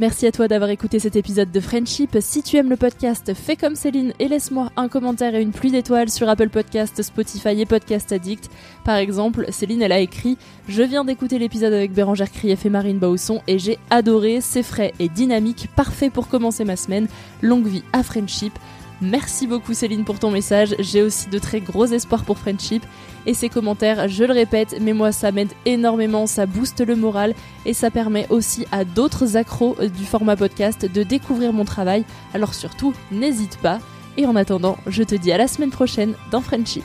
Merci 0.00 0.26
à 0.26 0.32
toi 0.32 0.48
d'avoir 0.48 0.70
écouté 0.70 0.98
cet 0.98 1.16
épisode 1.16 1.52
de 1.52 1.60
Friendship. 1.60 2.16
Si 2.20 2.42
tu 2.42 2.56
aimes 2.56 2.70
le 2.70 2.76
podcast, 2.76 3.34
fais 3.34 3.56
comme 3.56 3.76
Céline 3.76 4.14
et 4.18 4.26
laisse-moi 4.26 4.72
un 4.76 4.88
commentaire 4.88 5.34
et 5.34 5.42
une 5.42 5.52
pluie 5.52 5.70
d'étoiles 5.70 6.08
sur 6.08 6.28
Apple 6.30 6.48
Podcast, 6.48 7.02
Spotify 7.02 7.60
et 7.60 7.66
Podcast 7.66 8.10
Addict. 8.10 8.50
Par 8.84 8.96
exemple, 8.96 9.44
Céline, 9.50 9.82
elle 9.82 9.92
a 9.92 10.00
écrit 10.00 10.38
Je 10.66 10.82
viens 10.82 11.04
d'écouter 11.04 11.38
l'épisode 11.38 11.74
avec 11.74 11.92
Bérangère 11.92 12.32
Krief 12.32 12.64
et 12.64 12.70
Marine 12.70 12.98
Bausson 12.98 13.42
et 13.46 13.58
j'ai 13.58 13.78
adoré, 13.90 14.40
c'est 14.40 14.62
frais 14.62 14.94
et 14.98 15.10
dynamique, 15.10 15.68
parfait 15.76 16.10
pour 16.10 16.28
commencer 16.28 16.64
ma 16.64 16.76
semaine. 16.76 17.06
Longue 17.42 17.66
vie 17.66 17.84
à 17.92 18.02
Friendship. 18.02 18.58
Merci 19.02 19.46
beaucoup 19.46 19.74
Céline 19.74 20.04
pour 20.04 20.18
ton 20.18 20.30
message. 20.30 20.74
J'ai 20.78 21.02
aussi 21.02 21.28
de 21.28 21.38
très 21.38 21.60
gros 21.60 21.86
espoirs 21.86 22.24
pour 22.24 22.38
Friendship. 22.38 22.82
Et 23.26 23.34
ces 23.34 23.48
commentaires, 23.48 24.08
je 24.08 24.24
le 24.24 24.32
répète, 24.32 24.76
mais 24.80 24.92
moi 24.92 25.12
ça 25.12 25.32
m'aide 25.32 25.52
énormément, 25.64 26.26
ça 26.26 26.46
booste 26.46 26.80
le 26.80 26.96
moral 26.96 27.34
et 27.64 27.74
ça 27.74 27.90
permet 27.90 28.26
aussi 28.30 28.66
à 28.72 28.84
d'autres 28.84 29.36
accros 29.36 29.76
du 29.80 30.04
format 30.04 30.36
podcast 30.36 30.90
de 30.90 31.02
découvrir 31.02 31.52
mon 31.52 31.64
travail. 31.64 32.04
Alors 32.34 32.54
surtout, 32.54 32.94
n'hésite 33.10 33.58
pas. 33.58 33.78
Et 34.16 34.26
en 34.26 34.36
attendant, 34.36 34.76
je 34.86 35.02
te 35.02 35.14
dis 35.14 35.32
à 35.32 35.38
la 35.38 35.48
semaine 35.48 35.70
prochaine 35.70 36.14
dans 36.30 36.42
Friendship. 36.42 36.84